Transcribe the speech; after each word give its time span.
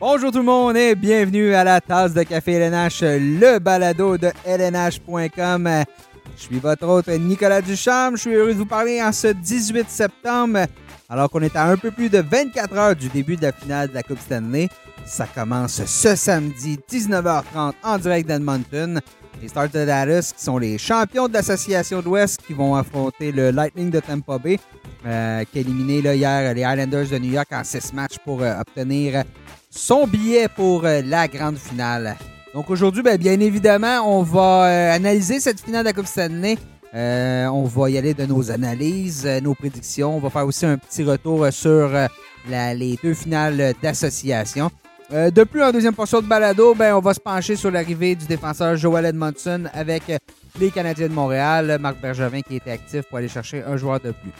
Bonjour 0.00 0.32
tout 0.32 0.38
le 0.38 0.44
monde 0.44 0.78
et 0.78 0.94
bienvenue 0.94 1.52
à 1.52 1.62
la 1.62 1.78
tasse 1.78 2.14
de 2.14 2.22
café 2.22 2.52
LNH, 2.52 3.02
le 3.02 3.58
balado 3.58 4.16
de 4.16 4.30
LNH.com. 4.46 5.68
Je 6.38 6.42
suis 6.42 6.58
votre 6.58 6.88
hôte 6.88 7.08
Nicolas 7.08 7.60
Duchamp. 7.60 8.12
Je 8.12 8.22
suis 8.22 8.34
heureux 8.34 8.54
de 8.54 8.58
vous 8.58 8.64
parler 8.64 9.02
en 9.02 9.12
ce 9.12 9.26
18 9.26 9.90
septembre, 9.90 10.60
alors 11.10 11.28
qu'on 11.28 11.42
est 11.42 11.54
à 11.54 11.66
un 11.66 11.76
peu 11.76 11.90
plus 11.90 12.08
de 12.08 12.20
24 12.20 12.78
heures 12.78 12.96
du 12.96 13.10
début 13.10 13.36
de 13.36 13.42
la 13.42 13.52
finale 13.52 13.88
de 13.88 13.94
la 13.94 14.02
Coupe 14.02 14.20
Stanley. 14.20 14.70
Ça 15.04 15.26
commence 15.26 15.84
ce 15.84 16.16
samedi 16.16 16.78
19h30 16.90 17.74
en 17.82 17.98
direct 17.98 18.26
d'Edmonton. 18.26 19.02
Les 19.42 19.48
Stars 19.48 19.68
de 19.68 19.84
Dallas, 19.84 20.32
qui 20.34 20.42
sont 20.42 20.56
les 20.56 20.78
champions 20.78 21.28
de 21.28 21.34
l'Association 21.34 22.00
de 22.00 22.06
l'Ouest, 22.06 22.40
qui 22.46 22.54
vont 22.54 22.74
affronter 22.74 23.32
le 23.32 23.50
Lightning 23.50 23.90
de 23.90 24.00
Tampa 24.00 24.38
Bay, 24.38 24.58
euh, 25.04 25.44
qui 25.44 25.58
a 25.58 25.60
éliminé 25.60 25.98
hier 25.98 26.54
les 26.54 26.62
Islanders 26.62 27.08
de 27.08 27.18
New 27.18 27.32
York 27.32 27.48
en 27.52 27.64
6 27.64 27.92
matchs 27.92 28.16
pour 28.24 28.42
euh, 28.42 28.58
obtenir 28.60 29.24
son 29.70 30.06
billet 30.06 30.48
pour 30.48 30.84
euh, 30.84 31.00
la 31.04 31.28
grande 31.28 31.56
finale. 31.56 32.16
Donc 32.52 32.68
aujourd'hui, 32.70 33.02
ben, 33.02 33.16
bien 33.16 33.38
évidemment, 33.38 34.00
on 34.04 34.22
va 34.22 34.64
euh, 34.64 34.94
analyser 34.94 35.38
cette 35.38 35.60
finale 35.60 35.84
de 35.84 35.88
la 35.88 35.92
Coupe 35.92 36.06
Stanley. 36.06 36.58
Euh, 36.92 37.46
on 37.46 37.64
va 37.64 37.88
y 37.88 37.96
aller 37.96 38.12
de 38.12 38.26
nos 38.26 38.50
analyses, 38.50 39.24
nos 39.42 39.54
prédictions. 39.54 40.16
On 40.16 40.18
va 40.18 40.28
faire 40.28 40.44
aussi 40.44 40.66
un 40.66 40.76
petit 40.76 41.04
retour 41.04 41.46
sur 41.52 41.88
les 42.48 42.98
deux 43.00 43.14
finales 43.14 43.74
d'association. 43.80 44.72
De 45.12 45.44
plus, 45.44 45.62
en 45.62 45.70
deuxième 45.70 45.94
portion 45.94 46.20
de 46.20 46.26
balado, 46.26 46.74
ben, 46.74 46.96
on 46.96 47.00
va 47.00 47.14
se 47.14 47.20
pencher 47.20 47.54
sur 47.54 47.70
l'arrivée 47.70 48.16
du 48.16 48.26
défenseur 48.26 48.76
Joel 48.76 49.06
Edmondson 49.06 49.66
avec 49.72 50.02
les 50.58 50.70
Canadiens 50.72 51.08
de 51.08 51.12
Montréal, 51.12 51.78
Marc 51.80 52.00
Bergevin 52.00 52.40
qui 52.42 52.56
était 52.56 52.72
actif 52.72 53.02
pour 53.02 53.18
aller 53.18 53.28
chercher 53.28 53.62
un 53.62 53.76
joueur 53.76 54.00
de 54.00 54.10
plus. 54.10 54.32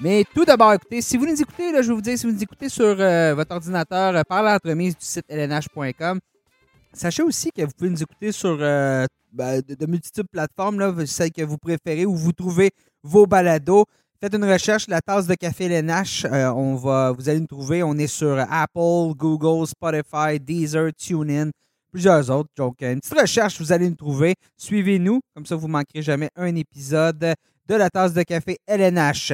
Mais 0.00 0.24
tout 0.34 0.44
d'abord, 0.44 0.74
écoutez, 0.74 1.00
si 1.00 1.16
vous 1.16 1.26
nous 1.26 1.40
écoutez, 1.40 1.72
là, 1.72 1.80
je 1.80 1.88
vais 1.88 1.94
vous 1.94 2.02
dire, 2.02 2.18
si 2.18 2.26
vous 2.26 2.32
nous 2.32 2.42
écoutez 2.42 2.68
sur 2.68 2.84
euh, 2.84 3.34
votre 3.34 3.54
ordinateur 3.54 4.14
euh, 4.14 4.22
par 4.28 4.42
l'entremise 4.42 4.94
du 4.94 5.04
site 5.04 5.24
lnh.com, 5.30 6.20
sachez 6.92 7.22
aussi 7.22 7.50
que 7.50 7.62
vous 7.62 7.72
pouvez 7.76 7.90
nous 7.90 8.02
écouter 8.02 8.30
sur 8.30 8.58
euh, 8.60 9.06
ben, 9.32 9.62
de, 9.66 9.86
multitudes 9.86 10.28
plateformes, 10.30 11.06
celles 11.06 11.32
que 11.32 11.42
vous 11.42 11.56
préférez, 11.56 12.04
où 12.04 12.14
vous 12.14 12.32
trouvez 12.32 12.72
vos 13.02 13.26
balados. 13.26 13.86
Faites 14.20 14.34
une 14.34 14.44
recherche, 14.44 14.86
la 14.88 15.00
tasse 15.00 15.26
de 15.26 15.34
café 15.34 15.64
LNH, 15.64 16.26
euh, 16.26 16.52
on 16.52 16.74
va, 16.74 17.12
vous 17.12 17.28
allez 17.30 17.40
nous 17.40 17.46
trouver. 17.46 17.82
On 17.82 17.94
est 17.96 18.06
sur 18.06 18.38
Apple, 18.38 19.14
Google, 19.16 19.66
Spotify, 19.66 20.38
Deezer, 20.38 20.92
TuneIn, 20.92 21.50
plusieurs 21.90 22.30
autres. 22.30 22.50
Donc, 22.54 22.82
une 22.82 23.00
petite 23.00 23.18
recherche, 23.18 23.58
vous 23.60 23.72
allez 23.72 23.88
nous 23.88 23.96
trouver. 23.96 24.34
Suivez-nous, 24.58 25.20
comme 25.34 25.46
ça, 25.46 25.56
vous 25.56 25.68
ne 25.68 25.72
manquerez 25.72 26.02
jamais 26.02 26.28
un 26.36 26.54
épisode 26.54 27.34
de 27.66 27.74
la 27.74 27.88
tasse 27.88 28.12
de 28.12 28.22
café 28.24 28.58
LNH. 28.66 29.32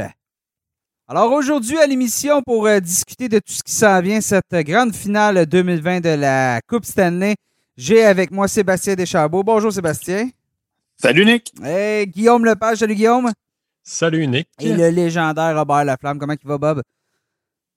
Alors 1.13 1.31
aujourd'hui 1.33 1.77
à 1.77 1.87
l'émission 1.87 2.41
pour 2.41 2.67
euh, 2.67 2.81
discuter 2.81 3.29
de 3.29 3.37
tout 3.39 3.53
ce 3.53 3.63
qui 3.63 3.75
s'en 3.75 4.01
vient, 4.01 4.23
cette 4.23 4.51
grande 4.65 4.95
finale 4.95 5.45
2020 5.45 6.01
de 6.01 6.09
la 6.09 6.59
Coupe 6.67 6.87
Stanley, 6.87 7.35
j'ai 7.77 8.03
avec 8.03 8.31
moi 8.31 8.49
Sébastien 8.49 8.95
Deschambault. 8.95 9.43
Bonjour 9.45 9.71
Sébastien. 9.71 10.31
Salut 10.97 11.27
Nick. 11.27 11.53
Et 11.67 12.07
Guillaume 12.09 12.47
Lepage. 12.47 12.79
Salut 12.79 12.95
Guillaume. 12.95 13.31
Salut 13.83 14.27
Nick. 14.27 14.49
Et 14.59 14.73
le 14.73 14.89
légendaire 14.89 15.55
Robert 15.55 15.85
Laflamme. 15.85 16.19
Comment 16.19 16.33
il 16.43 16.49
va 16.49 16.57
Bob? 16.57 16.83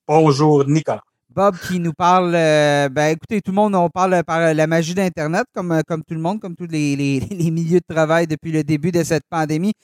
Bonjour 0.08 0.66
Nicolas. 0.66 1.02
Bob 1.28 1.58
qui 1.58 1.78
nous 1.78 1.92
parle, 1.92 2.34
euh, 2.34 2.88
ben 2.88 3.08
écoutez, 3.14 3.42
tout 3.42 3.50
le 3.50 3.56
monde, 3.56 3.74
on 3.74 3.90
parle 3.90 4.24
par 4.24 4.54
la 4.54 4.66
magie 4.66 4.94
d'Internet, 4.94 5.44
comme, 5.54 5.72
euh, 5.72 5.82
comme 5.86 6.02
tout 6.02 6.14
le 6.14 6.20
monde, 6.20 6.40
comme 6.40 6.56
tous 6.56 6.68
les, 6.68 6.96
les- 6.96 7.20
les 7.30 7.50
milieux 7.50 7.80
de 7.86 7.94
travail 7.94 8.26
depuis 8.26 8.50
le 8.50 8.64
début 8.64 8.92
de 8.92 9.02
cette 9.04 9.24
pandémie. 9.28 9.74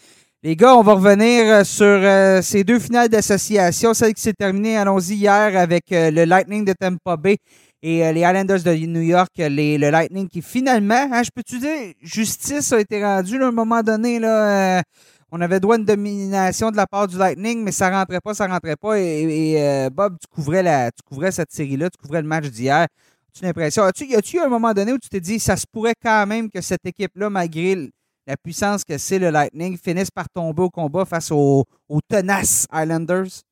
Les 0.44 0.56
gars, 0.56 0.74
on 0.74 0.82
va 0.82 0.94
revenir 0.94 1.44
euh, 1.46 1.62
sur 1.62 1.84
euh, 1.86 2.42
ces 2.42 2.64
deux 2.64 2.80
finales 2.80 3.08
d'association. 3.08 3.94
Celle 3.94 4.12
qui 4.12 4.22
s'est 4.22 4.32
terminée, 4.32 4.76
allons-y, 4.76 5.14
hier 5.14 5.56
avec 5.56 5.92
euh, 5.92 6.10
le 6.10 6.24
Lightning 6.24 6.64
de 6.64 6.72
Tampa 6.72 7.16
Bay 7.16 7.36
et 7.80 8.12
les 8.12 8.22
Islanders 8.22 8.60
de 8.64 8.74
New 8.74 9.02
York. 9.02 9.30
Les, 9.36 9.78
le 9.78 9.90
Lightning 9.90 10.26
qui 10.26 10.42
finalement, 10.42 11.08
hein, 11.12 11.22
je 11.22 11.30
peux-tu 11.32 11.60
dire, 11.60 11.94
justice 12.02 12.72
a 12.72 12.80
été 12.80 13.04
rendue 13.04 13.38
là, 13.38 13.46
à 13.46 13.48
un 13.50 13.52
moment 13.52 13.82
donné. 13.84 14.18
Là, 14.18 14.82
on 15.30 15.40
avait 15.40 15.60
droit 15.60 15.76
à 15.76 15.78
une 15.78 15.84
domination 15.84 16.72
de 16.72 16.76
la 16.76 16.88
part 16.88 17.06
du 17.06 17.16
Lightning, 17.18 17.62
mais 17.62 17.70
ça 17.70 17.88
rentrait 17.90 18.20
pas, 18.20 18.34
ça 18.34 18.48
rentrait 18.48 18.74
pas. 18.74 18.98
Et, 18.98 19.88
Bob, 19.92 20.16
tu 20.20 20.26
couvrais, 20.26 20.64
la, 20.64 20.90
tu 20.90 21.04
couvrais 21.04 21.30
cette 21.30 21.52
série-là, 21.52 21.88
tu 21.88 21.98
couvrais 22.02 22.20
le 22.20 22.26
match 22.26 22.46
d'hier. 22.46 22.88
Tu 23.32 23.44
as 23.44 23.46
l'impression, 23.46 23.84
as-tu, 23.84 24.06
y 24.06 24.16
a-tu 24.16 24.38
eu 24.38 24.40
un 24.40 24.48
moment 24.48 24.72
donné 24.72 24.92
où 24.92 24.98
tu 24.98 25.08
t'es 25.08 25.20
dit, 25.20 25.38
ça 25.38 25.56
se 25.56 25.66
pourrait 25.70 25.94
quand 26.02 26.26
même 26.26 26.50
que 26.50 26.60
cette 26.60 26.84
équipe-là, 26.84 27.30
malgré 27.30 27.92
la 28.26 28.36
puissance 28.36 28.84
que 28.84 28.98
c'est 28.98 29.18
le 29.18 29.30
Lightning, 29.30 29.76
finisse 29.76 30.10
par 30.10 30.28
tomber 30.28 30.62
au 30.62 30.70
combat 30.70 31.04
face 31.04 31.30
aux, 31.30 31.64
tenaces 32.08 32.66
Islanders? 32.72 33.42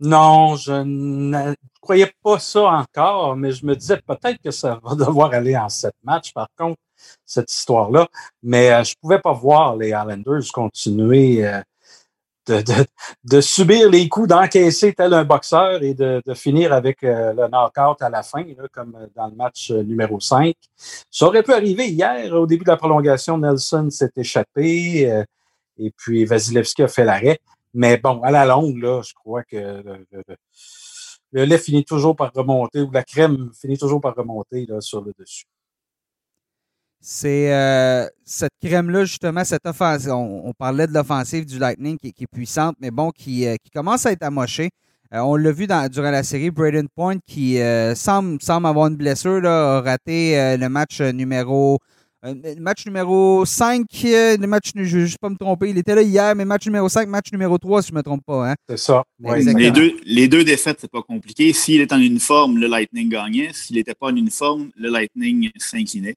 Non, 0.00 0.56
je 0.56 0.72
ne 0.72 1.54
croyais 1.80 2.12
pas 2.22 2.38
ça 2.38 2.62
encore, 2.62 3.36
mais 3.36 3.52
je 3.52 3.66
me 3.66 3.76
disais 3.76 4.00
peut-être 4.06 4.40
que 4.42 4.50
ça 4.50 4.80
va 4.84 4.94
devoir 4.94 5.32
aller 5.32 5.56
en 5.56 5.68
sept 5.68 5.94
matchs, 6.02 6.32
par 6.32 6.48
contre, 6.56 6.78
cette 7.24 7.52
histoire-là. 7.52 8.08
Mais 8.42 8.72
euh, 8.72 8.84
je 8.84 8.94
pouvais 9.00 9.18
pas 9.18 9.32
voir 9.32 9.76
les 9.76 9.88
Islanders 9.88 10.50
continuer 10.52 11.46
euh, 11.46 11.60
de, 13.24 13.40
subir 13.40 13.88
les 13.88 14.08
coups, 14.08 14.28
d'encaisser 14.28 14.92
tel 14.92 15.14
un 15.14 15.24
boxeur 15.24 15.82
et 15.82 15.94
de, 15.94 16.22
finir 16.34 16.72
avec 16.72 17.02
euh, 17.02 17.32
le 17.32 17.48
knockout 17.48 18.00
à 18.02 18.08
la 18.08 18.22
fin, 18.22 18.44
comme 18.72 19.08
dans 19.14 19.26
le 19.26 19.34
match 19.34 19.70
euh, 19.70 19.82
numéro 19.82 20.20
5. 20.20 20.54
Ça 21.10 21.26
aurait 21.26 21.42
pu 21.42 21.52
arriver 21.52 21.88
hier, 21.88 22.32
au 22.34 22.46
début 22.46 22.64
de 22.64 22.70
la 22.70 22.76
prolongation, 22.76 23.38
Nelson 23.38 23.88
s'est 23.90 24.12
échappé 24.16 25.10
euh, 25.10 25.24
et 25.78 25.92
puis 25.96 26.24
Vasilevski 26.24 26.82
a 26.82 26.88
fait 26.88 27.04
l'arrêt. 27.04 27.38
Mais 27.72 27.96
bon, 27.98 28.20
à 28.22 28.30
la 28.30 28.44
longue, 28.44 28.78
là, 28.78 29.00
je 29.02 29.14
crois 29.14 29.44
que 29.44 29.82
le 31.32 31.44
lait 31.44 31.58
finit 31.58 31.84
toujours 31.84 32.16
par 32.16 32.32
remonter, 32.34 32.80
ou 32.80 32.90
la 32.90 33.04
crème 33.04 33.50
finit 33.58 33.78
toujours 33.78 34.00
par 34.00 34.14
remonter 34.16 34.66
là, 34.66 34.80
sur 34.80 35.02
le 35.02 35.12
dessus. 35.18 35.46
C'est 37.02 37.52
euh, 37.52 38.06
cette 38.24 38.52
crème-là, 38.62 39.04
justement, 39.04 39.42
cette 39.44 39.66
offensive. 39.66 40.10
On, 40.10 40.42
on 40.48 40.52
parlait 40.52 40.86
de 40.86 40.92
l'offensive 40.92 41.46
du 41.46 41.58
Lightning 41.58 41.96
qui, 41.98 42.12
qui 42.12 42.24
est 42.24 42.32
puissante, 42.32 42.76
mais 42.80 42.90
bon, 42.90 43.10
qui, 43.10 43.46
euh, 43.46 43.56
qui 43.62 43.70
commence 43.70 44.04
à 44.04 44.12
être 44.12 44.22
amochée. 44.22 44.68
Euh, 45.14 45.20
on 45.20 45.36
l'a 45.36 45.50
vu 45.50 45.66
dans- 45.66 45.88
durant 45.90 46.10
la 46.10 46.22
série, 46.22 46.50
Braden 46.50 46.88
Point, 46.94 47.16
qui 47.26 47.58
euh, 47.58 47.94
semble, 47.94 48.40
semble 48.42 48.66
avoir 48.66 48.88
une 48.88 48.96
blessure, 48.96 49.40
là, 49.40 49.78
a 49.78 49.80
raté 49.80 50.38
euh, 50.38 50.56
le 50.58 50.68
match 50.68 51.00
numéro. 51.00 51.78
euh, 52.26 52.34
le 52.44 52.60
match 52.60 52.84
numéro 52.84 53.46
5, 53.46 53.86
euh, 54.04 54.36
le 54.36 54.46
match, 54.46 54.72
je 54.74 54.78
ne 54.78 54.84
vais 54.84 54.88
juste 55.06 55.16
pas 55.18 55.30
me 55.30 55.36
tromper, 55.36 55.70
il 55.70 55.78
était 55.78 55.94
là 55.94 56.02
hier, 56.02 56.36
mais 56.36 56.44
match 56.44 56.66
numéro 56.66 56.86
5, 56.88 57.08
match 57.08 57.32
numéro 57.32 57.56
3, 57.56 57.80
si 57.82 57.88
je 57.88 57.92
ne 57.94 57.98
me 57.98 58.02
trompe 58.02 58.22
pas. 58.26 58.50
Hein? 58.50 58.54
C'est 58.68 58.76
ça. 58.76 59.02
Ouais. 59.20 59.42
Les 59.42 59.70
deux, 59.72 59.92
les 60.04 60.28
deux 60.28 60.44
défaites, 60.44 60.76
c'est 60.82 60.90
pas 60.90 61.02
compliqué. 61.02 61.50
S'il 61.54 61.80
est 61.80 61.92
en 61.94 61.98
uniforme, 61.98 62.58
le 62.58 62.66
Lightning 62.68 63.08
gagnait. 63.08 63.50
S'il 63.54 63.76
n'était 63.76 63.94
pas 63.94 64.08
en 64.08 64.14
uniforme, 64.16 64.68
le 64.76 64.90
Lightning 64.90 65.48
s'inclinait. 65.56 66.14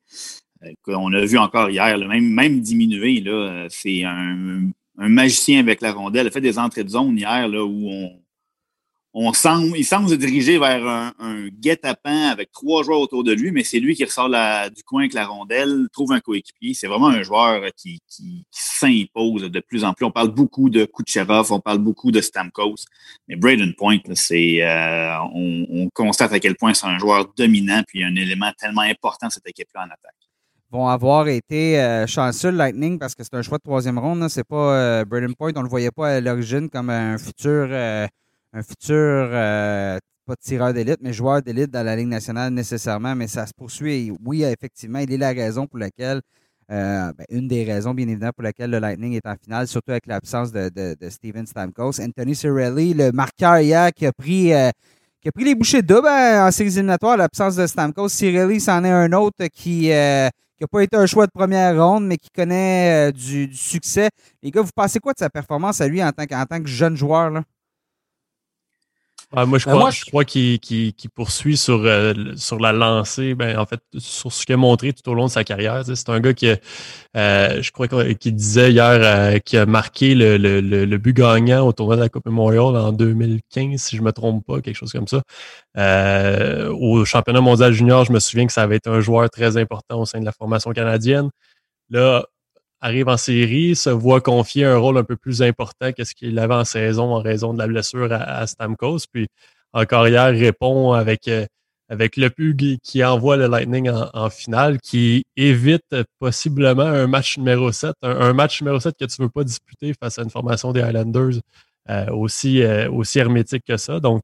Euh, 0.66 0.96
On 0.96 1.14
a 1.14 1.26
vu 1.26 1.38
encore 1.38 1.70
hier, 1.70 1.98
même, 1.98 2.62
diminué, 2.62 3.24
c'est 3.70 4.04
un, 4.04 4.70
magicien 4.98 5.60
avec 5.60 5.82
la 5.82 5.94
rondelle. 5.94 6.26
Il 6.26 6.28
a 6.28 6.32
fait 6.32 6.42
des 6.42 6.60
entrées 6.60 6.84
de 6.84 6.90
zone 6.90 7.18
hier 7.18 7.48
là, 7.48 7.66
où 7.66 7.90
on, 9.16 9.34
semble, 9.34 9.78
il 9.78 9.86
semble 9.86 10.10
se 10.10 10.16
diriger 10.16 10.58
vers 10.60 10.86
un, 11.20 11.48
guet-apens 11.50 12.30
avec 12.30 12.52
trois 12.52 12.84
joueurs 12.84 13.00
autour 13.00 13.24
de 13.24 13.32
lui, 13.34 13.52
mais 13.52 13.64
c'est 13.64 13.80
lui 13.80 13.96
qui 13.96 14.06
ressort 14.06 14.30
du 14.30 14.84
coin 14.84 15.02
avec 15.02 15.14
la 15.14 15.26
rondelle, 15.26 15.88
trouve 15.92 16.12
un 16.12 16.20
coéquipier. 16.20 16.74
C'est 16.74 16.88
vraiment 16.88 17.08
un 17.08 17.24
joueur 17.24 17.64
qui, 17.76 18.02
s'impose 18.52 19.44
de 19.44 19.60
plus 19.62 19.84
en 19.84 19.94
plus. 19.94 20.06
On 20.06 20.12
parle 20.12 20.30
beaucoup 20.30 20.70
de 20.70 20.86
Kucherov, 20.86 21.52
on 21.52 21.60
parle 21.60 21.80
beaucoup 21.80 22.12
de 22.12 22.22
Stamkos, 22.22 22.86
mais 23.28 23.36
Braden 23.36 23.74
Point, 23.76 24.00
euh, 24.32 25.16
on, 25.34 25.68
on 25.70 25.90
constate 25.90 26.34
à 26.34 26.40
quel 26.40 26.56
point 26.56 26.74
c'est 26.74 26.88
un 26.88 27.00
joueur 27.00 27.32
dominant 27.36 27.82
puis 27.88 28.04
un 28.04 28.16
élément 28.16 28.52
tellement 28.60 28.82
important 28.82 29.28
de 29.28 29.32
cette 29.32 29.48
équipe-là 29.48 29.82
en 29.82 29.86
attaque. 29.86 30.16
Vont 30.74 30.88
avoir 30.88 31.28
été 31.28 31.80
euh, 31.80 32.08
chanceux, 32.08 32.50
Lightning, 32.50 32.98
parce 32.98 33.14
que 33.14 33.24
c'est 33.24 33.36
un 33.36 33.44
choix 33.44 33.60
de 33.60 33.64
troisième 33.64 34.00
ronde. 34.00 34.28
C'est 34.30 34.44
pas 34.44 35.04
euh, 35.04 35.06
Point, 35.38 35.52
on 35.56 35.62
le 35.62 35.70
voyait 35.70 35.92
pas 35.92 36.16
à 36.16 36.20
l'origine 36.20 36.68
comme 36.68 36.90
un 36.90 37.18
futur, 37.20 37.68
euh, 37.70 38.08
un 38.54 38.64
futur 38.64 38.98
euh, 38.98 40.00
pas 40.26 40.36
tireur 40.36 40.74
d'élite, 40.74 40.98
mais 41.02 41.14
joueur 41.14 41.44
d'élite 41.44 41.70
dans 41.70 41.84
la 41.84 41.96
Ligue 41.96 42.08
nationale 42.08 42.52
nécessairement. 42.52 43.16
Mais 43.16 43.28
ça 43.28 43.46
se 43.46 43.54
poursuit. 43.54 44.12
Oui, 44.26 44.44
effectivement, 44.44 45.00
il 45.00 45.14
est 45.14 45.18
la 45.18 45.30
raison 45.32 45.68
pour 45.68 45.78
laquelle, 45.78 46.22
euh, 46.72 47.12
ben, 47.16 47.26
une 47.30 47.48
des 47.48 47.64
raisons, 47.66 47.94
bien 47.94 48.08
évidemment, 48.08 48.32
pour 48.36 48.44
laquelle 48.44 48.72
le 48.72 48.80
Lightning 48.80 49.14
est 49.14 49.28
en 49.28 49.36
finale, 49.36 49.68
surtout 49.68 49.92
avec 49.92 50.08
l'absence 50.08 50.52
de, 50.52 50.70
de, 50.70 50.96
de 51.00 51.10
Steven 51.10 51.46
Stamkos. 51.46 52.02
Anthony 52.02 52.36
Cirelli, 52.36 52.96
le 52.96 53.12
marqueur 53.12 53.60
hier, 53.60 53.92
qui 53.94 54.08
a 54.08 54.12
pris. 54.12 54.52
euh, 54.54 54.72
qui 55.22 55.30
a 55.30 55.32
pris 55.32 55.46
les 55.46 55.56
bouchées 55.56 55.82
doubles 55.82 56.08
hein, 56.10 56.48
en 56.48 56.52
séries 56.52 56.74
éliminatoires, 56.74 57.16
l'absence 57.16 57.56
de 57.56 57.66
Stamkos. 57.66 58.10
Cirelli, 58.10 58.60
c'en 58.60 58.84
est 58.84 58.90
un 58.90 59.14
autre 59.14 59.46
qui, 59.54 59.90
euh, 59.94 60.28
qui 60.58 60.64
n'a 60.64 60.68
pas 60.68 60.84
été 60.84 60.98
un 60.98 61.06
choix 61.06 61.26
de 61.26 61.32
première 61.32 61.76
ronde, 61.84 62.06
mais 62.06 62.18
qui 62.18 62.30
connaît 62.30 63.10
euh, 63.10 63.12
du, 63.12 63.54
succès. 63.54 64.10
Les 64.42 64.52
gars, 64.52 64.62
vous 64.62 64.72
pensez 64.76 65.00
quoi 65.00 65.14
de 65.14 65.20
sa 65.20 65.30
performance 65.30 65.82
à 65.82 65.88
lui 65.88 66.04
en 66.04 66.12
tant, 66.12 66.24
en 66.24 66.46
tant 66.46 66.62
que 66.62 66.70
jeune 66.70 66.96
joueur? 66.96 67.30
Là? 67.30 67.44
Moi, 69.34 69.58
je 69.58 69.66
crois, 69.66 69.90
je... 69.90 70.06
crois 70.06 70.26
qu'il 70.26 70.94
poursuit 71.14 71.58
sur, 71.58 71.84
sur 72.36 72.60
la 72.60 72.72
lancée, 72.72 73.34
ben, 73.36 73.58
en 73.58 73.66
fait, 73.66 73.80
sur 73.98 74.32
ce 74.32 74.46
qu'il 74.46 74.54
a 74.54 74.58
montré 74.58 74.94
tout 74.94 75.10
au 75.10 75.14
long 75.14 75.26
de 75.26 75.32
sa 75.32 75.44
carrière. 75.44 75.84
C'est 75.86 76.10
un 76.10 76.20
gars 76.20 76.34
qui, 76.34 76.48
je 77.16 77.72
crois 77.72 77.88
qu'il 77.88 78.36
disait 78.36 78.72
hier, 78.72 79.42
qui 79.44 79.58
a 79.58 79.66
marqué 79.66 80.16
le, 80.16 80.38
le, 80.38 80.62
le, 80.62 80.98
but 80.98 81.16
gagnant 81.16 81.66
au 81.66 81.74
tournoi 81.74 81.96
de 81.96 82.02
la 82.02 82.10
Coupe 82.10 82.26
Memorial 82.26 82.76
en 82.76 82.92
2015, 82.92 83.80
si 83.80 83.96
je 83.96 84.02
ne 84.02 84.06
me 84.06 84.12
trompe 84.12 84.46
pas, 84.46 84.62
quelque 84.62 84.78
chose 84.78 84.92
comme 84.92 85.08
ça. 85.08 85.22
au 86.72 87.06
championnat 87.06 87.42
mondial 87.42 87.74
junior, 87.74 88.06
je 88.06 88.12
me 88.12 88.20
souviens 88.20 88.46
que 88.46 88.54
ça 88.54 88.64
avait 88.64 88.78
été 88.78 88.90
un 88.90 89.00
joueur 89.00 89.30
très 89.30 89.58
important 89.58 90.02
au 90.02 90.06
sein 90.06 90.20
de 90.20 90.26
la 90.26 90.32
formation 90.32 90.72
canadienne. 90.72 91.30
Là, 91.90 92.26
arrive 92.84 93.08
en 93.08 93.18
série, 93.18 93.76
se 93.76 93.90
voit 93.90 94.20
confier 94.20 94.66
un 94.66 94.78
rôle 94.78 94.98
un 94.98 95.06
peu 95.06 95.16
plus 95.16 95.42
important 95.42 95.94
que 95.94 96.04
ce 96.04 96.14
qu'il 96.14 96.38
avait 96.38 96.54
en 96.54 96.66
saison 96.66 97.16
en 97.16 97.22
raison 97.22 97.54
de 97.54 97.58
la 97.58 97.68
blessure 97.68 98.12
à, 98.12 98.46
Stamkos. 98.46 99.06
Puis 99.12 99.28
en 99.72 99.86
carrière, 99.86 100.32
répond 100.32 100.92
avec, 100.92 101.30
euh, 101.30 101.46
avec 101.88 102.18
le 102.18 102.30
Pug 102.30 102.78
qui 102.84 103.04
envoie 103.04 103.38
le 103.38 103.48
Lightning 103.48 103.90
en, 103.90 104.30
finale, 104.30 104.80
qui 104.82 105.24
évite 105.38 105.96
possiblement 106.20 106.84
un 106.84 107.08
match 107.08 107.38
numéro 107.38 107.72
7, 107.72 107.94
un, 108.02 108.34
match 108.34 108.62
numéro 108.62 108.80
7 108.82 108.96
que 109.00 109.06
tu 109.06 109.22
ne 109.22 109.28
veux 109.28 109.32
pas 109.32 109.46
disputer 109.46 109.94
face 109.94 110.20
à 110.20 110.24
une 110.24 110.30
formation 110.30 110.74
des 110.74 110.82
Highlanders 110.82 111.40
euh, 111.90 112.08
aussi, 112.12 112.62
euh, 112.64 112.92
aussi 112.92 113.18
hermétique 113.18 113.64
que 113.66 113.78
ça. 113.78 114.02
Donc, 114.02 114.24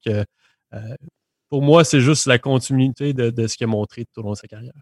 pour 1.49 1.61
moi, 1.61 1.85
c'est 1.85 2.01
juste 2.01 2.27
la 2.27 2.37
continuité 2.39 3.13
de, 3.13 3.29
de 3.29 3.47
ce 3.47 3.55
qu'il 3.55 3.63
a 3.63 3.67
montré 3.67 4.05
tout 4.05 4.19
au 4.19 4.23
long 4.23 4.31
de 4.33 4.37
sa 4.37 4.47
carrière. 4.47 4.73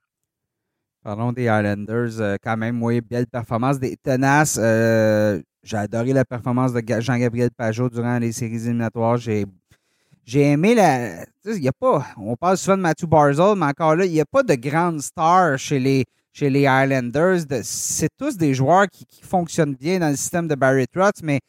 Parlons 1.08 1.32
des 1.32 1.44
Islanders. 1.44 2.20
Euh, 2.20 2.36
quand 2.44 2.58
même, 2.58 2.84
oui, 2.84 3.00
belle 3.00 3.28
performance. 3.28 3.80
Des 3.80 3.96
tenaces. 3.96 4.60
Euh, 4.62 5.42
j'ai 5.64 5.78
adoré 5.78 6.12
la 6.12 6.26
performance 6.26 6.74
de 6.74 6.84
Jean-Gabriel 7.00 7.50
Pajot 7.50 7.90
durant 7.90 8.20
les 8.20 8.34
séries 8.34 8.58
éliminatoires. 8.58 9.16
J'ai, 9.16 9.46
aimé 10.36 10.76
la. 10.76 11.24
Il 11.46 11.64
y 11.64 11.70
a 11.70 11.72
pas. 11.72 12.06
On 12.18 12.36
parle 12.36 12.58
souvent 12.58 12.76
de 12.76 12.82
Matthew 12.82 13.06
Barzell, 13.06 13.56
mais 13.56 13.68
encore 13.68 13.96
là, 13.96 14.04
il 14.04 14.12
n'y 14.12 14.20
a 14.20 14.26
pas 14.26 14.44
de 14.44 14.54
grande 14.56 15.00
star 15.02 15.58
chez 15.58 15.80
les, 15.80 16.04
chez 16.34 16.50
les 16.50 16.64
Islanders. 16.64 17.40
c'est 17.64 18.10
tous 18.18 18.36
des 18.36 18.54
joueurs 18.54 18.88
qui, 18.90 19.06
fonctionnent 19.24 19.76
bien 19.76 20.00
dans 20.00 20.10
le 20.10 20.18
système 20.18 20.50
de 20.50 20.56
Barry 20.56 20.88
Trotz, 20.88 21.24
mais 21.24 21.40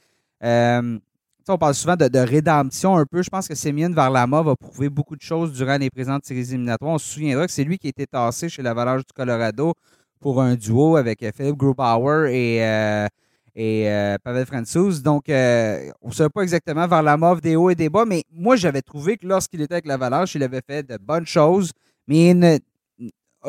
euh, 0.44 1.00
on 1.48 1.58
parle 1.58 1.74
souvent 1.74 1.96
de, 1.96 2.18
rédemption 2.18 2.96
un 2.96 3.04
peu. 3.04 3.22
Je 3.22 3.30
pense 3.30 3.48
que 3.48 3.54
Semyon 3.54 3.92
Varlama 3.92 4.42
va 4.42 4.56
prouver 4.56 4.88
beaucoup 4.88 5.16
de 5.16 5.22
choses 5.22 5.52
durant 5.52 5.78
les 5.78 5.90
présentes 5.90 6.24
séries 6.24 6.48
éliminatoires. 6.50 6.92
On 6.92 6.98
se 6.98 7.08
souviendra 7.14 7.46
que 7.46 7.52
c'est 7.52 7.64
lui 7.64 7.78
qui 7.78 7.88
a 7.88 7.90
été 7.90 8.06
tassé 8.06 8.48
chez 8.48 8.62
l'Avalanche 8.62 9.06
du 9.06 9.12
Colorado 9.14 9.74
pour 10.20 10.42
un 10.42 10.54
duo 10.54 10.96
avec 10.96 11.22
euh, 11.22 11.30
Philippe 11.34 11.56
Grubauer 11.56 12.30
et, 12.32 12.64
euh, 12.64 13.06
euh, 13.58 14.16
Pavel 14.22 14.46
Francouz. 14.46 15.02
Donc, 15.02 15.24
on 15.28 16.08
ne 16.08 16.12
sait 16.12 16.28
pas 16.28 16.42
exactement 16.42 16.86
Varlamov 16.86 17.40
des 17.40 17.56
hauts 17.56 17.70
et 17.70 17.74
des 17.74 17.88
bas, 17.88 18.04
mais 18.04 18.24
moi, 18.32 18.56
j'avais 18.56 18.82
trouvé 18.82 19.16
que 19.16 19.26
lorsqu'il 19.26 19.60
était 19.60 19.74
avec 19.74 19.86
l'Avalanche, 19.86 20.34
il 20.34 20.42
avait 20.42 20.62
fait 20.64 20.86
de 20.86 20.96
bonnes 20.96 21.26
choses, 21.26 21.72
mais 22.06 22.30
il 22.30 22.38
n'a 22.38 22.58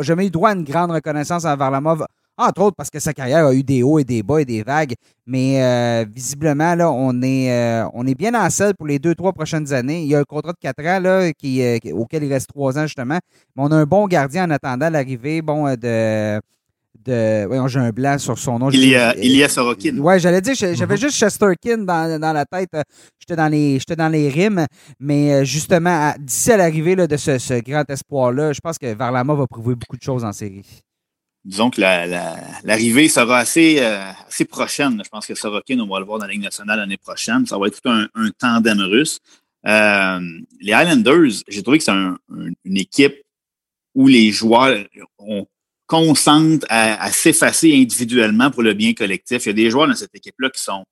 jamais 0.01 0.27
eu 0.27 0.31
droit 0.31 0.49
à 0.49 0.55
une 0.55 0.63
grande 0.63 0.91
reconnaissance 0.91 1.45
à 1.45 1.55
Varlamov 1.55 2.05
entre 2.39 2.61
autres 2.61 2.75
parce 2.75 2.89
que 2.89 2.99
sa 2.99 3.13
carrière 3.13 3.45
a 3.45 3.53
eu 3.53 3.63
des 3.63 3.83
hauts 3.83 3.99
et 3.99 4.03
des 4.03 4.23
bas 4.23 4.41
et 4.41 4.45
des 4.45 4.63
vagues. 4.63 4.93
Mais 5.25 5.61
euh, 5.61 6.05
visiblement, 6.11 6.73
là, 6.73 6.91
on 6.91 7.21
est, 7.21 7.51
euh, 7.51 7.87
on 7.93 8.07
est 8.07 8.15
bien 8.15 8.33
en 8.33 8.49
selle 8.49 8.73
pour 8.75 8.87
les 8.87 8.97
deux, 8.97 9.13
trois 9.13 9.33
prochaines 9.33 9.71
années. 9.73 10.01
Il 10.01 10.07
y 10.07 10.15
a 10.15 10.19
un 10.19 10.23
contrat 10.23 10.53
de 10.53 10.57
quatre 10.59 10.83
ans 10.85 10.99
là, 10.99 11.31
qui, 11.33 11.61
euh, 11.61 11.77
auquel 11.93 12.23
il 12.23 12.33
reste 12.33 12.47
trois 12.47 12.77
ans, 12.79 12.83
justement. 12.83 13.19
Mais 13.55 13.63
on 13.63 13.71
a 13.71 13.75
un 13.75 13.85
bon 13.85 14.07
gardien 14.07 14.45
en 14.45 14.51
attendant 14.51 14.89
l'arrivée 14.89 15.41
bon, 15.41 15.65
de. 15.75 16.39
de 17.05 17.45
voyons, 17.45 17.67
j'ai 17.67 17.79
un 17.79 17.91
blanc 17.91 18.17
sur 18.17 18.39
son 18.39 18.57
nom. 18.57 18.71
Il 18.71 18.87
y 18.87 18.95
a, 18.95 19.15
il 19.17 19.35
y 19.35 19.43
a 19.43 19.49
Sorokin. 19.49 19.97
Ouais, 19.97 20.19
j'allais 20.19 20.41
dire, 20.41 20.55
j'avais 20.55 20.95
mm-hmm. 20.95 20.99
juste 20.99 21.17
Chesterkin 21.17 21.79
dans, 21.79 22.19
dans 22.19 22.33
la 22.33 22.45
tête. 22.45 22.71
J'étais 23.19 23.35
dans 23.35 23.49
les, 23.49 23.77
j'étais 23.77 23.95
dans 23.95 24.09
les 24.09 24.29
rimes. 24.29 24.65
Mais 24.99 25.45
justement, 25.45 26.13
d'ici 26.17 26.51
à 26.53 26.57
l'arrivée 26.57 26.95
de 26.95 27.17
ce, 27.17 27.37
ce 27.37 27.61
grand 27.61 27.87
espoir-là, 27.87 28.53
je 28.53 28.59
pense 28.61 28.77
que 28.77 28.93
Varlama 28.95 29.35
va 29.35 29.45
prouver 29.45 29.75
beaucoup 29.75 29.97
de 29.97 30.01
choses 30.01 30.23
en 30.23 30.31
série 30.31 30.65
disons 31.45 31.69
que 31.69 31.81
l'arrivée 31.81 33.03
la, 33.03 33.09
sera 33.09 33.37
assez, 33.39 33.77
euh, 33.79 34.11
assez 34.27 34.45
prochaine. 34.45 35.01
Je 35.03 35.09
pense 35.09 35.25
que 35.25 35.35
Sorokin, 35.35 35.79
on 35.79 35.87
va 35.87 35.99
le 35.99 36.05
voir 36.05 36.19
dans 36.19 36.25
la 36.25 36.33
Ligue 36.33 36.43
nationale 36.43 36.79
l'année 36.79 36.97
prochaine. 36.97 37.45
Ça 37.45 37.57
va 37.57 37.67
être 37.67 37.79
un, 37.85 38.07
un 38.15 38.29
tandem 38.31 38.79
russe. 38.81 39.19
Euh, 39.65 40.19
les 40.61 40.73
Highlanders, 40.73 41.43
j'ai 41.47 41.63
trouvé 41.63 41.79
que 41.79 41.83
c'est 41.83 41.91
une 41.91 42.77
équipe 42.77 43.15
où 43.95 44.07
les 44.07 44.31
joueurs 44.31 44.85
ont 45.17 45.47
consentent 45.89 46.65
à, 46.69 47.11
s'effacer 47.11 47.75
individuellement 47.75 48.51
pour 48.51 48.61
le 48.61 48.73
bien 48.73 48.93
collectif. 48.93 49.45
Il 49.45 49.47
y 49.47 49.49
a 49.49 49.53
des 49.53 49.71
joueurs 49.71 49.87
dans 49.87 49.95
cette 49.95 50.13
équipe-là 50.13 50.51
qui 50.51 50.61
sont, 50.61 50.85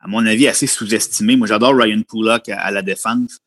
à 0.00 0.08
mon 0.08 0.26
avis, 0.26 0.48
assez 0.48 0.66
sous-estimés. 0.66 1.36
Moi, 1.36 1.46
j'adore 1.46 1.76
Ryan 1.76 2.02
Pullock 2.02 2.48
à, 2.48 2.72
la 2.72 2.82
défense. 2.82 3.38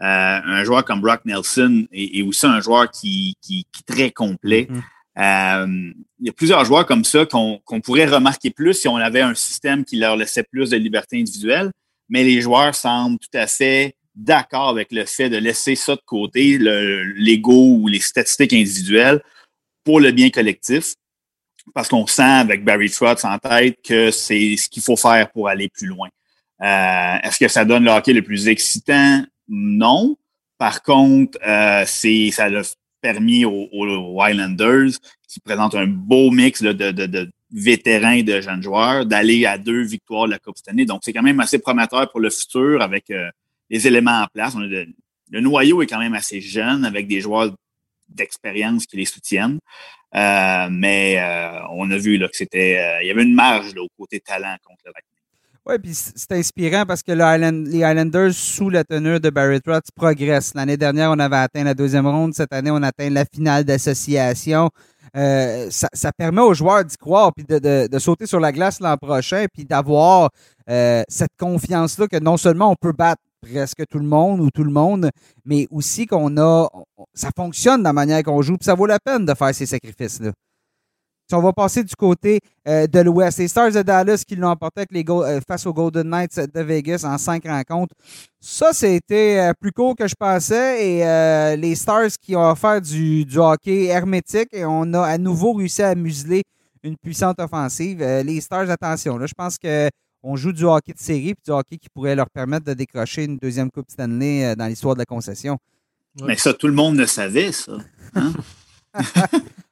Euh, 0.00 0.04
un 0.44 0.62
joueur 0.62 0.84
comme 0.84 1.00
Brock 1.00 1.24
Nelson 1.24 1.88
est, 1.90 2.22
aussi 2.22 2.46
un 2.46 2.60
joueur 2.60 2.88
qui, 2.88 3.34
qui, 3.42 3.66
qui 3.72 3.80
est 3.80 3.92
très 3.92 4.10
complet. 4.12 4.68
Mm-hmm. 4.70 4.82
Euh, 5.18 5.92
il 6.20 6.26
y 6.26 6.30
a 6.30 6.32
plusieurs 6.32 6.64
joueurs 6.64 6.86
comme 6.86 7.04
ça 7.04 7.26
qu'on 7.26 7.80
pourrait 7.82 8.06
remarquer 8.06 8.50
plus 8.50 8.74
si 8.74 8.88
on 8.88 8.96
avait 8.96 9.20
un 9.20 9.34
système 9.34 9.84
qui 9.84 9.96
leur 9.96 10.16
laissait 10.16 10.44
plus 10.44 10.70
de 10.70 10.76
liberté 10.76 11.18
individuelle, 11.18 11.70
mais 12.08 12.24
les 12.24 12.40
joueurs 12.40 12.74
semblent 12.74 13.18
tout 13.18 13.38
à 13.38 13.46
fait 13.46 13.94
d'accord 14.14 14.68
avec 14.68 14.90
le 14.92 15.04
fait 15.04 15.30
de 15.30 15.36
laisser 15.36 15.76
ça 15.76 15.94
de 15.94 16.00
côté, 16.04 16.58
l'ego 16.58 17.76
ou 17.76 17.88
les 17.88 18.00
statistiques 18.00 18.52
individuelles, 18.52 19.22
pour 19.84 20.00
le 20.00 20.10
bien 20.10 20.30
collectif. 20.30 20.94
Parce 21.74 21.88
qu'on 21.88 22.06
sent 22.06 22.22
avec 22.22 22.64
Barry 22.64 22.90
Trotz 22.90 23.24
en 23.24 23.38
tête 23.38 23.78
que 23.84 24.10
c'est 24.10 24.56
ce 24.56 24.68
qu'il 24.68 24.82
faut 24.82 24.96
faire 24.96 25.30
pour 25.30 25.48
aller 25.48 25.68
plus 25.68 25.86
loin. 25.86 26.08
Euh, 26.62 27.16
Est-ce 27.22 27.38
que 27.38 27.48
ça 27.48 27.64
donne 27.64 27.84
le 27.84 28.12
le 28.12 28.22
plus 28.22 28.48
excitant? 28.48 29.22
Non. 29.48 30.16
Par 30.56 30.82
contre, 30.82 31.38
euh, 31.46 31.84
c'est 31.86 32.30
ça 32.32 32.48
le 32.48 32.62
permis 33.00 33.44
aux, 33.44 33.68
aux, 33.72 34.22
Highlanders, 34.22 34.90
qui 35.28 35.40
présentent 35.40 35.74
un 35.74 35.86
beau 35.86 36.30
mix 36.30 36.62
de, 36.62 36.72
de, 36.72 36.90
de, 36.90 37.30
vétérans 37.50 38.12
et 38.12 38.22
de 38.22 38.40
jeunes 38.40 38.62
joueurs, 38.62 39.06
d'aller 39.06 39.46
à 39.46 39.58
deux 39.58 39.82
victoires 39.82 40.26
de 40.26 40.32
la 40.32 40.38
Coupe 40.38 40.56
cette 40.56 40.68
année. 40.68 40.84
Donc, 40.84 41.00
c'est 41.02 41.12
quand 41.12 41.22
même 41.22 41.40
assez 41.40 41.58
prometteur 41.58 42.10
pour 42.10 42.20
le 42.20 42.30
futur 42.30 42.82
avec 42.82 43.10
euh, 43.10 43.30
les 43.70 43.86
éléments 43.86 44.22
en 44.22 44.26
place. 44.26 44.54
le 44.56 45.40
noyau 45.40 45.82
est 45.82 45.86
quand 45.86 45.98
même 45.98 46.14
assez 46.14 46.40
jeune 46.40 46.84
avec 46.84 47.06
des 47.06 47.20
joueurs 47.20 47.54
d'expérience 48.08 48.86
qui 48.86 48.96
les 48.96 49.04
soutiennent. 49.04 49.58
Euh, 50.14 50.68
mais 50.70 51.18
euh, 51.18 51.60
on 51.72 51.90
a 51.90 51.98
vu 51.98 52.16
là, 52.16 52.28
que 52.28 52.36
c'était. 52.36 53.00
il 53.02 53.06
y 53.06 53.10
avait 53.10 53.24
une 53.24 53.34
marge 53.34 53.74
là, 53.74 53.82
au 53.82 53.88
côté 53.96 54.20
talent 54.20 54.56
contre 54.64 54.82
le 54.86 54.92
Lightning. 54.94 55.17
Oui, 55.68 55.74
puis 55.78 55.92
c'est 55.92 56.32
inspirant 56.32 56.86
parce 56.86 57.02
que 57.02 57.12
les 57.12 57.84
Highlanders, 57.84 58.32
sous 58.32 58.70
la 58.70 58.84
tenue 58.84 59.20
de 59.20 59.28
Barry 59.28 59.60
Trotz, 59.60 59.90
progressent. 59.94 60.54
L'année 60.54 60.78
dernière, 60.78 61.10
on 61.10 61.18
avait 61.18 61.36
atteint 61.36 61.62
la 61.62 61.74
deuxième 61.74 62.06
ronde. 62.06 62.32
Cette 62.32 62.54
année, 62.54 62.70
on 62.70 62.82
atteint 62.82 63.10
la 63.10 63.26
finale 63.26 63.64
d'association. 63.64 64.70
Euh, 65.14 65.68
ça, 65.70 66.10
permet 66.16 66.40
aux 66.40 66.54
joueurs 66.54 66.86
d'y 66.86 66.96
croire, 66.96 67.34
puis 67.34 67.44
de, 67.44 67.98
sauter 67.98 68.24
sur 68.24 68.40
la 68.40 68.50
glace 68.50 68.80
l'an 68.80 68.96
prochain, 68.96 69.44
puis 69.52 69.66
d'avoir 69.66 70.30
euh, 70.70 71.02
cette 71.06 71.36
confiance-là 71.38 72.08
que 72.08 72.18
non 72.18 72.38
seulement 72.38 72.70
on 72.70 72.76
peut 72.76 72.92
battre 72.92 73.22
presque 73.42 73.86
tout 73.90 73.98
le 73.98 74.06
monde 74.06 74.40
ou 74.40 74.50
tout 74.50 74.64
le 74.64 74.72
monde, 74.72 75.10
mais 75.44 75.66
aussi 75.70 76.06
qu'on 76.06 76.34
a, 76.38 76.66
ça 77.12 77.28
fonctionne 77.36 77.80
de 77.80 77.84
la 77.84 77.92
manière 77.92 78.22
qu'on 78.22 78.40
joue, 78.40 78.56
puis 78.56 78.64
ça 78.64 78.74
vaut 78.74 78.86
la 78.86 78.98
peine 78.98 79.26
de 79.26 79.34
faire 79.34 79.54
ces 79.54 79.66
sacrifices-là. 79.66 80.32
Si 81.30 81.34
on 81.34 81.42
va 81.42 81.52
passer 81.52 81.84
du 81.84 81.94
côté 81.94 82.40
euh, 82.66 82.86
de 82.86 83.00
l'Ouest, 83.00 83.38
les 83.38 83.48
Stars 83.48 83.72
de 83.72 83.82
Dallas 83.82 84.22
qui 84.26 84.34
l'ont 84.34 84.48
emporté 84.48 84.80
avec 84.80 84.92
les 84.92 85.04
euh, 85.06 85.42
face 85.46 85.66
aux 85.66 85.74
Golden 85.74 86.08
Knights 86.08 86.40
de 86.54 86.60
Vegas 86.62 87.04
en 87.04 87.18
cinq 87.18 87.46
rencontres, 87.46 87.94
ça, 88.40 88.72
c'était 88.72 89.38
euh, 89.38 89.52
plus 89.60 89.72
court 89.72 89.94
que 89.94 90.08
je 90.08 90.14
pensais. 90.18 90.86
Et 90.88 91.56
les 91.58 91.74
Stars 91.74 92.12
qui 92.18 92.34
ont 92.34 92.50
offert 92.50 92.80
du, 92.80 93.26
du, 93.26 93.36
hockey 93.36 93.84
hermétique 93.84 94.48
et 94.52 94.64
on 94.64 94.94
a 94.94 95.02
à 95.02 95.18
nouveau 95.18 95.52
réussi 95.52 95.82
à 95.82 95.94
museler 95.94 96.44
une 96.82 96.96
puissante 96.96 97.38
offensive. 97.40 97.98
les 98.00 98.40
Stars, 98.40 98.70
attention, 98.70 99.18
là, 99.18 99.26
je 99.26 99.34
pense 99.36 99.58
qu'on 99.58 100.36
joue 100.36 100.52
du 100.52 100.64
hockey 100.64 100.94
de 100.94 100.98
série 100.98 101.34
puis 101.34 101.42
du 101.44 101.50
hockey 101.50 101.76
qui 101.76 101.90
pourrait 101.90 102.16
leur 102.16 102.30
permettre 102.30 102.64
de 102.64 102.72
décrocher 102.72 103.24
une 103.24 103.36
deuxième 103.36 103.70
Coupe 103.70 103.90
Stanley 103.90 104.56
dans 104.56 104.66
l'histoire 104.66 104.94
de 104.94 105.00
la 105.00 105.06
concession. 105.06 105.58
Mais 106.22 106.38
ça, 106.38 106.54
tout 106.54 106.68
le 106.68 106.72
monde 106.72 106.96
le 106.96 107.06
savait, 107.06 107.52
ça. 107.52 107.76
Hein? 108.14 108.32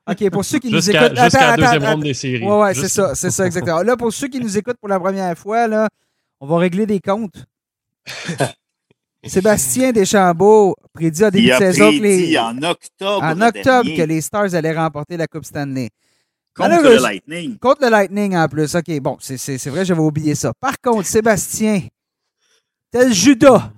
OK, 0.09 0.31
pour 0.31 0.45
ceux 0.45 0.59
qui 0.59 0.71
nous 0.71 0.91
écoutent. 0.91 1.17
Jusqu'à 1.17 1.57
la 1.57 1.57
deuxième 1.57 1.85
ronde 1.85 2.03
des 2.03 2.15
séries. 2.15 2.45
Oui, 2.45 2.59
ouais, 2.59 2.75
c'est 2.75 2.89
ça, 2.89 3.15
c'est 3.15 3.31
ça, 3.31 3.47
exactement. 3.47 3.83
Là, 3.83 3.97
pour 3.97 4.13
ceux 4.13 4.29
qui 4.29 4.39
nous 4.39 4.57
écoutent 4.57 4.79
pour 4.79 4.89
la 4.89 5.01
première 5.01 5.37
fois, 5.37 5.67
là, 5.67 5.89
on 6.41 6.47
va 6.47 6.59
régler 6.59 6.87
des 6.87 7.01
comptes. 7.01 7.45
Sébastien 9.25 9.91
Deschambault 9.91 10.77
prédit 10.93 11.25
à 11.25 11.31
début 11.33 11.49
de 11.49 11.55
saison 11.55 11.91
que 11.91 12.03
les. 12.03 12.39
En 12.39 12.63
octobre. 12.63 13.25
En 13.25 13.41
octobre, 13.41 13.97
que 13.97 14.03
les 14.03 14.21
Stars 14.21 14.55
allaient 14.55 14.77
remporter 14.77 15.17
la 15.17 15.27
Coupe 15.27 15.45
Stanley. 15.45 15.91
Contre 16.55 16.83
le 16.83 17.03
Lightning. 17.03 17.59
Contre 17.59 17.83
le 17.83 17.91
Lightning 17.91 18.37
en 18.37 18.49
plus. 18.49 18.77
OK, 18.77 19.01
bon, 19.01 19.17
c'est 19.21 19.67
vrai, 19.67 19.85
j'avais 19.85 20.01
oublié 20.01 20.37
ça. 20.37 20.53
Par 20.61 20.81
contre, 20.81 21.07
Sébastien, 21.07 21.83
tel 22.93 23.13
Judas, 23.13 23.73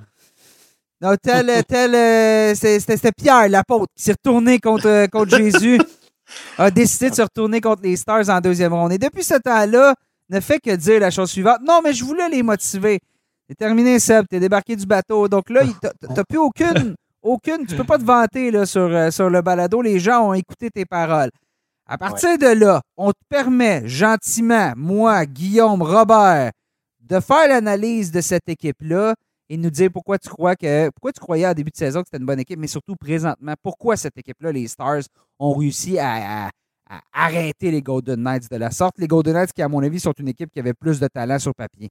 non, 1.00 1.14
tel, 1.23 1.64
tel 1.66 1.94
euh, 1.94 2.54
c'était 2.54 3.12
Pierre, 3.12 3.49
l'apôtre, 3.49 3.92
qui 3.97 4.02
s'est 4.02 4.12
retourné 4.12 4.58
contre, 4.58 4.88
euh, 4.88 5.06
contre 5.06 5.37
Jésus 5.38 5.78
a 6.59 6.71
décidé 6.71 7.11
de 7.11 7.14
se 7.14 7.23
retourner 7.23 7.61
contre 7.61 7.83
les 7.83 7.97
Stars 7.97 8.28
en 8.28 8.40
deuxième 8.40 8.73
ronde. 8.73 8.92
Et 8.92 8.99
depuis 8.99 9.25
ce 9.25 9.35
temps-là, 9.35 9.95
ne 10.28 10.40
fait 10.40 10.61
que 10.61 10.75
dire 10.75 11.00
la 11.00 11.11
chose 11.11 11.30
suivante. 11.30 11.61
Non, 11.66 11.80
mais 11.83 11.92
je 11.92 12.04
voulais 12.04 12.28
les 12.28 12.42
motiver. 12.42 13.00
C'est 13.49 13.57
terminé, 13.57 13.99
Seb. 13.99 14.26
T'es 14.28 14.40
débarqué 14.40 14.76
du 14.76 14.85
bateau. 14.85 15.28
Donc 15.28 15.49
là, 15.50 15.62
t'as 15.80 16.25
plus 16.25 16.38
aucune, 16.38 16.95
aucune. 17.23 17.66
Tu 17.66 17.76
peux 17.76 17.85
pas 17.85 17.99
te 17.99 18.04
vanter 18.04 18.50
là, 18.50 18.66
sur, 18.66 18.83
euh, 18.83 19.11
sur 19.11 19.30
le 19.30 19.40
balado. 19.40 19.80
Les 19.80 19.99
gens 19.99 20.28
ont 20.28 20.35
écouté 20.35 20.71
tes 20.71 20.85
paroles. 20.85 21.30
À 21.87 21.97
partir 21.97 22.37
de 22.37 22.49
là, 22.49 22.83
on 22.99 23.12
te 23.12 23.18
permet 23.30 23.88
gentiment, 23.88 24.75
moi, 24.76 25.25
Guillaume, 25.25 25.80
Robert, 25.80 26.50
de 27.00 27.21
faire 27.21 27.49
l'analyse 27.49 28.12
de 28.12 28.21
cette 28.21 28.47
équipe-là 28.47 29.14
et 29.49 29.57
nous 29.57 29.71
dire 29.71 29.90
pourquoi 29.90 30.19
tu 30.19 30.28
crois 30.28 30.57
que 30.57 30.90
pourquoi 30.90 31.12
tu 31.12 31.21
croyais 31.21 31.49
au 31.49 31.55
début 31.55 31.71
de 31.71 31.76
saison 31.76 32.00
que 32.00 32.09
c'était 32.09 32.19
une 32.21 32.26
bonne 32.26 32.40
équipe, 32.40 32.59
mais 32.59 32.67
surtout 32.67 32.97
présentement, 32.97 33.55
pourquoi 33.62 33.97
cette 33.97 34.17
équipe-là, 34.19 34.52
les 34.52 34.69
Stars, 34.69 35.02
ont 35.38 35.55
réussi 35.55 35.99
à, 35.99 36.50
arrêter 37.12 37.71
les 37.71 37.83
Golden 37.83 38.23
Knights 38.23 38.50
de 38.50 38.57
la 38.57 38.71
sorte? 38.71 38.99
Les 38.99 39.07
Golden 39.07 39.35
Knights 39.35 39.52
qui, 39.52 39.62
à 39.62 39.69
mon 39.69 39.83
avis, 39.83 40.00
sont 40.00 40.12
une 40.12 40.28
équipe 40.28 40.50
qui 40.50 40.59
avait 40.59 40.75
plus 40.75 41.00
de 41.00 41.07
talent 41.07 41.38
sur 41.38 41.55
papier. 41.55 41.88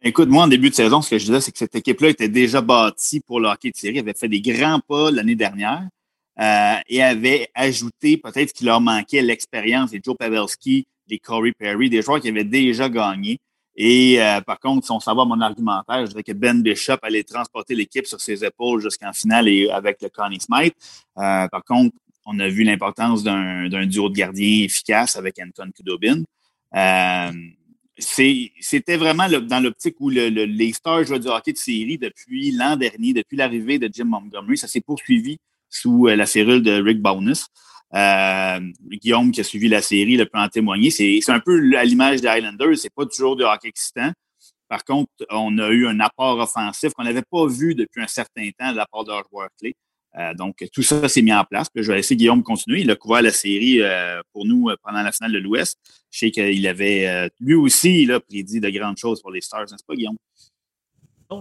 Écoute, 0.00 0.28
moi, 0.28 0.44
en 0.44 0.48
début 0.48 0.70
de 0.70 0.74
saison, 0.74 1.02
ce 1.02 1.10
que 1.10 1.18
je 1.18 1.26
disais, 1.26 1.40
c'est 1.40 1.52
que 1.52 1.58
cette 1.58 1.74
équipe-là 1.74 2.10
était 2.10 2.28
déjà 2.28 2.60
bâtie 2.60 3.20
pour 3.20 3.40
le 3.40 3.48
hockey 3.48 3.70
de 3.70 3.76
série, 3.76 3.98
avait 3.98 4.14
fait 4.14 4.28
des 4.28 4.40
grands 4.40 4.80
pas 4.80 5.10
l'année 5.10 5.34
dernière 5.34 5.88
euh, 6.38 6.74
et 6.88 7.02
avait 7.02 7.48
ajouté 7.54 8.16
peut-être 8.16 8.52
qu'il 8.52 8.66
leur 8.66 8.80
manquait 8.80 9.22
l'expérience 9.22 9.90
des 9.90 10.00
Joe 10.02 10.16
Pavelski, 10.16 10.86
des 11.08 11.18
Corey 11.18 11.52
Perry, 11.58 11.90
des 11.90 12.02
joueurs 12.02 12.20
qui 12.20 12.28
avaient 12.28 12.44
déjà 12.44 12.88
gagné. 12.88 13.40
Et 13.80 14.20
euh, 14.20 14.40
par 14.40 14.58
contre, 14.58 14.84
si 14.84 14.90
on 14.90 14.98
s'en 14.98 15.14
mon 15.24 15.40
argumentaire, 15.40 16.04
je 16.04 16.10
dirais 16.10 16.24
que 16.24 16.32
Ben 16.32 16.60
Bishop 16.62 16.96
allait 17.00 17.22
transporter 17.22 17.76
l'équipe 17.76 18.06
sur 18.06 18.20
ses 18.20 18.44
épaules 18.44 18.82
jusqu'en 18.82 19.12
finale 19.12 19.46
et 19.46 19.70
avec 19.70 20.02
le 20.02 20.08
Connie 20.08 20.40
Smythe. 20.40 20.74
Euh, 21.16 21.46
par 21.46 21.62
contre, 21.64 21.96
on 22.26 22.40
a 22.40 22.48
vu 22.48 22.64
l'importance 22.64 23.22
d'un 23.22 23.86
duo 23.86 24.08
de 24.08 24.14
gardiens 24.16 24.64
efficace 24.64 25.14
avec 25.14 25.38
Anton 25.38 25.70
Kudobin. 25.70 26.24
Euh, 26.74 27.30
c'était 27.96 28.96
vraiment 28.96 29.28
dans 29.28 29.60
l'optique 29.60 29.94
où 30.00 30.10
le, 30.10 30.28
les 30.28 30.72
Stars 30.72 31.04
jouaient 31.04 31.20
du 31.20 31.28
hockey 31.28 31.52
de 31.52 31.58
série 31.58 31.98
depuis 31.98 32.50
l'an 32.50 32.76
dernier, 32.76 33.12
depuis 33.12 33.36
l'arrivée 33.36 33.78
de 33.78 33.88
Jim 33.92 34.06
Montgomery. 34.06 34.58
Ça 34.58 34.66
s'est 34.66 34.80
poursuivi 34.80 35.38
sous 35.70 36.06
la 36.06 36.26
cellule 36.26 36.62
de 36.62 36.82
Rick 36.82 37.00
Bonus. 37.00 37.46
Euh, 37.94 38.60
Guillaume 38.86 39.30
qui 39.30 39.40
a 39.40 39.44
suivi 39.44 39.68
la 39.68 39.80
série 39.80 40.16
le 40.16 40.26
peut 40.26 40.38
en 40.38 40.48
témoigner. 40.48 40.90
C'est 40.90 41.20
un 41.28 41.40
peu 41.40 41.76
à 41.76 41.84
l'image 41.84 42.20
des 42.20 42.28
Highlanders. 42.28 42.76
C'est 42.76 42.92
pas 42.92 43.06
toujours 43.06 43.36
de 43.36 43.44
hockey 43.44 43.68
excitant. 43.68 44.12
Par 44.68 44.84
contre, 44.84 45.10
on 45.30 45.56
a 45.58 45.70
eu 45.70 45.86
un 45.86 45.98
apport 46.00 46.38
offensif 46.38 46.92
qu'on 46.92 47.04
n'avait 47.04 47.22
pas 47.22 47.46
vu 47.46 47.74
depuis 47.74 48.02
un 48.02 48.06
certain 48.06 48.50
temps 48.58 48.72
de 48.72 48.76
la 48.76 48.86
part 48.86 49.04
de 49.04 49.10
leur 49.10 49.24
joueur 49.30 49.48
clé. 49.58 49.74
Euh, 50.18 50.34
donc, 50.34 50.66
tout 50.72 50.82
ça 50.82 51.08
s'est 51.08 51.22
mis 51.22 51.32
en 51.32 51.44
place. 51.44 51.68
je 51.74 51.90
vais 51.90 51.96
laisser 51.96 52.16
Guillaume 52.16 52.42
continuer. 52.42 52.80
Il 52.80 52.90
a 52.90 52.96
couvert 52.96 53.22
la 53.22 53.30
série 53.30 53.80
euh, 53.80 54.20
pour 54.32 54.44
nous 54.44 54.70
pendant 54.82 55.02
la 55.02 55.12
finale 55.12 55.32
de 55.32 55.38
l'Ouest. 55.38 55.78
Je 56.10 56.18
sais 56.18 56.30
qu'il 56.30 56.66
avait, 56.66 57.30
lui 57.40 57.54
aussi, 57.54 58.02
il 58.02 58.20
prédit 58.20 58.60
de 58.60 58.68
grandes 58.70 58.98
choses 58.98 59.22
pour 59.22 59.30
les 59.30 59.40
Stars, 59.40 59.66
n'est-ce 59.70 59.84
pas, 59.86 59.94
Guillaume? 59.94 60.16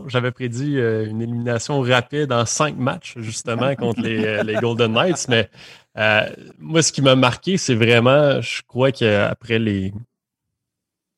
J'avais 0.07 0.31
prédit 0.31 0.73
une 0.75 1.21
élimination 1.21 1.79
rapide 1.79 2.33
en 2.33 2.45
cinq 2.45 2.77
matchs, 2.77 3.13
justement, 3.17 3.73
contre 3.75 4.01
les, 4.01 4.43
les 4.43 4.55
Golden 4.55 4.91
Knights, 4.91 5.27
mais 5.29 5.49
euh, 5.97 6.29
moi, 6.59 6.81
ce 6.81 6.91
qui 6.91 7.01
m'a 7.01 7.15
marqué, 7.15 7.57
c'est 7.57 7.75
vraiment, 7.75 8.39
je 8.41 8.61
crois 8.67 8.91
qu'après 8.91 9.59
les 9.59 9.93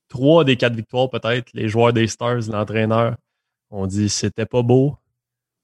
trois 0.08 0.44
des 0.44 0.56
quatre 0.56 0.76
victoires, 0.76 1.10
peut-être, 1.10 1.52
les 1.54 1.68
joueurs 1.68 1.94
des 1.94 2.08
Stars, 2.08 2.50
l'entraîneur, 2.50 3.16
ont 3.72 3.88
dit 3.88 4.10
c'était 4.10 4.46
pas 4.46 4.62
beau, 4.62 4.96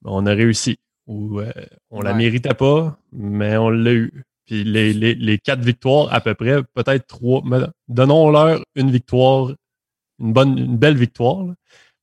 mais 0.02 0.10
on 0.12 0.26
a 0.26 0.32
réussi. 0.32 0.78
Ou 1.06 1.40
euh, 1.40 1.52
on 1.90 2.00
la 2.00 2.14
méritait 2.14 2.54
pas, 2.54 2.98
mais 3.12 3.56
on 3.56 3.70
l'a 3.70 3.92
eu. 3.92 4.24
Puis 4.44 4.64
les, 4.64 5.38
quatre 5.38 5.60
victoires, 5.60 6.12
à 6.12 6.20
peu 6.20 6.34
près, 6.34 6.62
peut-être 6.74 7.06
trois. 7.06 7.42
Donnons-leur 7.88 8.62
une 8.74 8.90
victoire, 8.90 9.52
une 10.18 10.32
bonne, 10.32 10.58
une 10.58 10.76
belle 10.76 10.96
victoire. 10.96 11.46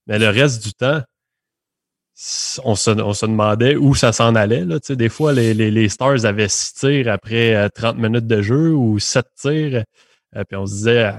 Mais 0.08 0.20
le 0.20 0.30
reste 0.30 0.64
du 0.64 0.74
temps, 0.74 1.02
on 2.64 2.76
se, 2.76 3.26
demandait 3.26 3.76
où 3.76 3.96
ça 3.96 4.12
s'en 4.12 4.36
allait. 4.36 4.66
Là. 4.66 4.78
Des 4.90 5.10
fois, 5.10 5.34
les, 5.34 5.90
Stars 5.90 6.26
avaient 6.26 6.48
six 6.48 6.74
tirs 6.74 7.08
après 7.12 7.70
30 7.72 7.96
euh, 7.96 8.00
minutes 8.00 8.28
de 8.28 8.42
jeu 8.42 8.74
ou 8.74 9.00
sept 9.00 9.28
tirs. 9.36 9.84
Euh, 10.36 10.44
puis 10.44 10.58
on 10.58 10.66
se 10.66 10.74
disait 10.74 11.12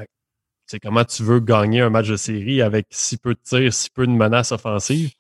c'est 0.66 0.80
comment 0.80 1.04
tu 1.04 1.22
veux 1.22 1.40
gagner 1.40 1.82
un 1.82 1.90
match 1.90 2.08
de 2.08 2.16
série 2.16 2.62
avec 2.62 2.86
si 2.90 3.16
peu 3.16 3.34
de 3.34 3.40
tirs, 3.42 3.72
si 3.72 3.90
peu 3.90 4.06
de 4.06 4.12
menaces 4.12 4.52
offensives? 4.52 5.12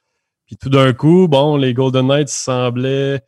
Puis 0.46 0.56
tout 0.56 0.68
d'un 0.68 0.92
coup, 0.92 1.28
bon, 1.28 1.56
les 1.56 1.74
Golden 1.74 2.06
Knights 2.06 2.28
semblaient 2.28 3.20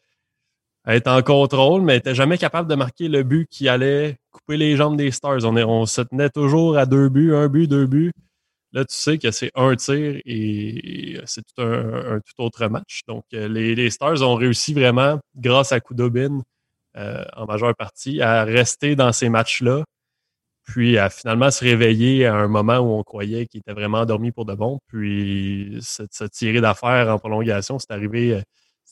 être 0.86 1.08
en 1.08 1.22
contrôle, 1.22 1.82
mais 1.82 1.94
n'étaient 1.94 2.14
jamais 2.14 2.38
capables 2.38 2.68
de 2.70 2.74
marquer 2.74 3.08
le 3.08 3.22
but 3.22 3.48
qui 3.50 3.68
allait 3.68 4.16
couper 4.30 4.56
les 4.56 4.76
jambes 4.76 4.96
des 4.96 5.10
Stars. 5.10 5.44
On, 5.44 5.56
est, 5.56 5.64
on 5.64 5.84
se 5.86 6.02
tenait 6.02 6.30
toujours 6.30 6.78
à 6.78 6.86
deux 6.86 7.08
buts, 7.08 7.34
un 7.34 7.48
but, 7.48 7.66
deux 7.66 7.86
buts. 7.86 8.12
Là, 8.72 8.84
tu 8.84 8.94
sais 8.94 9.18
que 9.18 9.30
c'est 9.30 9.50
un 9.54 9.74
tir 9.76 10.20
et 10.24 11.20
c'est 11.24 11.42
tout 11.42 11.62
un, 11.62 12.20
tout 12.20 12.42
autre 12.42 12.66
match. 12.68 13.02
Donc, 13.06 13.24
euh, 13.32 13.48
les, 13.48 13.90
Stars 13.90 14.22
ont 14.22 14.34
réussi 14.34 14.74
vraiment, 14.74 15.18
grâce 15.36 15.72
à 15.72 15.80
Kudobin, 15.80 16.42
euh, 16.96 17.24
en 17.36 17.46
majeure 17.46 17.74
partie, 17.76 18.20
à 18.20 18.44
rester 18.44 18.96
dans 18.96 19.12
ces 19.12 19.28
matchs-là, 19.28 19.84
puis 20.64 20.98
à 20.98 21.10
finalement 21.10 21.50
se 21.50 21.64
réveiller 21.64 22.26
à 22.26 22.34
un 22.34 22.48
moment 22.48 22.78
où 22.78 22.98
on 22.98 23.02
croyait 23.04 23.46
qu'il 23.46 23.60
était 23.60 23.72
vraiment 23.72 24.00
endormi 24.00 24.32
pour 24.32 24.44
de 24.46 24.54
bon. 24.54 24.78
Puis 24.88 25.78
se, 25.80 26.24
tirer 26.24 26.60
d'affaire 26.60 27.08
en 27.08 27.18
prolongation, 27.18 27.78
c'est 27.78 27.92
arrivé, 27.92 28.34
euh, 28.34 28.42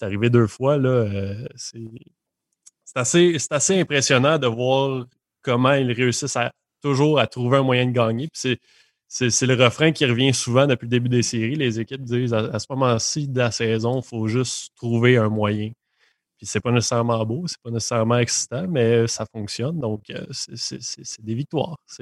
arrivé 0.00 0.30
deux 0.30 0.46
fois. 0.46 0.78
Là, 0.78 1.06
c'est, 1.56 1.80
assez, 2.94 3.36
assez 3.50 3.80
impressionnant 3.80 4.38
de 4.38 4.46
voir 4.46 5.06
comment 5.42 5.74
ils 5.74 5.92
réussissent 5.92 6.36
à, 6.36 6.52
toujours 6.80 7.18
à 7.18 7.26
trouver 7.26 7.58
un 7.58 7.62
moyen 7.62 7.86
de 7.86 7.92
gagner. 7.92 8.28
Puis 8.28 8.40
c'est 8.40 8.58
c'est 9.14 9.46
le 9.46 9.54
refrain 9.54 9.92
qui 9.92 10.04
revient 10.06 10.34
souvent 10.34 10.66
depuis 10.66 10.86
le 10.86 10.90
début 10.90 11.08
des 11.08 11.22
séries. 11.22 11.54
Les 11.54 11.78
équipes 11.78 12.02
disent 12.02 12.34
à, 12.34 12.58
ce 12.58 12.66
moment-ci 12.70 13.28
de 13.28 13.38
la 13.38 13.52
saison, 13.52 14.00
il 14.00 14.04
faut 14.04 14.26
juste 14.26 14.74
trouver 14.74 15.16
un 15.16 15.28
moyen. 15.28 15.70
Puis 16.36 16.46
c'est 16.46 16.58
pas 16.58 16.72
nécessairement 16.72 17.24
beau, 17.24 17.44
c'est 17.46 17.62
pas 17.62 17.70
nécessairement 17.70 18.18
excitant, 18.18 18.66
mais 18.68 19.06
ça 19.06 19.24
fonctionne. 19.32 19.78
Donc, 19.78 20.10
euh, 20.10 20.26
c'est 20.32 21.24
des 21.24 21.34
victoires. 21.34 21.76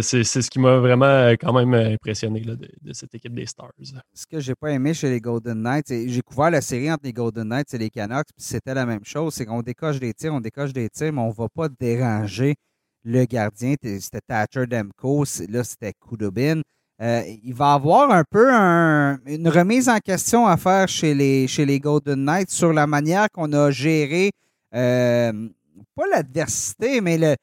C'est 0.00 0.24
ce 0.24 0.50
qui 0.50 0.58
m'a 0.58 0.78
vraiment 0.78 1.04
euh, 1.04 1.34
quand 1.38 1.52
même 1.52 1.72
impressionné 1.74 2.40
de, 2.40 2.92
cette 2.92 3.14
équipe 3.14 3.32
des 3.32 3.46
Stars. 3.46 3.70
Ce 4.12 4.26
que 4.26 4.40
j'ai 4.40 4.56
pas 4.56 4.72
aimé 4.72 4.92
chez 4.92 5.08
les 5.08 5.20
Golden 5.20 5.62
Knights, 5.62 5.86
j'ai 5.88 6.22
couvert 6.22 6.50
la 6.50 6.60
série 6.60 6.90
entre 6.90 7.04
les 7.04 7.12
Golden 7.12 7.46
Knights 7.46 7.72
et 7.72 7.78
les 7.78 7.88
Canucks, 7.88 8.26
puis 8.36 8.44
c'était 8.44 8.74
la 8.74 8.86
même 8.86 9.04
chose. 9.04 9.34
C'est 9.34 9.46
qu'on 9.46 9.62
décoche 9.62 10.00
des 10.00 10.14
tirs, 10.14 10.34
on 10.34 10.40
décoche 10.40 10.72
des 10.72 10.88
tirs, 10.88 11.12
mais 11.12 11.20
on 11.20 11.30
va 11.30 11.48
pas 11.48 11.68
déranger 11.68 12.56
le 13.04 13.24
gardien, 13.24 13.74
c'était 13.82 14.20
Thatcher 14.20 14.66
Demko, 14.66 15.24
là 15.48 15.64
c'était 15.64 15.92
Kudobin. 15.92 16.62
Euh, 17.00 17.22
il 17.42 17.54
va 17.54 17.72
avoir 17.72 18.10
un 18.12 18.22
peu 18.22 18.48
une 18.52 19.48
remise 19.48 19.88
en 19.88 19.98
question 19.98 20.46
à 20.46 20.56
faire 20.56 20.86
chez 20.88 21.14
les, 21.14 21.80
Golden 21.80 22.24
Knights 22.24 22.50
sur 22.50 22.72
la 22.72 22.86
manière 22.86 23.28
qu'on 23.32 23.52
a 23.52 23.70
géré, 23.70 24.30
euh, 24.74 25.48
pas 25.96 26.06
l'adversité, 26.10 27.00
mais 27.00 27.18
le. 27.18 27.34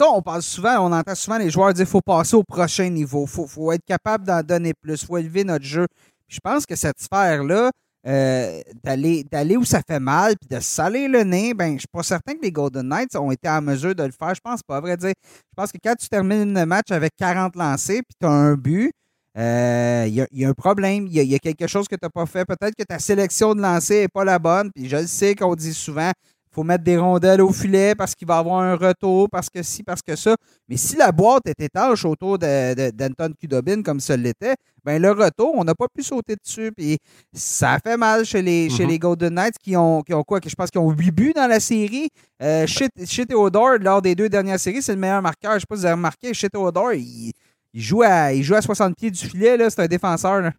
On 0.00 0.20
parle 0.20 0.42
souvent, 0.42 0.78
on 0.80 0.92
entend 0.92 1.14
souvent 1.14 1.38
les 1.38 1.48
joueurs 1.48 1.72
dire 1.72 1.84
qu'il 1.84 1.90
faut 1.90 2.00
passer 2.00 2.34
au 2.34 2.42
prochain 2.42 2.90
niveau, 2.90 3.24
il 3.24 3.30
faut, 3.30 3.46
faut, 3.46 3.70
être 3.70 3.84
capable 3.86 4.26
d'en 4.26 4.42
donner 4.42 4.74
plus, 4.74 5.00
il 5.00 5.06
faut 5.06 5.16
élever 5.16 5.44
notre 5.44 5.64
jeu. 5.64 5.86
je 6.26 6.40
pense 6.40 6.66
que 6.66 6.74
cette 6.74 7.00
sphère-là, 7.00 7.70
euh, 8.06 8.62
d'aller 8.84 9.56
où 9.56 9.64
ça 9.64 9.82
fait 9.86 10.00
mal 10.00 10.34
puis 10.40 10.48
de 10.48 10.60
saler 10.60 11.08
le 11.08 11.24
nez, 11.24 11.52
ben 11.54 11.74
je 11.74 11.80
suis 11.80 11.88
pas 11.92 12.02
certain 12.02 12.34
que 12.34 12.42
les 12.42 12.52
Golden 12.52 12.88
Knights 12.88 13.16
ont 13.16 13.30
été 13.30 13.48
en 13.48 13.60
mesure 13.60 13.94
de 13.94 14.04
le 14.04 14.12
faire. 14.12 14.34
Je 14.34 14.40
pense 14.40 14.62
pas, 14.62 14.76
à 14.76 14.80
vrai 14.80 14.96
dire. 14.96 15.14
Je 15.24 15.54
pense 15.56 15.72
que 15.72 15.78
quand 15.82 15.94
tu 15.96 16.08
termines 16.08 16.54
le 16.54 16.66
match 16.66 16.90
avec 16.90 17.12
40 17.16 17.56
lancés 17.56 18.02
puis 18.02 18.16
tu 18.20 18.26
as 18.26 18.30
un 18.30 18.54
but, 18.54 18.92
il 19.34 19.40
euh, 19.40 20.26
y, 20.32 20.44
a 20.44 20.48
un 20.48 20.54
problème. 20.54 21.06
Il 21.06 21.12
y, 21.12 21.34
a 21.34 21.38
quelque 21.38 21.68
chose 21.68 21.86
que 21.86 21.94
tu 21.94 22.00
n'as 22.02 22.08
pas 22.08 22.26
fait. 22.26 22.44
Peut-être 22.44 22.74
que 22.76 22.82
ta 22.82 22.98
sélection 22.98 23.54
de 23.54 23.60
lancer 23.60 24.00
n'est 24.00 24.08
pas 24.08 24.24
la 24.24 24.38
bonne. 24.40 24.72
Puis 24.74 24.88
je 24.88 24.96
le 24.96 25.06
sais 25.06 25.36
qu'on 25.36 25.54
dit 25.54 25.74
souvent 25.74 26.10
faut 26.58 26.64
mettre 26.64 26.82
des 26.82 26.98
rondelles 26.98 27.40
au 27.40 27.52
filet 27.52 27.94
parce 27.94 28.16
qu'il 28.16 28.26
va 28.26 28.38
avoir 28.38 28.58
un 28.58 28.74
retour, 28.74 29.28
parce 29.30 29.48
que 29.48 29.62
si, 29.62 29.84
parce 29.84 30.02
que 30.02 30.16
ça. 30.16 30.34
Mais 30.68 30.76
si 30.76 30.96
la 30.96 31.12
boîte 31.12 31.46
est 31.46 31.60
étanche 31.60 32.04
autour 32.04 32.36
d'Anton 32.36 33.32
Kudobin 33.38 33.82
comme 33.82 34.00
ça 34.00 34.16
l'était, 34.16 34.56
ben 34.84 35.00
le 35.00 35.12
retour, 35.12 35.52
on 35.54 35.62
n'a 35.62 35.76
pas 35.76 35.86
pu 35.86 36.02
sauter 36.02 36.34
dessus. 36.34 36.72
Puis 36.76 36.98
ça 37.32 37.78
fait 37.80 37.96
mal 37.96 38.24
chez 38.24 38.42
les, 38.42 38.70
chez 38.70 38.86
les 38.86 38.98
Golden 38.98 39.34
Knights 39.34 39.58
qui 39.62 39.76
ont, 39.76 40.02
qui 40.02 40.12
ont 40.12 40.24
quoi? 40.24 40.40
Je 40.44 40.54
pense 40.56 40.68
qu'ils 40.70 40.80
ont 40.80 40.90
8 40.90 41.10
buts 41.12 41.32
dans 41.32 41.46
la 41.46 41.60
série. 41.60 42.08
Euh, 42.42 42.66
chez, 42.66 42.88
Theodore, 43.24 43.78
lors 43.80 44.02
des 44.02 44.16
deux 44.16 44.28
dernières 44.28 44.58
séries, 44.58 44.82
c'est 44.82 44.94
le 44.94 45.00
meilleur 45.00 45.22
marqueur. 45.22 45.52
Je 45.52 45.56
ne 45.56 45.60
sais 45.60 45.66
pas 45.68 45.76
si 45.76 45.82
vous 45.82 45.86
avez 45.86 45.94
remarqué, 45.94 46.34
chez 46.34 46.48
Theodore, 46.48 46.94
il, 46.94 47.32
joue 47.72 48.02
à, 48.02 48.32
il 48.32 48.42
joue 48.42 48.56
à 48.56 48.62
60 48.62 48.96
pieds 48.96 49.12
du 49.12 49.24
filet. 49.24 49.56
C'est 49.70 49.82
un 49.82 49.86
défenseur. 49.86 50.40
Là. 50.40 50.52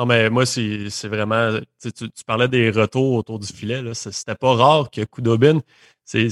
Non, 0.00 0.06
mais 0.06 0.30
moi, 0.30 0.46
c'est 0.46 0.88
vraiment. 1.08 1.58
Tu, 1.82 2.08
parlais 2.26 2.48
des 2.48 2.70
retours 2.70 3.16
autour 3.16 3.38
du 3.38 3.46
filet. 3.46 3.82
C'était 3.92 4.34
pas 4.34 4.54
rare 4.54 4.90
que 4.90 5.04
Koudobin, 5.04 5.60
c'est 6.06 6.30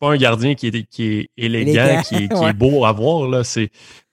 pas 0.00 0.10
un 0.10 0.16
gardien 0.16 0.56
qui 0.56 0.66
est, 0.66 0.82
qui 0.82 1.04
est 1.04 1.30
élégant, 1.36 2.02
qui, 2.02 2.16
est, 2.16 2.52
beau 2.58 2.84
à 2.84 2.90
voir. 2.90 3.28
Là, 3.28 3.42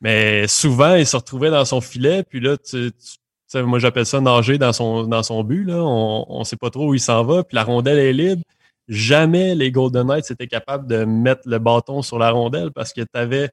mais 0.02 0.48
souvent, 0.48 0.94
il 0.94 1.08
se 1.08 1.18
retrouvait 1.18 1.50
dans 1.50 1.66
son 1.66 1.82
filet, 1.82 2.22
puis 2.22 2.40
là, 2.40 2.58
tu, 2.58 2.92
moi, 3.56 3.80
j'appelle 3.80 4.06
ça 4.06 4.22
nager 4.22 4.60
dans 4.60 4.72
son, 4.72 5.08
dans 5.08 5.24
son 5.24 5.44
but. 5.44 5.64
Là. 5.64 5.84
On 5.84 6.38
ne 6.38 6.44
sait 6.44 6.56
pas 6.56 6.70
trop 6.70 6.90
où 6.90 6.94
il 6.94 7.00
s'en 7.00 7.24
va, 7.24 7.44
puis 7.44 7.56
la 7.56 7.64
rondelle 7.64 7.98
est 7.98 8.14
libre. 8.14 8.44
Jamais 8.88 9.56
les 9.56 9.72
Golden 9.72 10.06
Knights 10.06 10.30
étaient 10.30 10.46
capables 10.46 10.86
de 10.86 11.06
mettre 11.06 11.42
le 11.46 11.58
bâton 11.58 12.04
sur 12.04 12.20
la 12.20 12.30
rondelle 12.30 12.70
parce 12.72 12.94
que 12.94 13.02
tu 13.02 13.08
avais 13.16 13.50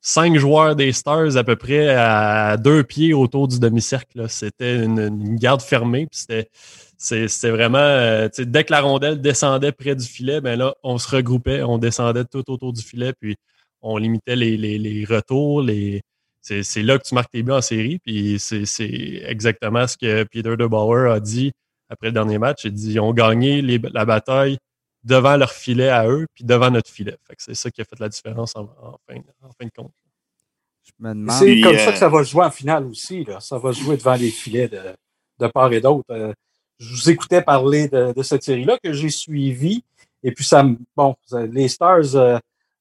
cinq 0.00 0.36
joueurs 0.36 0.76
des 0.76 0.92
Stars 0.92 1.36
à 1.36 1.44
peu 1.44 1.56
près 1.56 1.90
à 1.90 2.56
deux 2.56 2.84
pieds 2.84 3.12
autour 3.14 3.48
du 3.48 3.58
demi-cercle. 3.58 4.28
C'était 4.28 4.84
une, 4.84 5.36
garde 5.36 5.62
fermée. 5.62 6.08
C'était, 6.12 7.50
vraiment, 7.50 7.78
euh, 7.78 8.28
dès 8.38 8.64
que 8.64 8.72
la 8.72 8.80
rondelle 8.80 9.20
descendait 9.20 9.72
près 9.72 9.94
du 9.94 10.06
filet, 10.06 10.40
ben 10.40 10.58
là, 10.58 10.74
on 10.82 10.98
se 10.98 11.14
regroupait, 11.14 11.62
on 11.62 11.78
descendait 11.78 12.24
tout 12.24 12.50
autour 12.50 12.72
du 12.72 12.82
filet, 12.82 13.12
puis 13.18 13.36
on 13.82 13.96
limitait 13.96 14.36
les, 14.36 15.04
retours. 15.08 15.62
Les, 15.62 16.02
c'est, 16.40 16.82
là 16.82 16.98
que 16.98 17.04
tu 17.06 17.14
marques 17.14 17.30
tes 17.32 17.42
buts 17.42 17.52
en 17.52 17.62
série. 17.62 18.00
C'est, 18.38 19.22
exactement 19.26 19.86
ce 19.86 19.96
que 19.96 20.24
Peter 20.24 20.56
DeBauer 20.56 21.10
a 21.12 21.20
dit 21.20 21.52
après 21.88 22.08
le 22.08 22.12
dernier 22.12 22.38
match. 22.38 22.64
Il 22.64 22.72
dit 22.72 22.92
ils 22.92 23.00
ont 23.00 23.12
gagné 23.12 23.62
la 23.62 24.04
bataille 24.04 24.58
devant 25.02 25.36
leur 25.36 25.52
filet 25.52 25.88
à 25.88 26.06
eux, 26.08 26.26
puis 26.34 26.44
devant 26.44 26.70
notre 26.70 26.90
filet. 26.90 27.16
c'est 27.38 27.54
ça 27.54 27.70
qui 27.70 27.80
a 27.80 27.84
fait 27.84 27.98
la 27.98 28.08
différence 28.08 28.54
en, 28.56 28.68
fin, 29.08 29.16
de 29.16 29.70
compte. 29.74 29.92
C'est 30.84 31.60
comme 31.60 31.78
ça 31.78 31.92
que 31.92 31.98
ça 31.98 32.08
va 32.08 32.22
jouer 32.22 32.44
en 32.44 32.50
finale 32.50 32.86
aussi. 32.86 33.26
Ça 33.40 33.58
va 33.58 33.72
jouer 33.72 33.96
devant 33.96 34.14
les 34.14 34.30
filets 34.30 34.68
de, 34.68 35.46
part 35.48 35.72
et 35.72 35.80
d'autre. 35.80 36.04
Euh, 36.10 36.32
je 36.78 36.94
vous 36.94 37.10
écoutais 37.10 37.42
parler 37.42 37.88
de, 37.88 38.22
cette 38.22 38.42
série-là 38.42 38.78
que 38.82 38.92
j'ai 38.92 39.10
suivie. 39.10 39.82
Et 40.22 40.32
puis, 40.32 40.44
ça 40.44 40.64
bon, 40.96 41.14
les 41.32 41.68
Stars 41.68 42.14
euh, 42.14 42.38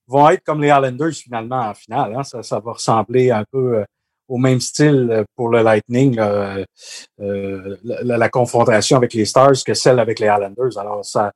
vont 0.07 0.29
être 0.29 0.43
comme 0.43 0.61
les 0.61 0.67
Islanders 0.69 1.13
finalement 1.13 1.61
en 1.61 1.73
finale. 1.73 2.15
Hein. 2.15 2.23
Ça, 2.23 2.59
va 2.59 2.73
ressembler 2.73 3.31
un 3.31 3.45
peu 3.49 3.77
euh, 3.77 3.85
au 4.27 4.37
même 4.37 4.59
style 4.59 5.23
pour 5.35 5.49
le 5.49 5.63
Lightning, 5.63 6.19
la, 7.17 8.29
confrontation 8.29 8.97
avec 8.97 9.13
les 9.13 9.25
Stars 9.25 9.63
que 9.65 9.73
celle 9.73 9.99
avec 9.99 10.19
les 10.19 10.27
Islanders. 10.27 10.77
Alors, 10.77 11.03
ça, 11.03 11.31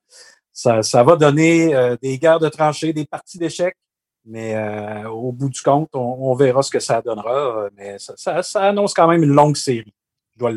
ça, 0.54 1.04
va 1.04 1.16
donner 1.16 1.74
euh, 1.74 1.98
des 2.02 2.18
guerres 2.20 2.40
de 2.40 2.48
tranchées, 2.48 2.94
des 2.94 3.06
parties 3.06 3.40
d'échecs, 3.40 3.76
mais 4.24 4.56
euh, 4.56 5.10
au 5.10 5.32
bout 5.32 5.50
du 5.50 5.62
compte, 5.62 5.90
on, 5.94 6.34
verra 6.36 6.62
ce 6.62 6.70
que 6.70 6.80
ça 6.80 7.02
donnera. 7.02 7.70
Mais 7.76 7.98
ça, 7.98 8.42
annonce 8.56 8.94
quand 8.94 9.08
même 9.08 9.24
une 9.24 9.34
longue 9.34 9.58
série. 9.58 9.94
Je 10.36 10.40
dois 10.40 10.54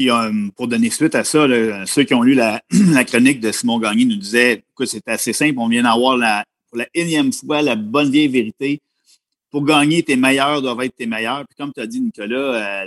euh, 0.00 0.32
pour 0.56 0.68
donner 0.68 0.90
suite 0.90 1.14
à 1.14 1.24
ça, 1.24 1.46
ceux 1.86 2.04
qui 2.04 2.14
ont 2.14 2.22
lu 2.22 2.34
la, 2.34 2.60
chronique 3.04 3.40
de 3.40 3.52
Simon 3.52 3.78
Gagné 3.78 4.04
nous 4.06 4.16
disaient 4.16 4.64
que 4.74 4.86
c'est 4.86 5.06
assez 5.08 5.32
simple, 5.32 5.58
on 5.58 5.68
vient 5.68 5.82
d'avoir 5.82 6.16
la, 6.16 6.44
pour 6.68 6.78
la 6.78 6.86
énième 6.94 7.32
fois 7.32 7.62
la 7.62 7.76
bonne 7.76 8.10
vieille 8.10 8.28
vérité. 8.28 8.80
Pour 9.50 9.64
gagner, 9.64 10.02
tes 10.02 10.16
meilleurs 10.16 10.60
doivent 10.60 10.82
être 10.82 10.94
tes 10.94 11.06
meilleurs. 11.06 11.44
Puis 11.46 11.56
comme 11.56 11.72
tu 11.72 11.80
as 11.80 11.86
dit, 11.86 12.00
Nicolas, 12.00 12.84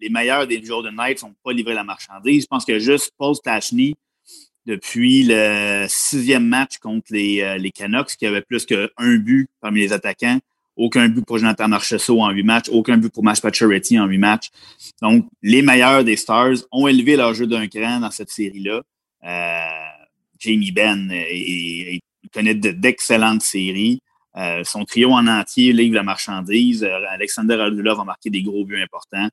les 0.00 0.08
meilleurs 0.08 0.46
des 0.46 0.64
jours 0.64 0.82
de 0.82 0.90
night 0.90 1.14
ne 1.14 1.18
sont 1.18 1.34
pas 1.42 1.52
livrés 1.52 1.74
la 1.74 1.82
marchandise. 1.84 2.42
Je 2.42 2.46
pense 2.46 2.64
que 2.64 2.78
juste 2.78 3.12
Paul 3.18 3.34
Stachny, 3.34 3.96
depuis 4.68 5.24
le 5.26 5.86
sixième 5.88 6.46
match 6.46 6.76
contre 6.78 7.06
les, 7.10 7.40
euh, 7.40 7.56
les 7.56 7.70
Canucks, 7.70 8.16
qui 8.16 8.26
avait 8.26 8.42
plus 8.42 8.66
qu'un 8.66 9.16
but 9.16 9.48
parmi 9.60 9.80
les 9.80 9.92
attaquants. 9.92 10.38
Aucun 10.76 11.08
but 11.08 11.24
pour 11.24 11.38
Jonathan 11.38 11.68
Marchessault 11.68 12.20
en 12.20 12.30
huit 12.30 12.44
matchs, 12.44 12.68
aucun 12.68 12.98
but 12.98 13.12
pour 13.12 13.24
Mash 13.24 13.40
Pacioretty 13.40 13.98
en 13.98 14.06
huit 14.06 14.18
matchs. 14.18 14.50
Donc, 15.02 15.26
les 15.42 15.62
meilleurs 15.62 16.04
des 16.04 16.16
Stars 16.16 16.58
ont 16.70 16.86
élevé 16.86 17.16
leur 17.16 17.34
jeu 17.34 17.46
d'un 17.46 17.66
cran 17.66 17.98
dans 17.98 18.10
cette 18.10 18.30
série-là. 18.30 18.82
Euh, 19.24 19.66
Jamie 20.38 20.70
Benn 20.70 21.12
connaît 22.32 22.54
d'excellentes 22.54 23.42
séries. 23.42 24.00
Euh, 24.36 24.62
son 24.62 24.84
trio 24.84 25.10
en 25.10 25.26
entier 25.26 25.72
livre 25.72 25.96
la 25.96 26.04
marchandise. 26.04 26.84
Alexander 26.84 27.54
Aldulov 27.54 27.98
a 27.98 28.04
marqué 28.04 28.30
des 28.30 28.42
gros 28.42 28.64
buts 28.64 28.80
importants. 28.80 29.28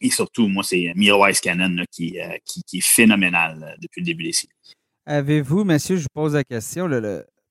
Et 0.00 0.10
surtout, 0.10 0.48
moi, 0.48 0.62
c'est 0.62 0.92
Miro 0.94 1.24
Cannon 1.42 1.78
euh, 1.78 1.84
qui, 1.90 2.16
qui, 2.66 2.78
est 2.78 2.84
phénoménal 2.84 3.62
euh, 3.62 3.76
depuis 3.80 4.00
le 4.00 4.06
début 4.06 4.24
des 4.24 4.32
séries. 4.32 4.52
Avez-vous, 5.06 5.64
monsieur, 5.64 5.96
je 5.96 6.02
vous 6.02 6.08
pose 6.12 6.34
la 6.34 6.44
question, 6.44 6.88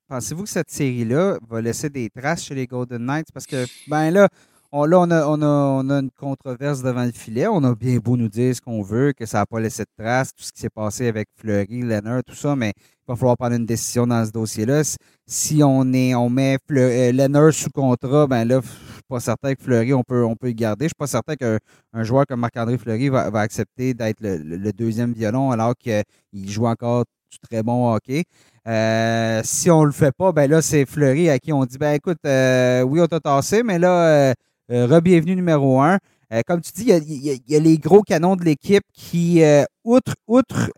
pensez-vous 0.07 0.43
que 0.43 0.49
cette 0.49 0.71
série-là 0.71 1.37
va 1.49 1.61
laisser 1.61 1.89
des 1.89 2.09
traces 2.09 2.45
chez 2.45 2.55
les 2.55 2.67
Golden 2.67 3.03
Knights? 3.05 3.31
Parce 3.33 3.45
que, 3.45 3.65
ben 3.87 4.11
là, 4.11 4.29
on, 4.71 4.85
là, 4.85 4.99
on 4.99 5.09
a, 5.11 5.25
on, 5.25 5.89
a, 5.89 5.99
une 5.99 6.11
controverse 6.11 6.83
devant 6.83 7.03
le 7.03 7.11
filet. 7.11 7.47
On 7.47 7.63
a 7.63 7.73
bien 7.73 7.97
beau 7.97 8.17
nous 8.17 8.29
dire 8.29 8.55
ce 8.55 8.61
qu'on 8.61 8.81
veut, 8.83 9.13
que 9.13 9.25
ça 9.25 9.39
n'a 9.39 9.45
pas 9.45 9.59
laissé 9.59 9.83
de 9.83 10.03
traces, 10.03 10.33
tout 10.33 10.43
ce 10.43 10.51
qui 10.51 10.61
s'est 10.61 10.69
passé 10.69 11.07
avec 11.07 11.27
Fleury, 11.35 11.81
Leonard, 11.81 12.23
tout 12.23 12.35
ça, 12.35 12.55
mais 12.55 12.73
il 12.77 13.05
va 13.07 13.15
falloir 13.15 13.37
prendre 13.37 13.55
une 13.55 13.65
décision 13.65 14.05
dans 14.05 14.23
ce 14.25 14.31
dossier-là. 14.31 14.83
Si 15.25 15.61
on, 15.63 15.91
est, 15.93 16.13
on 16.13 16.29
met 16.29 16.57
euh, 16.71 17.11
Leonard 17.11 17.53
sous 17.53 17.71
contrat, 17.71 18.27
ben 18.27 18.45
là, 18.45 18.61
je 18.63 18.67
suis 18.67 19.01
pas 19.07 19.19
certain 19.19 19.55
que 19.55 19.63
Fleury, 19.63 19.93
on 19.93 20.03
peut, 20.03 20.23
on 20.23 20.35
peut 20.35 20.47
le 20.47 20.53
garder. 20.53 20.85
Je 20.85 20.89
suis 20.89 20.99
pas 20.99 21.07
certain 21.07 21.35
qu'un 21.35 22.03
joueur 22.03 22.25
comme 22.27 22.39
Marc-André 22.39 22.77
Fleury 22.77 23.09
va, 23.09 23.25
accepter 23.39 23.95
d'être 23.95 24.19
le, 24.21 24.71
deuxième 24.71 25.13
violon 25.13 25.49
alors 25.49 25.73
qu'il 25.75 26.03
joue 26.33 26.67
encore 26.67 27.05
du 27.31 27.39
très 27.39 27.63
bon 27.63 27.91
hockey. 27.93 28.23
Euh, 28.67 29.41
si 29.43 29.71
on 29.71 29.83
le 29.83 29.91
fait 29.91 30.11
pas, 30.15 30.31
ben 30.31 30.49
là, 30.49 30.61
c'est 30.61 30.85
Fleury 30.85 31.29
à 31.29 31.39
qui 31.39 31.51
on 31.53 31.65
dit 31.65 31.77
ben 31.79 31.93
écoute, 31.93 32.19
euh, 32.25 32.81
oui, 32.81 33.01
on 33.01 33.07
t'a 33.07 33.19
tassé, 33.19 33.63
mais 33.63 33.79
là, 33.79 34.29
euh, 34.29 34.33
re-bienvenue 34.69 35.35
numéro 35.35 35.81
un. 35.81 35.97
Euh, 36.31 36.41
comme 36.45 36.61
tu 36.61 36.71
dis, 36.71 36.83
il 36.83 37.41
y, 37.47 37.55
a, 37.55 37.59
les 37.59 37.77
gros 37.77 38.03
canons 38.03 38.35
de 38.35 38.43
l'équipe 38.43 38.83
qui, 38.93 39.43
euh, 39.43 39.63
outre, 39.83 40.13
outre 40.27 40.69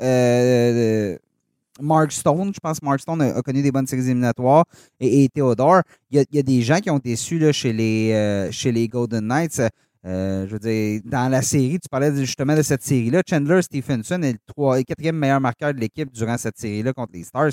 Mark 1.82 2.12
Stone, 2.12 2.54
je 2.54 2.60
pense 2.60 2.80
que 2.80 2.86
Mark 2.86 3.02
Stone 3.02 3.22
a, 3.22 3.42
connu 3.42 3.62
des 3.62 3.72
bonnes 3.72 3.88
séries 3.88 4.06
éliminatoires, 4.06 4.66
et, 5.00 5.28
Theodore, 5.30 5.82
il 6.10 6.24
y, 6.32 6.40
a, 6.40 6.44
des 6.44 6.62
gens 6.62 6.80
qui 6.80 6.90
ont 6.90 7.00
été 7.00 7.10
déçus 7.10 7.40
là, 7.40 7.52
chez, 7.52 7.74
les, 7.74 8.50
chez 8.52 8.72
les 8.72 8.88
Golden 8.88 9.28
Knights. 9.28 9.62
je 10.06 10.48
veux 10.48 10.60
dire, 10.60 11.02
dans 11.04 11.30
la 11.30 11.42
série, 11.42 11.80
tu 11.80 11.90
parlais 11.90 12.16
justement 12.16 12.56
de 12.56 12.62
cette 12.62 12.84
série-là. 12.84 13.22
Chandler 13.30 13.62
Stephenson 13.62 14.22
est 14.22 14.38
le, 14.58 14.84
quatrième 14.84 15.18
meilleur 15.18 15.42
marqueur 15.42 15.74
de 15.74 15.80
l'équipe 15.80 16.12
durant 16.14 16.38
cette 16.38 16.58
série-là 16.58 16.94
contre 16.94 17.12
les 17.14 17.24
Stars 17.24 17.52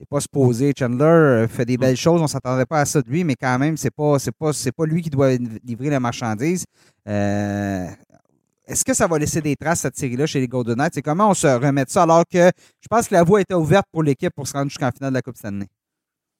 n'est 0.00 0.06
pas 0.06 0.20
supposé. 0.20 0.72
Chandler 0.78 1.04
euh, 1.04 1.48
fait 1.48 1.64
des 1.64 1.76
belles 1.76 1.96
choses, 1.96 2.20
on 2.20 2.24
ne 2.24 2.28
s'attendait 2.28 2.66
pas 2.66 2.80
à 2.80 2.84
ça 2.84 3.02
de 3.02 3.08
lui, 3.08 3.24
mais 3.24 3.34
quand 3.34 3.58
même, 3.58 3.76
c'est 3.76 3.90
pas, 3.90 4.18
c'est 4.18 4.34
pas, 4.34 4.52
c'est 4.52 4.72
pas 4.72 4.86
lui 4.86 5.02
qui 5.02 5.10
doit 5.10 5.32
livrer 5.64 5.90
la 5.90 6.00
marchandise. 6.00 6.64
Euh, 7.08 7.86
est-ce 8.66 8.84
que 8.84 8.94
ça 8.94 9.06
va 9.06 9.18
laisser 9.18 9.40
des 9.40 9.54
traces, 9.56 9.80
cette 9.80 9.96
série-là, 9.96 10.26
chez 10.26 10.40
les 10.40 10.48
Golden 10.48 10.76
Knights? 10.76 10.94
C'est 10.94 11.02
comment 11.02 11.30
on 11.30 11.34
se 11.34 11.46
remet 11.46 11.84
ça 11.86 12.02
alors 12.02 12.24
que 12.30 12.50
je 12.80 12.88
pense 12.90 13.08
que 13.08 13.14
la 13.14 13.22
voie 13.22 13.40
était 13.40 13.54
ouverte 13.54 13.86
pour 13.92 14.02
l'équipe 14.02 14.32
pour 14.34 14.46
se 14.46 14.52
rendre 14.54 14.70
jusqu'en 14.70 14.90
finale 14.90 15.12
de 15.12 15.14
la 15.14 15.22
Coupe 15.22 15.36
Stanley? 15.36 15.66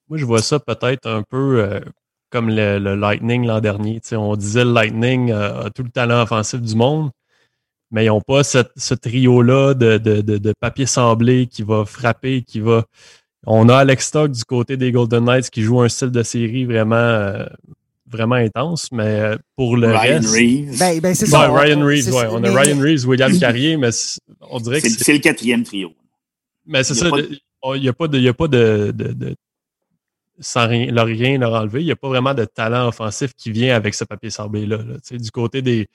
Moi, 0.09 0.17
je 0.17 0.25
vois 0.25 0.41
ça 0.41 0.59
peut-être 0.59 1.07
un 1.07 1.23
peu 1.23 1.61
euh, 1.61 1.79
comme 2.29 2.49
le, 2.49 2.95
Lightning 2.95 3.45
l'an 3.45 3.61
dernier. 3.61 4.01
on 4.11 4.35
disait 4.35 4.65
le 4.65 4.73
Lightning 4.73 5.31
a 5.31 5.69
tout 5.73 5.83
le 5.83 5.89
talent 5.89 6.21
offensif 6.21 6.61
du 6.61 6.75
monde, 6.75 7.11
mais 7.91 8.05
ils 8.05 8.09
n'ont 8.09 8.21
pas 8.21 8.43
ce 8.43 8.93
trio-là 8.93 9.73
de, 9.73 9.97
de, 9.97 10.21
de, 10.21 10.53
papier 10.59 10.85
sablé 10.85 11.47
qui 11.47 11.63
va 11.63 11.85
frapper, 11.85 12.41
qui 12.41 12.59
va 12.59 12.83
on 13.49 13.69
a 13.69 13.77
Alex 13.77 14.07
Stock 14.07 14.31
du 14.31 14.43
côté 14.43 14.75
des 14.75 14.91
Golden 14.91 15.23
Knights 15.23 15.49
qui 15.49 15.63
joue 15.63 15.79
un 15.79 15.87
style 15.87 16.11
de 16.11 16.21
série 16.21 16.65
vraiment, 16.65 16.95
euh, 16.95 17.45
vraiment 18.05 18.35
intense, 18.35 18.91
mais 18.91 19.21
euh, 19.21 19.37
pour 19.55 19.77
le 19.77 19.87
Ryan 19.87 20.19
reste. 20.19 20.35
Reeves. 20.35 20.77
Ben, 20.77 20.99
ben 20.99 21.15
c'est 21.15 21.27
ça. 21.27 21.49
Ryan 21.49 21.81
Reeves, 21.81 22.13
ouais. 22.13 22.27
On 22.29 22.43
a 22.43 22.51
Ryan 22.51 22.79
Reeves, 22.79 23.07
William 23.07 23.31
Carrier, 23.39 23.77
mais 23.77 23.89
on 24.41 24.59
dirait 24.59 24.81
que. 24.81 24.89
C'est 24.89 25.13
le 25.13 25.19
quatrième 25.19 25.63
trio. 25.63 25.93
Mais 26.65 26.83
c'est 26.83 26.93
ça. 26.93 27.09
Il 27.09 27.81
n'y 27.81 27.87
a 27.87 27.93
pas 27.93 28.09
de. 28.09 28.17
Il 28.17 28.23
y 28.23 28.27
a 28.27 28.33
pas 28.33 28.49
de, 28.49 28.91
de, 28.93 29.35
sans 30.39 30.67
rien 30.67 30.91
leur, 30.91 31.05
rien 31.05 31.37
leur 31.39 31.53
enlever, 31.53 31.81
il 31.81 31.85
n'y 31.85 31.91
a 31.91 31.95
pas 31.95 32.09
vraiment 32.09 32.33
de 32.33 32.45
talent 32.45 32.89
offensif 32.89 33.31
qui 33.35 33.49
vient 33.49 33.75
avec 33.75 33.95
ce 33.95 34.03
papier 34.03 34.29
sablé-là. 34.29 34.79
Du 35.09 35.31
côté 35.31 35.63
des, 35.63 35.87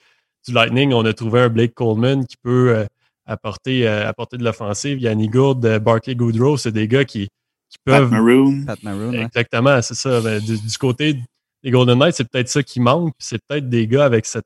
du 0.44 0.52
Lightning, 0.52 0.92
on 0.94 1.04
a 1.04 1.12
trouvé 1.12 1.40
un 1.40 1.48
Blake 1.48 1.74
Coleman 1.74 2.26
qui 2.26 2.36
peut 2.38 2.74
euh, 2.74 2.86
apporter, 3.24 3.86
apporter 3.86 4.38
de 4.38 4.42
l'offensive. 4.42 4.98
Yanni 4.98 5.28
Gourde, 5.28 5.78
Barkley 5.78 6.16
Goodrow, 6.16 6.56
c'est 6.56 6.72
des 6.72 6.88
gars 6.88 7.04
qui, 7.04 7.28
qui 7.72 7.78
peuvent. 7.84 8.10
Pat 8.10 8.20
Maroon. 8.20 8.64
Pat 8.66 8.82
Maroon 8.82 9.12
Exactement, 9.12 9.82
c'est 9.82 9.94
ça. 9.94 10.20
Ben, 10.20 10.40
du, 10.40 10.78
côté 10.78 11.18
des 11.64 11.70
Golden 11.70 11.98
Knights, 11.98 12.16
c'est 12.16 12.28
peut-être 12.28 12.48
ça 12.48 12.62
qui 12.62 12.80
manque. 12.80 13.14
C'est 13.18 13.38
peut-être 13.48 13.68
des 13.68 13.86
gars 13.86 14.04
avec 14.04 14.26
cette, 14.26 14.44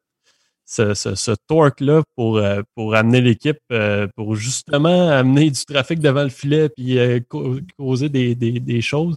ce, 0.64 0.94
ce, 0.94 1.30
torque-là 1.48 2.02
pour, 2.14 2.38
euh, 2.38 2.62
pour 2.74 2.94
amener 2.94 3.20
l'équipe, 3.20 3.58
euh, 3.72 4.06
pour 4.16 4.36
justement 4.36 5.10
amener 5.10 5.50
du 5.50 5.64
trafic 5.64 5.98
devant 5.98 6.22
le 6.22 6.28
filet 6.28 6.68
puis 6.68 6.98
euh, 6.98 7.20
causer 7.76 8.08
des, 8.08 8.34
des, 8.34 8.60
des 8.60 8.80
choses. 8.80 9.16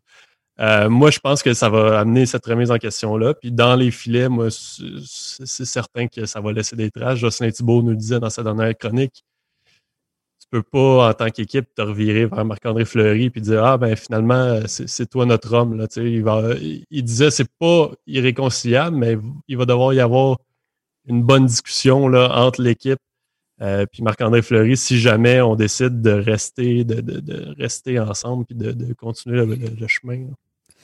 moi, 0.58 1.12
je 1.12 1.19
pense 1.19 1.43
que 1.43 1.54
ça 1.54 1.69
va 1.69 2.00
amener 2.00 2.26
cette 2.26 2.45
remise 2.45 2.72
en 2.72 2.78
question-là. 2.78 3.34
Puis 3.36 3.52
dans 3.52 3.76
les 3.76 3.91
filets, 3.91 4.28
moi, 4.30 4.48
c'est 4.52 5.65
certain 5.65 6.08
que 6.08 6.26
ça 6.26 6.41
va 6.41 6.52
laisser 6.52 6.76
des 6.76 6.91
traces. 6.91 7.19
Jocelyn 7.19 7.52
Thibault 7.52 7.82
nous 7.84 7.91
le 7.91 7.95
disait 7.95 8.19
dans 8.19 8.30
sa 8.30 8.43
dernière 8.43 8.76
chronique 8.78 9.24
peux 10.50 10.64
pas, 10.64 11.10
en 11.10 11.14
tant 11.14 11.30
qu'équipe, 11.30 11.74
te 11.76 11.82
revirer 11.82 12.26
vers 12.26 12.46
Marc-André 12.46 12.86
Fleury 12.86 13.30
puis 13.30 13.42
dire 13.42 13.64
Ah, 13.64 13.78
ben 13.78 13.96
finalement, 13.96 14.60
c'est 14.68 15.10
toi 15.10 15.26
notre 15.26 15.54
homme. 15.54 15.78
Là, 15.78 15.88
il, 15.98 16.24
va, 16.24 16.54
il 16.60 17.04
disait 17.04 17.32
c'est 17.32 17.50
pas 17.60 17.92
irréconciliable, 18.08 18.98
mais 18.98 19.18
il 19.48 19.58
va 19.58 19.66
devoir 19.66 19.94
y 19.94 20.00
avoir 20.00 20.38
une 21.08 21.24
bonne 21.24 21.46
discussion 21.46 22.08
là, 22.08 22.30
entre 22.36 22.62
l'équipe 22.62 23.00
euh, 23.62 23.86
puis 23.92 24.04
Marc-André 24.04 24.42
Fleury 24.42 24.78
si 24.78 24.98
jamais 25.00 25.42
on 25.42 25.56
décide 25.56 26.02
de 26.02 26.12
rester, 26.12 26.86
de, 26.86 27.02
de, 27.02 27.54
rester 27.58 28.00
ensemble 28.00 28.46
puis 28.46 28.56
de, 28.56 28.72
de 28.72 28.94
continuer 28.94 29.46
le, 29.46 29.88
chemin. 29.88 30.28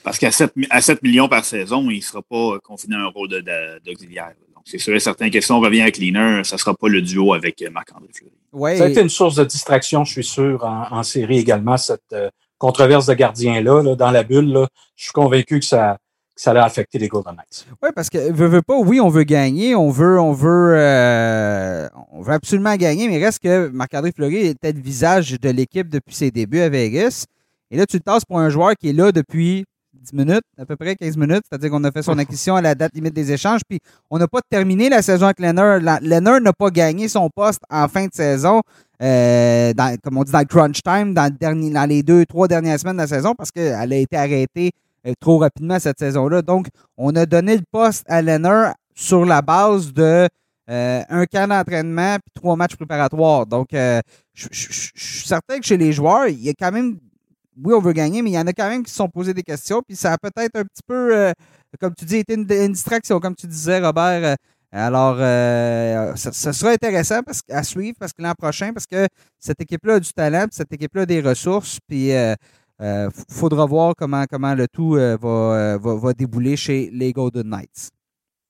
Parce 0.03 0.19
qu'à 0.19 0.31
7, 0.31 0.53
à 0.69 0.81
7 0.81 1.01
millions 1.01 1.29
par 1.29 1.45
saison, 1.45 1.89
il 1.89 1.97
ne 1.97 2.01
sera 2.01 2.21
pas 2.21 2.59
confiné 2.59 2.95
à 2.95 2.99
un 2.99 3.07
rôle 3.07 3.29
d'auxiliaire. 3.85 4.33
C'est 4.65 4.79
sûr 4.79 4.95
et 4.95 4.99
certain 4.99 5.29
que 5.29 5.39
si 5.39 5.51
on 5.51 5.59
revient 5.59 5.81
avec 5.81 5.97
Leaner, 5.97 6.43
ça 6.43 6.55
ne 6.55 6.59
sera 6.59 6.73
pas 6.73 6.87
le 6.87 7.01
duo 7.01 7.33
avec 7.33 7.63
Marc-André 7.71 8.09
Fleury. 8.11 8.77
Ça 8.77 8.85
a 8.85 8.87
été 8.87 9.01
une 9.01 9.09
source 9.09 9.35
de 9.35 9.43
distraction, 9.43 10.03
je 10.03 10.11
suis 10.11 10.23
sûr, 10.23 10.63
en, 10.63 11.03
série 11.03 11.37
également, 11.37 11.77
cette 11.77 12.01
euh, 12.13 12.29
controverse 12.57 13.05
de 13.05 13.13
gardien-là, 13.13 13.95
dans 13.95 14.11
la 14.11 14.23
bulle. 14.23 14.65
Je 14.95 15.03
suis 15.03 15.13
convaincu 15.13 15.59
que 15.59 15.65
ça, 15.65 15.99
ça 16.35 16.51
allait 16.51 16.61
affecter 16.61 16.97
les 16.97 17.07
Golden 17.07 17.35
Knights. 17.35 17.67
Oui, 17.83 17.89
parce 17.95 18.09
que 18.09 18.31
veut, 18.31 18.47
veut 18.47 18.61
pas, 18.63 18.75
oui, 18.75 18.99
on 18.99 19.09
veut 19.09 19.23
gagner, 19.23 19.75
on 19.75 19.91
veut, 19.91 20.19
on 20.19 20.33
veut, 20.33 20.73
euh, 20.75 21.87
on 22.11 22.21
veut 22.21 22.33
absolument 22.33 22.75
gagner, 22.75 23.07
mais 23.07 23.23
reste 23.23 23.43
que 23.43 23.67
Marc-André 23.67 24.11
Fleury 24.15 24.47
était 24.47 24.73
le 24.73 24.81
visage 24.81 25.39
de 25.39 25.49
l'équipe 25.49 25.89
depuis 25.89 26.15
ses 26.15 26.31
débuts 26.31 26.61
à 26.61 26.69
Vegas. 26.69 27.25
Et 27.69 27.77
là, 27.77 27.85
tu 27.85 27.97
le 27.97 28.01
tasses 28.01 28.25
pour 28.25 28.39
un 28.39 28.49
joueur 28.49 28.73
qui 28.75 28.89
est 28.89 28.93
là 28.93 29.11
depuis 29.11 29.65
10 30.05 30.13
minutes, 30.13 30.43
à 30.57 30.65
peu 30.65 30.75
près 30.75 30.95
15 30.95 31.17
minutes, 31.17 31.43
c'est-à-dire 31.49 31.69
qu'on 31.69 31.83
a 31.83 31.91
fait 31.91 32.03
son 32.03 32.17
acquisition 32.17 32.55
à 32.55 32.61
la 32.61 32.75
date 32.75 32.93
limite 32.93 33.13
des 33.13 33.31
échanges, 33.31 33.61
puis 33.67 33.79
on 34.09 34.17
n'a 34.17 34.27
pas 34.27 34.39
terminé 34.49 34.89
la 34.89 35.01
saison 35.01 35.25
avec 35.25 35.39
Leonard. 35.39 35.79
Leonard 36.01 36.41
n'a 36.41 36.53
pas 36.53 36.69
gagné 36.69 37.07
son 37.07 37.29
poste 37.29 37.61
en 37.69 37.87
fin 37.87 38.05
de 38.05 38.13
saison, 38.13 38.61
euh, 39.01 39.73
dans, 39.73 39.97
comme 40.03 40.17
on 40.17 40.23
dit 40.23 40.31
dans 40.31 40.39
le 40.39 40.45
crunch 40.45 40.81
time, 40.81 41.13
dans 41.13 41.89
les 41.89 42.03
deux, 42.03 42.25
trois 42.25 42.47
dernières 42.47 42.79
semaines 42.79 42.97
de 42.97 43.01
la 43.01 43.07
saison, 43.07 43.33
parce 43.35 43.51
qu'elle 43.51 43.93
a 43.93 43.97
été 43.97 44.15
arrêtée 44.15 44.71
euh, 45.07 45.13
trop 45.19 45.39
rapidement 45.39 45.79
cette 45.79 45.99
saison-là. 45.99 46.41
Donc, 46.41 46.67
on 46.97 47.15
a 47.15 47.25
donné 47.25 47.57
le 47.57 47.63
poste 47.71 48.03
à 48.07 48.21
Leonard 48.21 48.73
sur 48.93 49.25
la 49.25 49.41
base 49.41 49.91
de 49.91 50.27
euh, 50.69 51.03
un 51.09 51.25
camp 51.25 51.47
d'entraînement 51.47 52.15
puis 52.15 52.31
trois 52.33 52.55
matchs 52.55 52.75
préparatoires. 52.75 53.45
Donc, 53.45 53.67
je 53.71 54.47
suis 54.51 55.27
certain 55.27 55.59
que 55.59 55.65
chez 55.65 55.77
les 55.77 55.91
joueurs, 55.91 56.27
il 56.27 56.41
y 56.41 56.49
a 56.49 56.53
quand 56.53 56.71
même 56.71 56.97
oui, 57.63 57.73
on 57.73 57.79
veut 57.79 57.93
gagner, 57.93 58.21
mais 58.21 58.31
il 58.31 58.33
y 58.33 58.39
en 58.39 58.47
a 58.47 58.53
quand 58.53 58.69
même 58.69 58.83
qui 58.83 58.91
se 58.91 58.97
sont 58.97 59.07
posés 59.07 59.33
des 59.33 59.43
questions. 59.43 59.81
Puis 59.85 59.95
ça 59.95 60.13
a 60.13 60.17
peut-être 60.17 60.55
un 60.55 60.63
petit 60.63 60.83
peu, 60.85 61.15
euh, 61.15 61.31
comme 61.79 61.93
tu 61.95 62.05
dis, 62.05 62.17
été 62.17 62.33
une, 62.33 62.45
distraction, 62.45 63.19
comme 63.19 63.35
tu 63.35 63.47
disais, 63.47 63.79
Robert. 63.79 64.23
Euh, 64.23 64.35
alors, 64.71 65.15
euh, 65.19 66.13
ça, 66.15 66.51
sera 66.51 66.71
intéressant 66.71 67.21
parce, 67.23 67.41
à 67.49 67.63
suivre 67.63 67.95
parce 67.97 68.11
que 68.11 68.21
l'an 68.21 68.33
prochain, 68.37 68.73
parce 68.73 68.85
que 68.85 69.07
cette 69.39 69.61
équipe-là 69.61 69.95
a 69.95 69.99
du 69.99 70.11
talent, 70.11 70.47
puis 70.47 70.55
cette 70.55 70.73
équipe-là 70.73 71.03
a 71.03 71.05
des 71.05 71.21
ressources, 71.21 71.77
puis 71.87 72.09
il 72.09 73.09
faudra 73.29 73.65
voir 73.65 73.93
comment, 73.97 74.25
comment 74.29 74.53
le 74.53 74.67
tout 74.67 74.95
va, 74.95 75.77
va, 75.77 76.13
débouler 76.13 76.57
chez 76.57 76.89
les 76.91 77.13
Golden 77.13 77.47
Knights. 77.47 77.89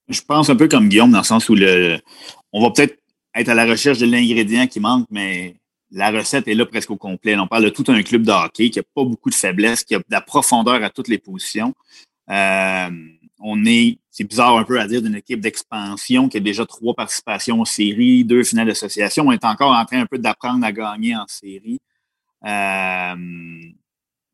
Je 0.07 0.21
pense 0.21 0.49
un 0.49 0.55
peu 0.55 0.67
comme 0.67 0.89
Guillaume, 0.89 1.11
dans 1.11 1.19
le 1.19 1.23
sens 1.23 1.47
où 1.47 1.53
le, 1.53 1.99
on 2.51 2.63
va 2.63 2.71
peut-être 2.71 2.97
être 3.35 3.49
à 3.49 3.53
la 3.53 3.65
recherche 3.65 3.99
de 3.99 4.07
l'ingrédient 4.07 4.65
qui 4.65 4.79
manque, 4.79 5.05
mais 5.11 5.57
la 5.95 6.11
recette 6.11 6.47
est 6.49 6.53
là 6.53 6.65
presque 6.65 6.91
au 6.91 6.97
complet. 6.97 7.37
On 7.37 7.47
parle 7.47 7.63
de 7.63 7.69
tout 7.69 7.85
un 7.87 8.03
club 8.03 8.23
de 8.23 8.31
hockey 8.31 8.69
qui 8.69 8.79
n'a 8.79 8.83
pas 8.83 9.05
beaucoup 9.05 9.29
de 9.29 9.35
faiblesse, 9.35 9.83
qui 9.83 9.95
a 9.95 9.99
de 9.99 10.03
la 10.09 10.19
profondeur 10.19 10.83
à 10.83 10.89
toutes 10.89 11.07
les 11.07 11.17
positions. 11.17 11.73
Euh, 12.29 12.89
on 13.39 13.65
est, 13.65 13.99
c'est 14.11 14.25
bizarre 14.25 14.57
un 14.57 14.65
peu 14.65 14.77
à 14.79 14.87
dire, 14.87 15.01
d'une 15.01 15.15
équipe 15.15 15.39
d'expansion 15.39 16.27
qui 16.27 16.37
a 16.37 16.39
déjà 16.41 16.65
trois 16.65 16.93
participations 16.93 17.61
en 17.61 17.65
série, 17.65 18.25
deux 18.25 18.43
finales 18.43 18.67
d'association. 18.67 19.25
On 19.27 19.31
est 19.31 19.45
encore 19.45 19.71
en 19.71 19.85
train 19.85 20.01
un 20.01 20.05
peu 20.05 20.17
d'apprendre 20.17 20.65
à 20.65 20.73
gagner 20.73 21.15
en 21.15 21.27
série. 21.27 21.79
Euh, 22.45 23.15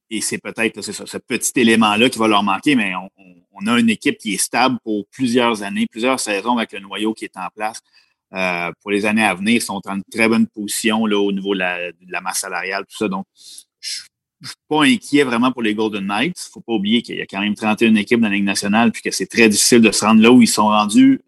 et 0.09 0.19
c'est 0.19 0.39
peut-être 0.39 0.81
ce 0.81 1.17
petit 1.19 1.59
élément-là 1.59 2.09
qui 2.09 2.17
va 2.17 2.27
leur 2.27 2.41
manquer, 2.41 2.75
mais 2.75 2.93
on, 2.95 3.67
a 3.67 3.79
une 3.79 3.91
équipe 3.91 4.17
qui 4.17 4.33
est 4.33 4.41
stable 4.41 4.79
pour 4.83 5.05
plusieurs 5.11 5.61
années, 5.61 5.85
plusieurs 5.85 6.19
saisons 6.19 6.57
avec 6.57 6.71
le 6.71 6.79
noyau 6.79 7.13
qui 7.13 7.25
est 7.25 7.37
en 7.37 7.47
place. 7.55 7.81
Euh, 8.33 8.71
pour 8.81 8.91
les 8.91 9.05
années 9.05 9.23
à 9.23 9.33
venir, 9.33 9.55
ils 9.55 9.61
sont 9.61 9.81
en 9.85 9.99
très 10.11 10.27
bonne 10.29 10.47
position 10.47 11.05
là, 11.05 11.19
au 11.19 11.31
niveau 11.31 11.53
de 11.53 11.59
la, 11.59 12.21
masse 12.21 12.39
salariale, 12.39 12.85
tout 12.89 12.97
ça. 12.97 13.07
Donc, 13.07 13.25
je 13.79 14.03
ne 14.41 14.47
suis 14.47 14.55
pas 14.69 14.83
inquiet 14.83 15.23
vraiment 15.23 15.51
pour 15.51 15.61
les 15.61 15.75
Golden 15.75 16.05
Knights. 16.05 16.37
Il 16.37 16.47
ne 16.47 16.51
faut 16.53 16.61
pas 16.61 16.73
oublier 16.73 17.01
qu'il 17.01 17.17
y 17.17 17.21
a 17.21 17.25
quand 17.25 17.41
même 17.41 17.55
31 17.55 17.95
équipes 17.95 18.21
dans 18.21 18.29
la 18.29 18.35
Ligue 18.35 18.45
nationale, 18.45 18.91
puis 18.91 19.01
que 19.01 19.11
c'est 19.11 19.27
très 19.27 19.49
difficile 19.49 19.81
de 19.81 19.91
se 19.91 20.05
rendre 20.05 20.21
là 20.21 20.31
où 20.31 20.41
ils 20.41 20.47
sont 20.47 20.67
rendus 20.67 21.19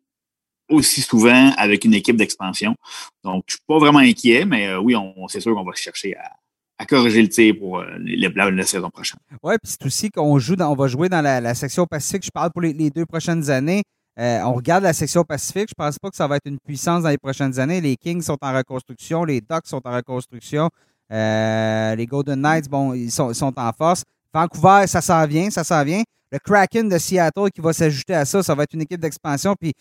aussi 0.69 1.01
souvent 1.01 1.51
avec 1.57 1.83
une 1.83 1.93
équipe 1.93 2.15
d'expansion. 2.15 2.75
Donc, 3.23 3.43
je 3.47 3.53
ne 3.53 3.57
suis 3.57 3.65
pas 3.67 3.79
vraiment 3.79 3.99
inquiet, 3.99 4.45
mais 4.45 4.67
euh, 4.67 4.79
oui, 4.79 4.95
on, 4.95 5.27
c'est 5.27 5.41
sûr 5.41 5.53
qu'on 5.53 5.63
va 5.63 5.73
chercher 5.73 6.15
à, 6.15 6.85
corriger 6.85 7.21
le 7.21 7.29
tir 7.29 7.55
pour 7.57 7.79
euh, 7.79 7.85
la, 7.97 8.65
saison 8.65 8.89
prochaine. 8.89 9.19
Oui, 9.41 9.53
puis 9.61 9.71
c'est 9.71 9.85
aussi 9.85 10.09
qu'on 10.09 10.37
joue 10.39 10.55
on 10.59 10.75
va 10.75 10.87
jouer 10.87 11.07
dans 11.07 11.21
la, 11.21 11.53
section 11.53 11.85
Pacifique. 11.85 12.25
Je 12.25 12.31
parle 12.31 12.51
pour 12.51 12.61
les 12.61 12.89
deux 12.89 13.05
prochaines 13.05 13.49
années. 13.49 13.83
Euh, 14.19 14.41
on 14.43 14.53
regarde 14.53 14.83
la 14.83 14.93
section 14.93 15.23
Pacifique. 15.23 15.69
Je 15.69 15.73
pense 15.75 15.97
pas 15.97 16.09
que 16.09 16.15
ça 16.15 16.27
va 16.27 16.37
être 16.37 16.45
une 16.45 16.59
puissance 16.59 17.03
dans 17.03 17.09
les 17.09 17.17
prochaines 17.17 17.59
années. 17.59 17.81
Les 17.81 17.95
Kings 17.95 18.21
sont 18.21 18.37
en 18.41 18.53
reconstruction, 18.53 19.23
les 19.23 19.41
Ducks 19.41 19.65
sont 19.65 19.81
en 19.85 19.95
reconstruction, 19.95 20.69
euh, 21.11 21.95
les 21.95 22.05
Golden 22.05 22.39
Knights, 22.41 22.69
bon, 22.69 22.93
ils 22.93 23.11
sont, 23.11 23.33
sont 23.33 23.53
en 23.57 23.71
force. 23.73 24.03
Vancouver, 24.33 24.85
ça 24.87 25.01
s'en 25.01 25.25
vient, 25.25 25.49
ça 25.49 25.63
s'en 25.63 25.83
vient. 25.83 26.03
Le 26.31 26.39
Kraken 26.39 26.89
de 26.89 26.97
Seattle 26.97 27.49
qui 27.53 27.61
va 27.61 27.73
s'ajouter 27.73 28.15
à 28.15 28.25
ça, 28.25 28.41
ça 28.41 28.55
va 28.55 28.63
être 28.63 28.73
une 28.73 28.81
équipe 28.81 28.99
d'expansion. 28.99 29.55
Puis 29.59 29.73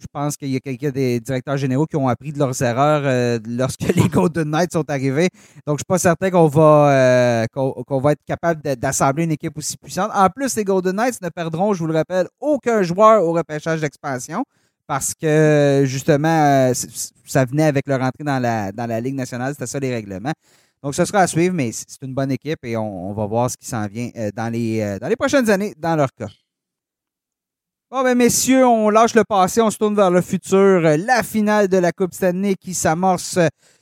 je 0.00 0.06
pense 0.12 0.36
qu'il 0.36 0.48
y 0.48 0.56
a 0.56 0.60
quelques 0.60 0.92
des 0.92 1.20
directeurs 1.20 1.56
généraux 1.56 1.86
qui 1.86 1.96
ont 1.96 2.08
appris 2.08 2.32
de 2.32 2.38
leurs 2.38 2.60
erreurs 2.62 3.02
euh, 3.04 3.38
lorsque 3.46 3.80
les 3.96 4.08
Golden 4.08 4.50
Knights 4.50 4.72
sont 4.72 4.88
arrivés. 4.88 5.28
Donc, 5.66 5.78
je 5.78 5.80
suis 5.80 5.88
pas 5.88 5.98
certain 5.98 6.30
qu'on 6.30 6.46
va, 6.46 6.90
euh, 6.90 7.46
qu'on, 7.52 8.00
va 8.00 8.12
être 8.12 8.24
capable 8.24 8.62
d'assembler 8.76 9.24
une 9.24 9.32
équipe 9.32 9.56
aussi 9.58 9.76
puissante. 9.76 10.10
En 10.14 10.28
plus, 10.28 10.54
les 10.56 10.64
Golden 10.64 10.96
Knights 10.96 11.20
ne 11.20 11.28
perdront, 11.28 11.74
je 11.74 11.80
vous 11.80 11.88
le 11.88 11.94
rappelle, 11.94 12.28
aucun 12.40 12.82
joueur 12.82 13.24
au 13.24 13.32
repêchage 13.32 13.80
d'expansion 13.80 14.44
parce 14.86 15.14
que, 15.14 15.82
justement, 15.84 16.68
euh, 16.68 16.72
ça 17.26 17.44
venait 17.44 17.64
avec 17.64 17.86
leur 17.88 18.00
entrée 18.00 18.24
dans 18.24 18.38
la, 18.38 18.72
dans 18.72 18.86
la 18.86 19.00
Ligue 19.00 19.16
nationale. 19.16 19.52
C'était 19.52 19.66
ça 19.66 19.78
les 19.80 19.92
règlements. 19.92 20.32
Donc, 20.82 20.94
ce 20.94 21.04
sera 21.04 21.20
à 21.20 21.26
suivre, 21.26 21.54
mais 21.54 21.72
c'est 21.72 22.00
une 22.02 22.14
bonne 22.14 22.30
équipe 22.30 22.64
et 22.64 22.76
on, 22.76 23.12
va 23.12 23.26
voir 23.26 23.50
ce 23.50 23.56
qui 23.56 23.66
s'en 23.66 23.86
vient 23.88 24.10
dans 24.34 24.50
les, 24.50 24.98
dans 25.00 25.08
les 25.08 25.16
prochaines 25.16 25.50
années 25.50 25.74
dans 25.76 25.96
leur 25.96 26.14
cas. 26.14 26.28
Bon, 27.90 28.02
ben, 28.02 28.14
messieurs, 28.18 28.66
on 28.66 28.90
lâche 28.90 29.14
le 29.14 29.24
passé, 29.24 29.62
on 29.62 29.70
se 29.70 29.78
tourne 29.78 29.94
vers 29.94 30.10
le 30.10 30.20
futur. 30.20 30.82
La 30.82 31.22
finale 31.22 31.68
de 31.68 31.78
la 31.78 31.90
Coupe 31.90 32.12
Stanley 32.12 32.54
qui 32.54 32.74
s'amorce 32.74 33.38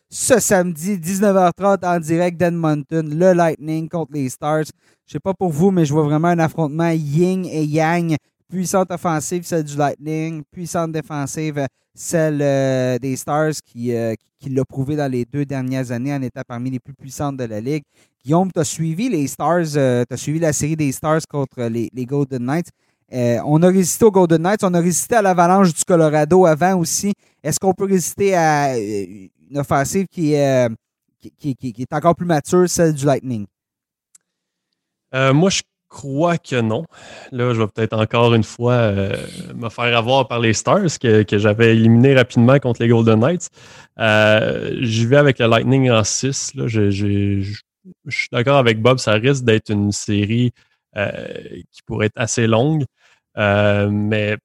ce 0.08 0.38
samedi, 0.38 0.96
19h30 0.96 1.84
en 1.84 1.98
direct 1.98 2.38
d'Edmonton. 2.38 3.12
Le 3.12 3.32
Lightning 3.32 3.88
contre 3.88 4.12
les 4.12 4.28
Stars. 4.28 4.66
Je 5.06 5.12
sais 5.14 5.18
pas 5.18 5.34
pour 5.34 5.50
vous, 5.50 5.72
mais 5.72 5.84
je 5.84 5.92
vois 5.92 6.04
vraiment 6.04 6.28
un 6.28 6.38
affrontement 6.38 6.90
yin 6.90 7.46
et 7.46 7.64
yang. 7.64 8.14
Puissante 8.48 8.92
offensive, 8.92 9.42
celle 9.42 9.64
du 9.64 9.76
Lightning. 9.76 10.44
Puissante 10.52 10.92
défensive, 10.92 11.66
celle 11.92 12.38
euh, 12.42 13.00
des 13.00 13.16
Stars 13.16 13.54
qui, 13.64 13.92
euh, 13.92 14.14
qui, 14.38 14.50
l'a 14.50 14.64
prouvé 14.64 14.94
dans 14.94 15.10
les 15.10 15.24
deux 15.24 15.44
dernières 15.44 15.90
années 15.90 16.14
en 16.14 16.22
étant 16.22 16.42
parmi 16.46 16.70
les 16.70 16.78
plus 16.78 16.94
puissantes 16.94 17.38
de 17.38 17.44
la 17.44 17.60
Ligue. 17.60 17.82
Guillaume, 18.24 18.52
tu 18.52 18.60
as 18.60 18.64
suivi 18.64 19.08
les 19.08 19.26
Stars, 19.26 19.74
euh, 19.74 20.04
tu 20.08 20.14
as 20.14 20.16
suivi 20.16 20.38
la 20.38 20.52
série 20.52 20.76
des 20.76 20.92
Stars 20.92 21.22
contre 21.28 21.60
les 21.64 22.06
Golden 22.06 22.44
Knights. 22.44 22.70
Euh, 23.12 23.38
on 23.44 23.62
a 23.62 23.68
résisté 23.68 24.04
aux 24.04 24.10
Golden 24.10 24.42
Knights, 24.42 24.64
on 24.64 24.74
a 24.74 24.80
résisté 24.80 25.14
à 25.14 25.22
l'avalanche 25.22 25.72
du 25.72 25.84
Colorado 25.84 26.44
avant 26.46 26.78
aussi. 26.78 27.12
Est-ce 27.42 27.60
qu'on 27.60 27.72
peut 27.72 27.84
résister 27.84 28.34
à 28.34 28.74
euh, 28.74 29.28
une 29.50 29.58
offensive 29.58 30.06
qui, 30.10 30.32
est, 30.32 30.68
euh, 30.68 30.74
qui, 31.38 31.56
est 31.78 31.92
encore 31.92 32.16
plus 32.16 32.26
mature, 32.26 32.68
celle 32.68 32.94
du 32.94 33.04
Lightning? 33.04 33.46
moi, 35.32 35.48
je 35.48 35.62
crois 35.88 36.36
que 36.36 36.60
non. 36.60 36.84
Là, 37.32 37.54
je 37.54 37.62
vais 37.62 37.68
peut-être 37.68 37.96
encore 37.96 38.34
une 38.34 38.44
fois 38.44 38.92
me 39.54 39.70
faire 39.70 39.96
avoir 39.96 40.28
par 40.28 40.40
les 40.40 40.52
Stars 40.52 40.98
que, 41.00 41.38
j'avais 41.38 41.74
éliminé 41.74 42.14
rapidement 42.14 42.58
contre 42.58 42.82
les 42.82 42.88
Golden 42.88 43.20
Knights. 43.20 43.48
J'y 44.82 45.06
vais 45.06 45.16
avec 45.16 45.38
le 45.38 45.46
Lightning 45.46 45.90
en 45.90 46.04
6. 46.04 46.52
je, 46.66 46.90
je 46.90 48.16
suis 48.16 48.28
d'accord 48.30 48.58
avec 48.58 48.82
Bob, 48.82 48.98
ça 48.98 49.12
risque 49.12 49.44
d'être 49.44 49.70
une 49.70 49.90
série 49.90 50.52
qui 51.70 51.82
pourrait 51.87 52.06
être 52.06 52.16
assez 52.16 52.46
longue. 52.46 52.85
Euh, 53.38 53.90
mais 53.90 54.37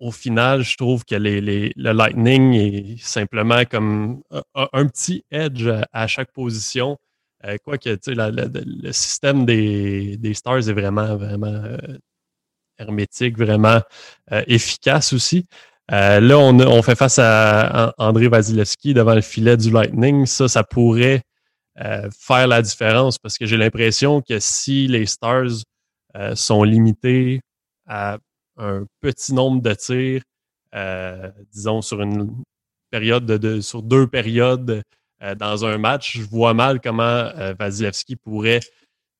au 0.00 0.10
final, 0.10 0.62
je 0.62 0.76
trouve 0.76 1.04
que 1.04 1.14
le 1.14 1.92
Lightning 1.92 2.54
est 2.54 3.02
simplement 3.02 3.64
comme 3.64 4.22
un, 4.54 4.86
petit 4.86 5.24
edge 5.30 5.66
à, 5.92 6.06
chaque 6.06 6.32
position. 6.32 6.98
Euh, 7.44 7.56
Quoique, 7.64 7.96
le 8.06 8.92
système 8.92 9.46
des, 9.46 10.34
Stars 10.34 10.68
est 10.68 10.72
vraiment, 10.72 11.16
vraiment 11.16 11.46
euh, 11.46 11.78
hermétique, 12.78 13.38
vraiment 13.38 13.80
euh, 14.32 14.42
efficace 14.46 15.12
aussi. 15.12 15.46
là, 15.88 16.38
on, 16.38 16.82
fait 16.82 16.96
face 16.96 17.18
à 17.18 17.94
André 17.98 18.28
Vasilevski 18.28 18.94
devant 18.94 19.14
le 19.14 19.20
filet 19.20 19.56
du 19.56 19.70
Lightning. 19.70 20.26
Ça, 20.26 20.48
ça 20.48 20.64
pourrait 20.64 21.22
faire 21.76 22.46
la 22.46 22.62
différence 22.62 23.18
parce 23.18 23.36
que 23.36 23.46
j'ai 23.46 23.56
l'impression 23.56 24.22
que 24.22 24.38
si 24.38 24.86
les 24.86 25.06
Stars 25.06 25.64
sont 26.34 26.62
limités 26.62 27.40
à 27.86 28.18
un 28.56 28.86
petit 29.00 29.34
nombre 29.34 29.62
de 29.62 29.74
tirs, 29.74 30.22
euh, 30.74 31.30
disons, 31.52 31.82
sur 31.82 32.00
une 32.00 32.42
période 32.90 33.26
de, 33.26 33.60
sur 33.60 33.82
deux 33.82 34.06
périodes 34.06 34.82
euh, 35.22 35.34
dans 35.34 35.64
un 35.64 35.78
match. 35.78 36.18
Je 36.18 36.22
vois 36.22 36.54
mal 36.54 36.80
comment 36.80 37.02
euh, 37.02 37.54
Vasilevski 37.58 38.16
pourrait 38.16 38.60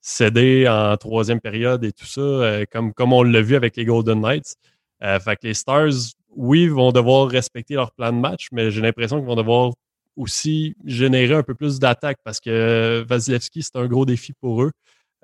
céder 0.00 0.68
en 0.68 0.96
troisième 0.96 1.40
période 1.40 1.83
et 1.85 1.92
tout 1.92 2.04
ça, 2.04 2.66
comme, 2.70 2.92
comme 2.92 3.12
on 3.14 3.22
l'a 3.22 3.40
vu 3.40 3.57
avec 3.57 3.76
les 3.76 3.87
Golden 3.87 4.20
Knights. 4.20 4.54
fait 5.00 5.37
que 5.37 5.46
les 5.46 5.54
Stars, 5.54 6.12
oui, 6.37 6.68
vont 6.68 6.92
devoir 6.92 7.28
respecter 7.28 7.74
leur 7.74 7.90
plan 7.92 8.12
de 8.12 8.18
match, 8.18 8.48
mais 8.52 8.70
j'ai 8.70 8.83
l'impression 8.83 9.16
qu'ils 9.16 9.26
vont 9.26 9.35
devoir 9.35 9.72
aussi 10.16 10.76
générer 10.85 11.35
un 11.35 11.42
peu 11.42 11.54
plus 11.54 11.78
d'attaque 11.78 12.18
parce 12.22 12.38
que 12.38 13.02
Vasilevski, 13.09 13.62
c'est 13.62 13.76
un 13.76 13.87
gros 13.87 14.04
défi 14.04 14.35
pour 14.35 14.62
eux. 14.62 14.72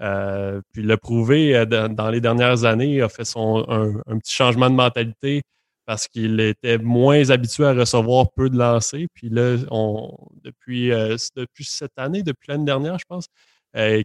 Euh, 0.03 0.61
puis 0.73 0.83
le 0.83 0.97
prouvé 0.97 1.55
euh, 1.55 1.67
dans 1.67 2.11
les 2.11 2.21
dernières 2.21 2.65
années, 2.65 2.95
il 2.95 3.03
a 3.03 3.09
fait 3.09 3.25
son, 3.25 3.65
un, 3.69 4.19
petit 4.19 4.35
changement 4.35 4.71
de 4.71 4.75
mentalité 4.75 5.43
parce 5.85 6.09
qu'il 6.09 6.41
était 6.41 6.79
moins 6.79 7.31
habitué 7.31 7.65
à 7.65 7.75
recevoir 7.75 8.31
peu 8.33 8.49
de 8.49 8.57
lancers. 8.57 9.07
Puis 9.13 9.29
là, 9.29 9.43
euh, 9.43 11.17
depuis 11.35 11.65
cette 11.65 11.99
année, 11.99 12.23
depuis 12.23 12.47
l'année 12.49 12.65
dernière, 12.65 12.99
je 12.99 13.05
pense, 13.09 13.27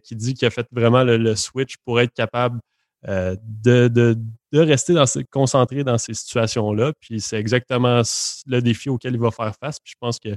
qui 0.04 0.16
dit 0.16 0.34
qu'il 0.34 0.48
a 0.48 0.52
fait 0.52 0.68
vraiment 0.72 1.04
le, 1.04 1.36
switch 1.36 1.76
pour 1.86 2.00
être 2.02 2.14
capable 2.14 2.60
de, 3.08 3.88
de 3.88 4.60
rester 4.60 4.96
concentré 5.32 5.84
dans 5.84 5.98
ces 5.98 6.14
situations-là. 6.16 6.92
Puis 7.00 7.22
c'est 7.22 7.38
exactement 7.38 8.02
le 8.48 8.62
défi 8.62 8.90
auquel 8.90 9.14
il 9.14 9.20
va 9.20 9.32
faire 9.32 9.54
face. 9.60 9.80
Puis 9.80 9.92
je 9.94 9.98
pense 10.00 10.20
qu'il 10.20 10.36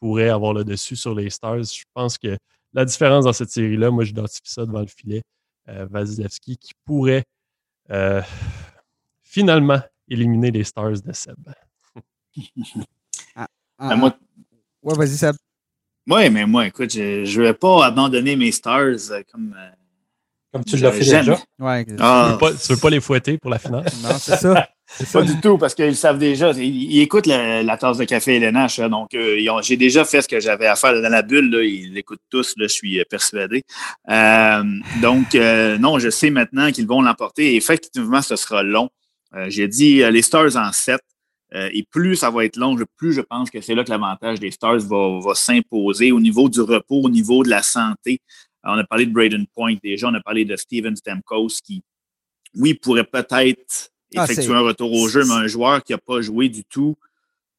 pourrait 0.00 0.28
avoir 0.28 0.52
le 0.52 0.64
dessus 0.64 0.96
sur 0.96 1.14
les 1.14 1.30
Stars. 1.30 1.64
Je 1.64 1.82
pense 1.94 2.16
que 2.16 2.36
la 2.74 2.84
différence 2.84 3.24
dans 3.24 3.32
cette 3.32 3.50
série-là, 3.50 3.90
moi, 3.90 4.04
j'identifie 4.04 4.40
ça 4.44 4.66
devant 4.66 4.80
le 4.80 4.86
filet. 4.86 5.22
Vasilevski 5.66 6.58
qui 6.58 6.72
pourrait 6.84 7.24
finalement 9.22 9.80
éliminer 10.08 10.50
les 10.50 10.64
Stars 10.64 11.00
de 11.02 11.12
Seb. 11.12 11.36
ah, 13.36 13.46
ah, 13.78 13.96
moi, 13.96 14.16
ouais, 14.82 14.94
vas-y, 14.96 15.16
Seb. 15.16 15.36
Oui, 16.06 16.28
mais 16.30 16.46
moi, 16.46 16.66
écoute, 16.66 16.92
je 16.92 17.40
ne 17.40 17.46
vais 17.46 17.54
pas 17.54 17.86
abandonner 17.86 18.36
mes 18.36 18.52
Stars 18.52 19.10
euh, 19.10 19.22
comme. 19.30 19.56
Euh, 19.58 19.70
comme 20.52 20.64
tu 20.64 20.76
l'as 20.76 20.92
fait 20.92 21.00
déjà. 21.00 21.36
Ouais, 21.58 21.84
ah. 21.98 22.38
tu 22.38 22.44
ne 22.44 22.74
veux, 22.74 22.80
pas 22.80 22.90
les 22.90 23.00
fouetter 23.00 23.38
pour 23.38 23.50
la 23.50 23.58
finale? 23.58 23.84
non, 24.02 24.16
c'est 24.18 24.36
ça. 24.36 24.68
Pas 25.12 25.22
du 25.22 25.40
tout, 25.40 25.58
parce 25.58 25.74
qu'ils 25.74 25.96
savent 25.96 26.18
déjà. 26.18 26.52
Ils, 26.52 27.00
écoutent 27.00 27.26
la, 27.26 27.76
tasse 27.76 27.98
de 27.98 28.04
café 28.04 28.36
LNH. 28.36 28.78
Hein, 28.78 28.88
donc, 28.90 29.14
euh, 29.14 29.60
j'ai 29.62 29.76
déjà 29.76 30.04
fait 30.04 30.22
ce 30.22 30.28
que 30.28 30.40
j'avais 30.40 30.66
à 30.66 30.76
faire 30.76 31.00
dans 31.00 31.08
la 31.08 31.22
bulle. 31.22 31.50
Là, 31.50 31.62
ils 31.62 31.92
l'écoutent 31.92 32.20
tous, 32.30 32.54
là, 32.56 32.66
je 32.66 32.72
suis 32.72 33.02
persuadé. 33.08 33.62
donc, 35.00 35.34
non, 35.34 35.98
je 35.98 36.10
sais 36.10 36.30
maintenant 36.30 36.70
qu'ils 36.70 36.86
vont 36.86 37.02
l'emporter. 37.02 37.56
Effectivement, 37.56 38.22
ce 38.22 38.36
sera 38.36 38.62
long. 38.62 38.90
j'ai 39.48 39.68
dit 39.68 40.02
les 40.10 40.22
Stars 40.22 40.56
en 40.56 40.70
7. 40.70 41.00
Euh, 41.54 41.70
et 41.72 41.84
plus 41.84 42.16
ça 42.16 42.30
va 42.30 42.44
être 42.44 42.56
long, 42.56 42.76
plus 42.96 43.12
je 43.12 43.20
pense 43.20 43.50
que 43.50 43.60
c'est 43.60 43.74
là 43.74 43.84
que 43.84 43.90
l'avantage 43.90 44.40
des 44.40 44.50
Stars 44.50 44.80
va, 44.80 45.34
s'imposer 45.34 46.10
au 46.10 46.20
niveau 46.20 46.48
du 46.48 46.60
repos, 46.60 47.02
au 47.02 47.10
niveau 47.10 47.44
de 47.44 47.50
la 47.50 47.62
santé. 47.62 48.18
on 48.64 48.78
a 48.78 48.84
parlé 48.84 49.06
de 49.06 49.12
Braden 49.12 49.46
Point 49.54 49.76
déjà, 49.82 50.08
on 50.08 50.14
a 50.14 50.20
parlé 50.20 50.44
de 50.44 50.56
Steven 50.56 50.96
Stamkos 50.96 51.60
qui, 51.64 51.82
oui, 52.54 52.74
pourrait 52.74 53.04
peut-être 53.04 53.90
ah, 54.16 54.24
effectuer 54.24 54.54
un 54.54 54.60
retour 54.60 54.92
au 54.92 55.08
jeu, 55.08 55.24
mais 55.24 55.34
un 55.34 55.46
joueur 55.46 55.82
qui 55.82 55.92
n'a 55.92 55.98
pas 55.98 56.20
joué 56.20 56.48
du 56.48 56.64
tout 56.64 56.96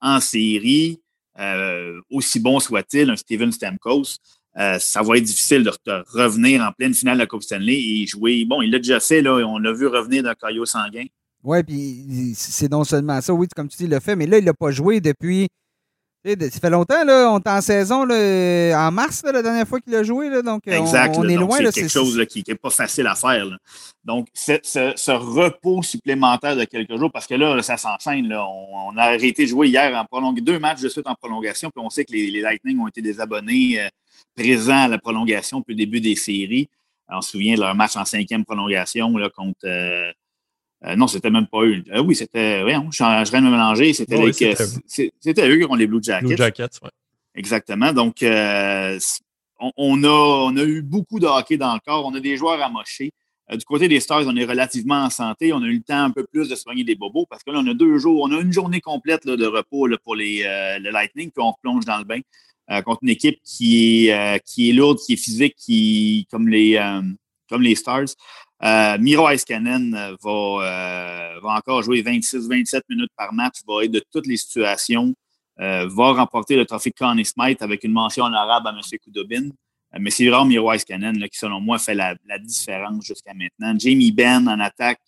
en 0.01 0.19
série, 0.19 0.99
euh, 1.39 1.99
aussi 2.09 2.39
bon 2.39 2.59
soit-il, 2.59 3.09
un 3.09 3.15
Steven 3.15 3.51
Stamkos, 3.51 4.17
euh, 4.57 4.79
ça 4.79 5.01
va 5.01 5.17
être 5.17 5.23
difficile 5.23 5.63
de, 5.63 5.71
revenir 6.13 6.61
en 6.61 6.71
pleine 6.71 6.93
finale 6.93 7.17
de 7.17 7.23
la 7.23 7.27
Coupe 7.27 7.43
Stanley 7.43 7.73
et 7.73 8.07
jouer. 8.07 8.45
Bon, 8.45 8.61
il 8.61 8.71
l'a 8.71 8.77
déjà 8.77 8.99
fait, 8.99 9.21
là, 9.21 9.33
on 9.45 9.57
l'a 9.57 9.73
vu 9.73 9.87
revenir 9.87 10.23
d'un 10.23 10.33
caillot 10.33 10.65
sanguin. 10.65 11.05
Oui, 11.43 11.61
puis 11.63 12.33
c'est 12.35 12.71
non 12.71 12.83
seulement 12.83 13.19
ça, 13.21 13.33
oui, 13.33 13.47
comme 13.55 13.67
tu 13.67 13.77
dis, 13.77 13.83
il 13.83 13.89
l'a 13.89 13.99
fait, 13.99 14.15
mais 14.15 14.25
là, 14.25 14.37
il 14.37 14.45
l'a 14.45 14.53
pas 14.53 14.71
joué 14.71 15.01
depuis. 15.01 15.47
Ça 16.25 16.59
fait 16.59 16.69
longtemps, 16.71 17.03
là, 17.03 17.31
on 17.31 17.37
est 17.37 17.47
en 17.47 17.61
saison 17.61 18.03
là, 18.03 18.87
en 18.87 18.91
mars, 18.91 19.21
la 19.23 19.43
dernière 19.43 19.67
fois 19.67 19.79
qu'il 19.79 19.93
a 19.93 20.01
joué. 20.01 20.27
Là, 20.29 20.41
donc, 20.41 20.67
exact, 20.67 21.15
on, 21.19 21.29
est 21.29 21.35
loin. 21.35 21.57
C'est 21.57 21.81
quelque 21.81 21.87
chose 21.87 22.25
qui 22.27 22.43
n'est 22.47 22.55
pas 22.55 22.71
facile 22.71 23.05
à 23.05 23.13
faire. 23.13 23.45
Donc, 24.03 24.27
ce, 24.33 25.11
repos 25.11 25.83
supplémentaire 25.83 26.55
de 26.55 26.65
quelques 26.65 26.97
jours, 26.97 27.11
parce 27.11 27.27
que 27.27 27.35
là, 27.35 27.61
ça 27.61 27.77
s'enchaîne. 27.77 28.33
On, 28.33 28.89
on, 28.89 28.97
a 28.97 29.03
arrêté 29.03 29.43
de 29.43 29.49
jouer 29.49 29.67
hier 29.67 29.95
en 29.95 30.03
prolongation, 30.05 30.43
deux 30.43 30.57
matchs 30.57 30.81
de 30.81 30.89
suite 30.89 31.05
en 31.05 31.13
prolongation, 31.13 31.69
puis 31.69 31.83
on 31.85 31.91
sait 31.91 32.05
que 32.05 32.13
les, 32.13 32.41
Lightning 32.41 32.79
ont 32.79 32.87
été 32.87 33.03
des 33.03 33.21
abonnés 33.21 33.79
euh, 33.79 33.87
présents 34.35 34.85
à 34.85 34.87
la 34.87 34.97
prolongation 34.97 35.59
depuis 35.59 35.73
le 35.73 35.77
début 35.77 36.01
des 36.01 36.15
séries. 36.15 36.67
on 37.07 37.21
se 37.21 37.31
souvient 37.31 37.53
de 37.53 37.59
leur 37.59 37.75
match 37.75 37.95
en 37.97 38.05
cinquième 38.05 38.45
prolongation 38.45 39.13
contre. 39.35 39.59
Euh, 39.65 40.11
euh, 40.83 40.95
non, 40.95 41.07
c'était 41.07 41.29
même 41.29 41.47
pas 41.47 41.63
eux. 41.63 41.83
Euh, 41.91 42.01
oui, 42.01 42.15
c'était. 42.15 42.61
Oui, 42.63 42.73
je, 42.91 42.97
je 42.97 43.31
viens 43.31 43.41
de 43.41 43.45
me 43.45 43.51
mélanger. 43.51 43.93
C'était 43.93 44.21
eux 44.21 44.31
qui 44.31 45.65
ont 45.69 45.75
les 45.75 45.87
Blue 45.87 46.01
Jackets. 46.01 46.27
Blue 46.27 46.37
Jackets, 46.37 46.79
oui. 46.83 46.89
Exactement. 47.33 47.91
Donc, 47.91 48.21
euh, 48.23 48.97
on, 49.59 50.03
a, 50.03 50.07
on 50.07 50.55
a 50.55 50.63
eu 50.63 50.81
beaucoup 50.81 51.19
de 51.19 51.25
hockey 51.25 51.57
dans 51.57 51.73
le 51.73 51.79
corps. 51.85 52.05
On 52.05 52.13
a 52.13 52.19
des 52.19 52.37
joueurs 52.37 52.61
amochés. 52.61 53.11
du 53.51 53.65
côté 53.65 53.87
des 53.87 53.99
Stars, 53.99 54.23
on 54.25 54.35
est 54.35 54.45
relativement 54.45 55.03
en 55.03 55.09
santé. 55.09 55.51
On 55.51 55.61
a 55.61 55.65
eu 55.65 55.77
le 55.77 55.81
temps 55.81 56.03
un 56.03 56.11
peu 56.11 56.25
plus 56.25 56.47
de 56.47 56.55
soigner 56.55 56.83
des 56.83 56.95
bobos 56.95 57.25
parce 57.29 57.43
que 57.43 57.51
là, 57.51 57.59
on 57.61 57.67
a 57.67 57.73
deux 57.73 57.97
jours, 57.97 58.21
on 58.21 58.31
a 58.31 58.39
une 58.39 58.53
journée 58.53 58.79
complète 58.79 59.25
de 59.25 59.45
repos 59.45 59.89
pour 60.03 60.15
les, 60.15 60.43
le 60.79 60.91
Lightning, 60.91 61.29
puis 61.31 61.43
on 61.43 61.53
plonge 61.61 61.83
dans 61.83 61.97
le 61.97 62.05
bain 62.05 62.21
contre 62.83 62.99
une 63.03 63.09
équipe 63.09 63.39
qui 63.43 64.07
est, 64.07 64.41
qui 64.45 64.69
est 64.69 64.73
lourde, 64.73 64.99
qui 65.05 65.13
est 65.13 65.17
physique, 65.17 65.55
qui 65.57 66.25
comme 66.31 66.47
les, 66.47 66.79
comme 67.49 67.61
les 67.61 67.75
Stars. 67.75 68.07
Euh, 68.63 68.97
Miro 68.97 69.29
Iskanen 69.29 69.93
euh, 69.93 70.15
va, 70.21 70.65
euh, 70.65 71.39
va 71.41 71.49
encore 71.55 71.83
jouer 71.83 72.01
26-27 72.01 72.81
minutes 72.89 73.11
par 73.15 73.33
match, 73.33 73.57
va 73.67 73.83
être 73.83 73.91
de 73.91 74.01
toutes 74.11 74.27
les 74.27 74.37
situations, 74.37 75.13
va 75.57 76.11
remporter 76.11 76.57
le 76.57 76.65
trophée 76.65 76.91
Connie 76.91 77.23
Smith 77.23 77.61
avec 77.61 77.83
une 77.85 77.93
mention 77.93 78.25
honorable 78.25 78.67
à 78.67 78.71
M. 78.71 78.79
Koudobin. 79.01 79.49
mais 79.97 80.09
c'est 80.09 80.27
vraiment 80.27 80.43
Miro 80.43 80.73
Iskanen 80.73 81.17
qui, 81.29 81.37
selon 81.37 81.61
moi, 81.61 81.79
fait 81.79 81.95
la, 81.95 82.15
différence 82.39 83.05
jusqu'à 83.05 83.33
maintenant. 83.33 83.73
Jamie 83.79 84.11
Benn, 84.11 84.49
en 84.49 84.59
attaque, 84.59 84.99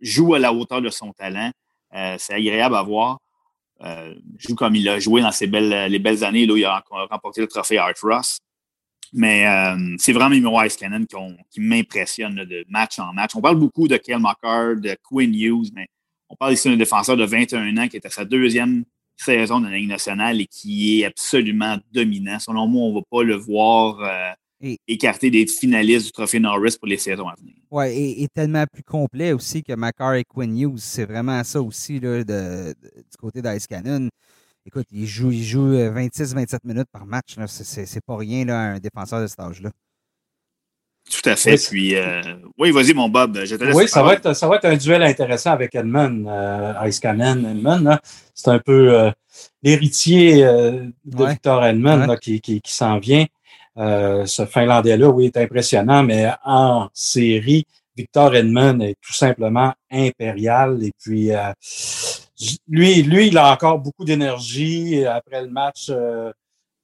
joue 0.00 0.34
à 0.34 0.38
la 0.38 0.52
hauteur 0.52 0.80
de 0.80 0.88
son 0.88 1.12
talent. 1.12 1.50
c'est 1.92 2.34
agréable 2.34 2.76
à 2.76 2.82
voir. 2.82 3.18
joue 4.38 4.54
comme 4.54 4.76
il 4.76 4.88
a 4.88 5.00
joué 5.00 5.20
dans 5.20 5.32
ses 5.32 5.48
belles, 5.48 5.90
les 5.90 5.98
belles 5.98 6.22
années 6.22 6.46
là, 6.46 6.54
il 6.56 6.64
a 6.64 6.84
remporté 7.10 7.40
le 7.40 7.48
trophée 7.48 7.78
Art 7.78 7.94
Ross. 8.00 8.38
Mais 9.12 9.46
euh, 9.46 9.96
c'est 9.98 10.12
vraiment 10.12 10.36
Miro 10.36 10.62
Iskanen 10.62 11.06
qui, 11.06 11.16
qui 11.50 11.60
m'impressionne 11.60 12.44
de 12.44 12.64
match 12.68 12.98
en 12.98 13.12
match. 13.12 13.34
On 13.34 13.40
parle 13.40 13.56
beaucoup 13.56 13.88
de 13.88 13.96
Kyle 13.96 14.18
McCarr, 14.18 14.76
de 14.76 14.96
Quinn 15.02 15.34
Hughes, 15.34 15.70
mais 15.74 15.88
on 16.28 16.36
parle 16.36 16.52
ici 16.52 16.68
d'un 16.68 16.76
défenseur 16.76 17.16
de 17.16 17.24
21 17.24 17.76
ans 17.78 17.88
qui 17.88 17.96
est 17.96 18.06
à 18.06 18.10
sa 18.10 18.24
deuxième 18.24 18.84
saison 19.16 19.60
de 19.60 19.68
la 19.68 19.76
Ligue 19.76 19.88
nationale 19.88 20.40
et 20.40 20.46
qui 20.46 21.00
est 21.00 21.06
absolument 21.06 21.78
dominant. 21.92 22.38
Selon 22.38 22.66
moi, 22.66 22.82
on 22.82 22.90
ne 22.90 22.94
va 22.96 23.00
pas 23.10 23.22
le 23.22 23.34
voir 23.34 24.00
euh, 24.00 24.74
écarter 24.86 25.30
des 25.30 25.46
finalistes 25.46 26.06
du 26.06 26.12
Trophée 26.12 26.40
Norris 26.40 26.76
pour 26.78 26.88
les 26.88 26.98
saisons 26.98 27.28
à 27.28 27.34
venir. 27.34 27.54
Oui, 27.70 27.86
et, 28.22 28.28
tellement 28.28 28.64
plus 28.72 28.82
complet 28.82 29.32
aussi 29.32 29.62
que 29.62 29.74
McCarr 29.74 30.14
et 30.14 30.24
Quinn 30.24 30.56
Hughes. 30.56 30.78
C'est 30.78 31.04
vraiment 31.04 31.42
ça 31.44 31.60
aussi 31.60 31.98
là, 31.98 32.22
de, 32.22 32.74
du 32.82 33.16
côté 33.18 33.42
d'Ice 33.42 33.66
écoute, 34.68 34.86
il 34.92 35.06
joue, 35.06 35.30
il 35.30 35.42
joue 35.42 35.72
26-27 35.72 36.54
euh, 36.54 36.58
minutes 36.64 36.88
par 36.92 37.06
match. 37.06 37.36
C'est 37.46 38.04
pas 38.04 38.16
rien 38.16 38.44
là, 38.44 38.58
un 38.58 38.78
défenseur 38.78 39.20
de 39.20 39.26
cet 39.26 39.40
âge-là. 39.40 39.70
Tout 41.10 41.26
à 41.26 41.36
fait. 41.36 41.52
Oui, 41.52 41.66
Puis, 41.70 41.96
euh, 41.96 42.20
oui 42.58 42.70
vas-y, 42.70 42.92
mon 42.92 43.08
Bob. 43.08 43.38
oui, 43.72 43.88
ça 43.88 44.02
va, 44.02 44.12
être, 44.12 44.34
ça 44.34 44.46
va 44.46 44.56
être 44.56 44.66
un 44.66 44.76
duel 44.76 45.02
intéressant 45.02 45.52
avec 45.52 45.74
Edmund, 45.74 46.26
euh, 46.28 46.74
Ice 46.86 47.00
Cannon. 47.00 47.48
Edmund, 47.50 47.98
c'est 48.34 48.50
un 48.50 48.58
peu 48.58 48.94
euh, 48.94 49.10
l'héritier 49.62 50.42
de 50.42 51.26
Victor 51.26 51.64
Edmund 51.64 52.18
qui, 52.18 52.42
qui, 52.42 52.60
qui 52.60 52.72
s'en 52.72 52.98
vient. 52.98 53.24
ce 53.76 54.46
Finlandais-là, 54.46 55.08
oui, 55.08 55.26
est 55.26 55.38
impressionnant, 55.38 56.02
mais 56.02 56.30
en 56.44 56.88
série, 56.92 57.64
Victor 57.96 58.36
Edmund 58.36 58.82
est 58.82 58.96
tout 59.00 59.14
simplement 59.14 59.72
impérial. 59.90 60.78
Et 60.84 60.92
puis, 61.02 61.30
lui, 62.68 63.02
lui, 63.02 63.28
il 63.28 63.38
a 63.38 63.52
encore 63.52 63.78
beaucoup 63.78 64.04
d'énergie. 64.04 65.04
Après 65.04 65.42
le 65.42 65.48
match, 65.48 65.86
euh, 65.90 66.32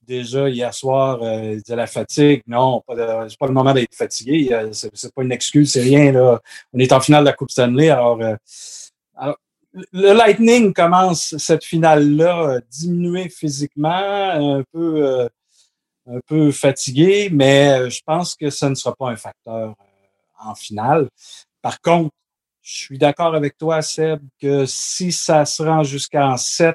déjà 0.03 0.49
hier 0.49 0.75
soir, 0.75 1.23
euh, 1.23 1.53
il 1.53 1.63
disait 1.63 1.77
la 1.77 1.87
fatigue. 1.87 2.43
Non, 2.47 2.83
c'est 2.89 3.39
pas 3.39 3.47
le 3.47 3.53
moment 3.53 3.73
d'être 3.73 3.95
fatigué. 3.95 4.51
C'est 4.73 5.15
pas 5.15 5.23
une 5.23 5.33
excuse, 5.33 5.73
c'est 5.73 5.83
rien. 5.83 6.13
Là. 6.13 6.41
On 6.73 6.79
est 6.79 6.93
en 6.93 7.01
finale 7.01 7.25
de 7.25 7.29
la 7.29 7.35
Coupe 7.35 7.51
Stanley. 7.51 7.91
Alors, 7.91 8.21
euh, 8.21 8.35
le 9.93 10.13
Lightning 10.13 10.73
commence 10.73 11.37
cette 11.39 11.65
finale-là 11.65 12.61
diminué 12.71 13.29
physiquement, 13.29 13.89
un 13.91 14.63
peu, 14.73 15.29
un 16.07 16.21
peu 16.27 16.53
fatigué, 16.53 17.29
mais 17.33 17.91
je 17.91 18.01
pense 18.07 18.37
que 18.37 18.51
ça 18.51 18.69
ne 18.71 18.77
sera 18.77 18.95
pas 18.95 19.11
un 19.11 19.17
facteur 19.17 19.75
en 20.39 20.55
finale. 20.55 21.09
Par 21.61 21.81
contre, 21.81 22.15
je 22.65 22.79
suis 22.79 22.99
d'accord 22.99 23.35
avec 23.35 23.59
toi, 23.59 23.83
Seb, 23.83 24.21
que 24.41 24.65
si 24.65 25.13
ça 25.13 25.45
se 25.45 25.63
rend 25.63 25.85
jusqu'en 25.85 26.39
7, 26.39 26.75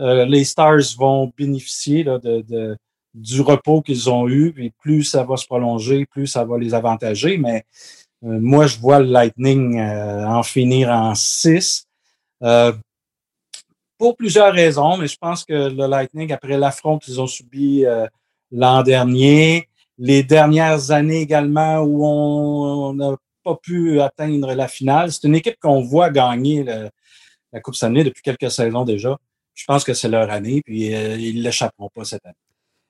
euh, 0.00 0.24
les 0.24 0.42
Stars 0.44 0.96
vont 0.96 1.30
bénéficier 1.36 2.02
de, 2.02 2.76
du 3.12 3.40
repos 3.42 3.82
qu'ils 3.82 4.08
ont 4.08 4.26
eu. 4.26 4.54
Et 4.56 4.72
plus 4.80 5.04
ça 5.04 5.22
va 5.22 5.36
se 5.36 5.44
prolonger, 5.44 6.06
plus 6.06 6.26
ça 6.26 6.44
va 6.46 6.56
les 6.56 6.72
avantager. 6.72 7.36
Mais 7.36 7.64
euh, 8.24 8.38
moi, 8.40 8.66
je 8.66 8.78
vois 8.78 9.00
le 9.00 9.04
Lightning 9.04 9.78
euh, 9.78 10.26
en 10.26 10.42
finir 10.42 10.88
en 10.88 11.14
6. 11.14 11.86
pour 13.98 14.16
plusieurs 14.16 14.54
raisons, 14.54 14.96
mais 14.96 15.08
je 15.08 15.18
pense 15.18 15.44
que 15.44 15.68
le 15.68 15.86
Lightning, 15.86 16.32
après 16.32 16.56
l'affront 16.56 16.98
qu'ils 16.98 17.20
ont 17.20 17.26
subi 17.26 17.84
l'an 18.50 18.82
dernier, 18.82 19.68
les 19.98 20.22
dernières 20.22 20.90
années 20.90 21.20
également 21.20 21.80
où 21.80 22.04
on, 22.04 22.96
on 22.96 23.12
a 23.12 23.16
pas 23.42 23.56
pu 23.56 24.00
atteindre 24.00 24.54
la 24.54 24.68
finale. 24.68 25.12
C'est 25.12 25.26
une 25.26 25.34
équipe 25.34 25.58
qu'on 25.60 25.82
voit 25.82 26.10
gagner 26.10 26.64
la 26.64 27.60
Coupe 27.60 27.74
Stanley 27.74 28.04
depuis 28.04 28.22
quelques 28.22 28.50
saisons 28.50 28.84
déjà. 28.84 29.18
Je 29.54 29.64
pense 29.66 29.84
que 29.84 29.94
c'est 29.94 30.08
leur 30.08 30.30
année, 30.30 30.62
puis 30.64 30.94
euh, 30.94 31.16
ils 31.16 31.38
ne 31.38 31.42
l'échapperont 31.42 31.90
pas 31.94 32.04
cette 32.04 32.24
année. 32.24 32.36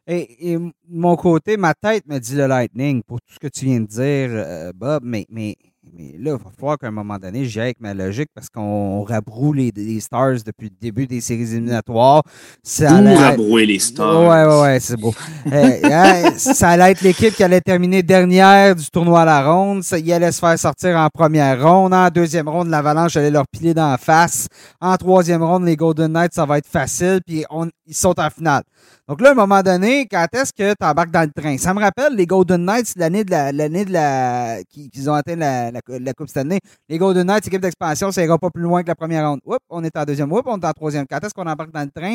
Et, 0.06 0.58
mon 0.88 1.16
côté, 1.16 1.56
ma 1.56 1.74
tête 1.74 2.06
me 2.06 2.18
dit 2.18 2.34
le 2.34 2.46
Lightning 2.46 3.02
pour 3.02 3.20
tout 3.20 3.34
ce 3.34 3.38
que 3.38 3.48
tu 3.48 3.66
viens 3.66 3.80
de 3.80 3.86
dire, 3.86 4.28
euh, 4.30 4.72
Bob, 4.74 5.02
mais, 5.04 5.26
mais 5.28 5.56
mais 5.90 6.14
là, 6.16 6.37
il 6.38 6.45
va 6.45 6.51
falloir 6.57 6.79
qu'à 6.79 6.87
un 6.87 6.92
moment 6.92 7.18
donné, 7.18 7.45
j'y 7.45 7.59
avec 7.59 7.81
ma 7.81 7.92
logique 7.92 8.29
parce 8.33 8.49
qu'on 8.49 9.03
rabroue 9.03 9.53
les, 9.53 9.73
Stars 10.01 10.45
depuis 10.47 10.68
le 10.68 10.77
début 10.81 11.09
des 11.09 11.21
séries 11.21 11.42
éliminatoires. 11.42 12.23
Ça 12.62 12.97
allait... 12.97 13.16
rabrouer 13.16 13.66
les 13.66 13.81
Stars? 13.81 14.23
Ouais, 14.23 14.45
ouais, 14.45 14.61
ouais, 14.62 14.81
c'est 14.81 14.97
beau. 14.97 15.12
Euh, 15.53 16.31
ça 16.37 16.71
allait 16.71 16.92
être 16.92 17.03
l'équipe 17.03 17.35
qui 17.35 17.42
allait 17.42 17.61
terminer 17.61 18.03
dernière 18.03 18.75
du 18.75 18.88
tournoi 18.90 19.23
à 19.23 19.25
la 19.25 19.53
ronde. 19.53 19.83
Ça, 19.83 19.99
il 19.99 20.11
allait 20.12 20.33
se 20.33 20.38
faire 20.38 20.59
sortir 20.59 20.97
en 20.97 21.09
première 21.09 21.62
ronde. 21.62 21.92
En 21.92 22.09
deuxième 22.09 22.49
ronde, 22.49 22.68
l'Avalanche 22.68 23.16
allait 23.16 23.31
leur 23.31 23.47
piler 23.49 23.75
dans 23.75 23.90
la 23.90 23.99
face. 23.99 24.47
En 24.81 24.97
troisième 24.97 25.42
ronde, 25.42 25.64
les 25.64 25.77
Golden 25.77 26.12
Knights, 26.12 26.35
ça 26.35 26.47
va 26.47 26.59
être 26.59 26.66
facile. 26.66 27.21
Puis 27.27 27.45
on, 27.51 27.68
ils 27.87 27.95
sont 27.95 28.18
en 28.18 28.31
finale. 28.31 28.62
Donc 29.08 29.20
là, 29.20 29.30
à 29.30 29.32
un 29.32 29.34
moment 29.34 29.62
donné, 29.62 30.06
quand 30.06 30.26
est-ce 30.32 30.52
que 30.52 30.74
tu 30.74 30.86
embarques 30.86 31.10
dans 31.10 31.28
le 31.28 31.32
train? 31.32 31.58
Ça 31.58 31.74
me 31.74 31.80
rappelle 31.80 32.14
les 32.14 32.24
Golden 32.24 32.64
Knights, 32.64 32.92
l'année 32.94 33.24
de 33.24 33.32
la, 33.32 33.50
l'année 33.50 33.84
de 33.84 33.92
la, 33.92 34.58
qu'ils 34.70 35.10
ont 35.10 35.14
atteint 35.14 35.34
la, 35.34 35.72
la, 35.72 36.12
Coupe 36.14 36.28
cette 36.28 36.36
année. 36.36 36.60
Les 36.88 36.98
Golden 36.98 37.26
Knights, 37.26 37.48
équipe 37.48 37.60
d'expansion, 37.60 38.12
ça 38.12 38.22
ira 38.22 38.38
pas 38.38 38.50
plus 38.50 38.62
loin 38.62 38.82
que 38.82 38.88
la 38.88 38.94
première 38.94 39.28
ronde. 39.28 39.40
Oups, 39.44 39.58
on 39.70 39.82
est 39.82 39.96
en 39.96 40.04
deuxième. 40.04 40.32
Oups, 40.32 40.44
on 40.46 40.58
est 40.60 40.64
en 40.64 40.72
troisième. 40.72 41.04
Quand 41.08 41.18
est-ce 41.18 41.34
qu'on 41.34 41.46
embarque 41.46 41.72
dans 41.72 41.82
le 41.82 41.90
train? 41.90 42.14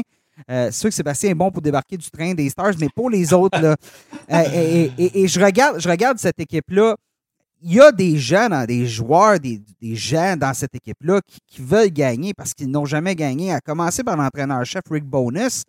Euh, 0.49 0.67
c'est 0.71 0.79
sûr 0.79 0.89
que 0.89 0.95
Sébastien 0.95 1.31
est 1.31 1.35
bon 1.35 1.51
pour 1.51 1.61
débarquer 1.61 1.97
du 1.97 2.09
train 2.09 2.33
des 2.33 2.49
Stars, 2.49 2.73
mais 2.79 2.87
pour 2.95 3.09
les 3.09 3.33
autres, 3.33 3.59
là, 3.59 3.75
euh, 4.31 4.43
et, 4.97 5.23
et, 5.23 5.27
je 5.27 5.43
regarde, 5.43 5.81
je 5.81 5.89
regarde 5.89 6.17
cette 6.19 6.39
équipe-là. 6.39 6.95
Il 7.61 7.73
y 7.73 7.81
a 7.81 7.91
des 7.91 8.17
gens, 8.17 8.65
des 8.65 8.85
joueurs, 8.85 9.39
des, 9.39 9.61
des 9.81 9.95
gens 9.95 10.37
dans 10.37 10.53
cette 10.53 10.75
équipe-là 10.75 11.19
qui, 11.27 11.39
qui, 11.47 11.61
veulent 11.61 11.89
gagner 11.89 12.33
parce 12.33 12.53
qu'ils 12.53 12.69
n'ont 12.69 12.85
jamais 12.85 13.15
gagné, 13.15 13.51
à 13.51 13.59
commencer 13.59 14.03
par 14.03 14.15
l'entraîneur-chef 14.15 14.83
Rick 14.89 15.03
Bonus. 15.03 15.63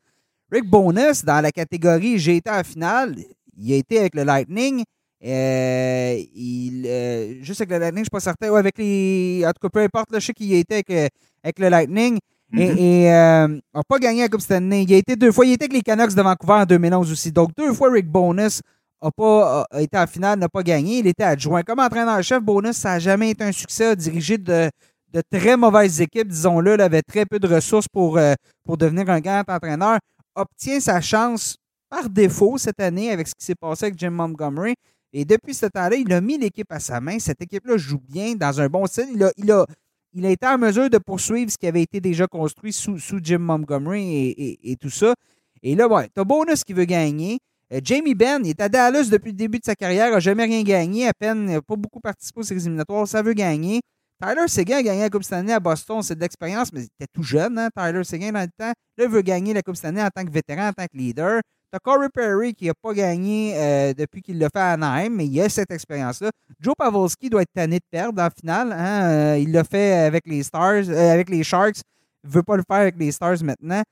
Rick 0.51 0.65
Bonus, 0.65 1.25
dans 1.25 1.41
la 1.41 1.53
catégorie 1.53 2.19
J'ai 2.19 2.37
été 2.37 2.51
en 2.51 2.65
finale, 2.65 3.17
il 3.57 3.73
a 3.73 3.77
été 3.77 3.99
avec 3.99 4.15
le 4.15 4.23
Lightning. 4.23 4.83
Euh, 5.25 6.23
il, 6.35 6.87
euh, 6.87 7.43
juste 7.43 7.61
avec 7.61 7.73
le 7.73 7.79
Lightning, 7.79 7.99
je 7.99 8.01
ne 8.01 8.05
suis 8.05 8.11
pas 8.11 8.21
certain. 8.21 8.55
avec 8.55 8.79
les. 8.79 9.43
En 9.45 9.51
tout 9.51 9.61
cas, 9.61 9.69
peu 9.69 9.81
importe, 9.81 10.09
je 10.15 10.21
sais 10.21 10.33
qu'il 10.33 10.53
a 10.55 10.59
été 10.59 10.75
avec, 10.75 10.91
euh, 10.91 11.09
avec 11.43 11.59
le 11.59 11.69
Lightning. 11.69 12.19
Et, 12.57 13.05
n'a 13.05 13.47
mm-hmm. 13.47 13.61
pas 13.87 13.99
gagné 13.99 14.23
la 14.23 14.29
Coupe 14.29 14.41
Stanley. 14.41 14.85
Il 14.85 14.95
a 14.95 14.97
été 14.97 15.17
deux 15.17 15.33
fois. 15.33 15.45
Il 15.45 15.51
a 15.51 15.55
été 15.55 15.65
avec 15.65 15.75
les 15.75 15.83
Canucks 15.83 16.15
de 16.15 16.23
Vancouver 16.23 16.55
en 16.55 16.65
2011 16.65 17.13
aussi. 17.13 17.31
Donc, 17.31 17.51
deux 17.57 17.75
fois, 17.75 17.91
Rick 17.91 18.07
Bonus 18.07 18.63
n'a 19.03 19.11
pas 19.11 19.67
été 19.79 19.99
en 19.99 20.07
finale, 20.07 20.39
n'a 20.39 20.49
pas 20.49 20.63
gagné. 20.63 21.01
Il 21.01 21.07
était 21.09 21.25
adjoint. 21.25 21.63
Comme 21.63 21.81
entraîneur-chef, 21.81 22.41
Bonus, 22.41 22.77
ça 22.77 22.91
n'a 22.91 22.99
jamais 23.01 23.31
été 23.31 23.45
un 23.45 23.53
succès. 23.53 23.89
A 23.89 23.97
dirigé 23.97 24.39
de, 24.39 24.71
de 25.13 25.23
très 25.31 25.59
mauvaises 25.59 26.01
équipes, 26.01 26.29
disons-le. 26.29 26.75
Il 26.75 26.81
avait 26.81 27.03
très 27.03 27.27
peu 27.27 27.39
de 27.39 27.49
ressources 27.49 27.89
pour, 27.89 28.19
pour 28.65 28.79
devenir 28.79 29.11
un 29.11 29.21
grand 29.21 29.43
entraîneur 29.47 29.99
obtient 30.39 30.81
sa 30.81 31.01
chance 31.01 31.57
par 31.91 32.09
défaut 32.09 32.59
cette 32.59 32.81
année 32.81 33.11
avec 33.11 33.29
ce 33.29 33.35
qui 33.35 33.45
s'est 33.45 33.55
passé 33.55 33.87
avec 33.87 33.99
Jim 33.99 34.11
Montgomery. 34.11 34.75
Et 35.13 35.25
depuis 35.25 35.55
ce 35.55 35.67
temps-là, 35.67 35.97
il 35.97 36.13
a 36.13 36.21
mis 36.21 36.39
l'équipe 36.39 36.71
à 36.71 36.81
sa 36.81 37.01
main. 37.01 37.19
Cette 37.19 37.41
équipe-là 37.41 37.77
joue 37.77 38.01
bien 38.01 38.35
dans 38.35 38.61
un 38.61 38.69
bon 38.69 38.87
style. 38.87 39.31
Il 39.37 39.51
a, 39.51 40.31
été 40.31 40.47
en 40.47 40.59
mesure 40.59 40.91
de 40.91 40.99
poursuivre 40.99 41.51
ce 41.51 41.57
qui 41.57 41.67
avait 41.67 41.83
été 41.83 42.01
déjà 42.01 42.27
construit 42.27 42.73
sous, 42.73 42.99
Jim 43.23 43.39
Montgomery 43.39 44.59
et, 44.63 44.77
tout 44.77 44.91
ça. 44.91 45.15
Et 45.63 45.75
là, 45.75 45.89
ouais, 45.89 46.09
tu 46.15 46.21
as 46.21 46.25
Bonus 46.25 46.63
qui 46.63 46.73
veut 46.73 46.85
gagner. 46.85 47.39
Euh, 47.73 47.81
Jamie 47.83 48.15
Benn, 48.15 48.47
est 48.47 48.61
à 48.61 48.69
Dallas 48.69 49.09
depuis 49.11 49.33
le 49.33 49.37
début 49.37 49.59
de 49.59 49.65
sa 49.65 49.75
carrière, 49.75 50.11
n'a 50.11 50.21
jamais 50.21 50.45
rien 50.45 50.63
gagné, 50.63 51.07
à 51.07 51.13
peine, 51.13 51.61
pas 51.61 51.77
beaucoup 51.77 52.01
participé 52.01 52.41
aux 52.41 52.45
éliminatoires, 52.45 53.07
ça 53.07 53.21
veut 53.21 53.35
gagner. 53.35 53.81
Tyler 54.21 54.49
Seguin 54.49 54.79
a 54.79 54.83
gagné 54.83 55.03
la 55.03 55.11
Coupe 55.11 55.23
Stanley 55.23 55.53
à 55.53 55.61
Boston, 55.61 56.03
c'est 56.03 56.17
de 56.17 56.21
l'expérience, 56.21 56.73
mais 56.73 56.81
il 56.81 56.85
était 56.87 57.07
tout 57.13 57.23
jeune, 57.23 57.57
hein, 57.57 57.69
Tyler 57.77 58.03
Seguin 58.03 58.33
dans 58.33 58.41
le 58.41 58.49
temps. 58.49 58.73
Là, 58.97 59.05
il 59.05 59.09
veut 59.09 59.23
gagner 59.23 59.55
la 59.55 59.63
Coupe 59.63 59.77
Stanley 59.77 60.03
en 60.03 60.09
tant 60.09 60.25
que 60.25 60.31
vétéran, 60.31 60.69
en 60.69 60.73
tant 60.73 60.87
que 60.87 60.97
leader. 60.97 61.41
T'as 61.71 61.79
Corey 61.79 62.09
Perry 62.09 62.55
qui 62.55 62.67
n'a 62.67 62.73
pas 62.75 62.95
gagné 62.95 63.53
euh, 63.55 63.93
depuis 63.93 64.23
qu'il 64.23 64.39
l'a 64.39 64.49
fait 64.49 64.59
à 64.59 64.73
Anaheim, 64.73 65.11
mais 65.11 65.27
il 65.27 65.41
a 65.41 65.49
cette 65.49 65.71
expérience-là. 65.71 66.31
Joe 66.59 66.75
Pavolski 66.77 67.29
doit 67.29 67.43
être 67.43 67.53
tanné 67.53 67.77
de 67.77 67.85
perdre 67.91 68.23
en 68.23 68.29
finale. 68.31 68.73
Hein? 68.73 69.11
Euh, 69.11 69.39
il 69.39 69.53
l'a 69.53 69.65
fait 69.65 69.93
avec 69.93 70.27
les 70.27 70.43
Stars, 70.43 70.89
euh, 70.89 71.13
avec 71.13 71.29
les 71.29 71.45
Sharks. 71.45 71.81
Il 72.25 72.31
ne 72.31 72.33
veut 72.33 72.43
pas 72.43 72.57
le 72.57 72.63
faire 72.67 72.79
avec 72.79 72.97
les 72.99 73.13
Stars 73.13 73.45
maintenant. 73.45 73.83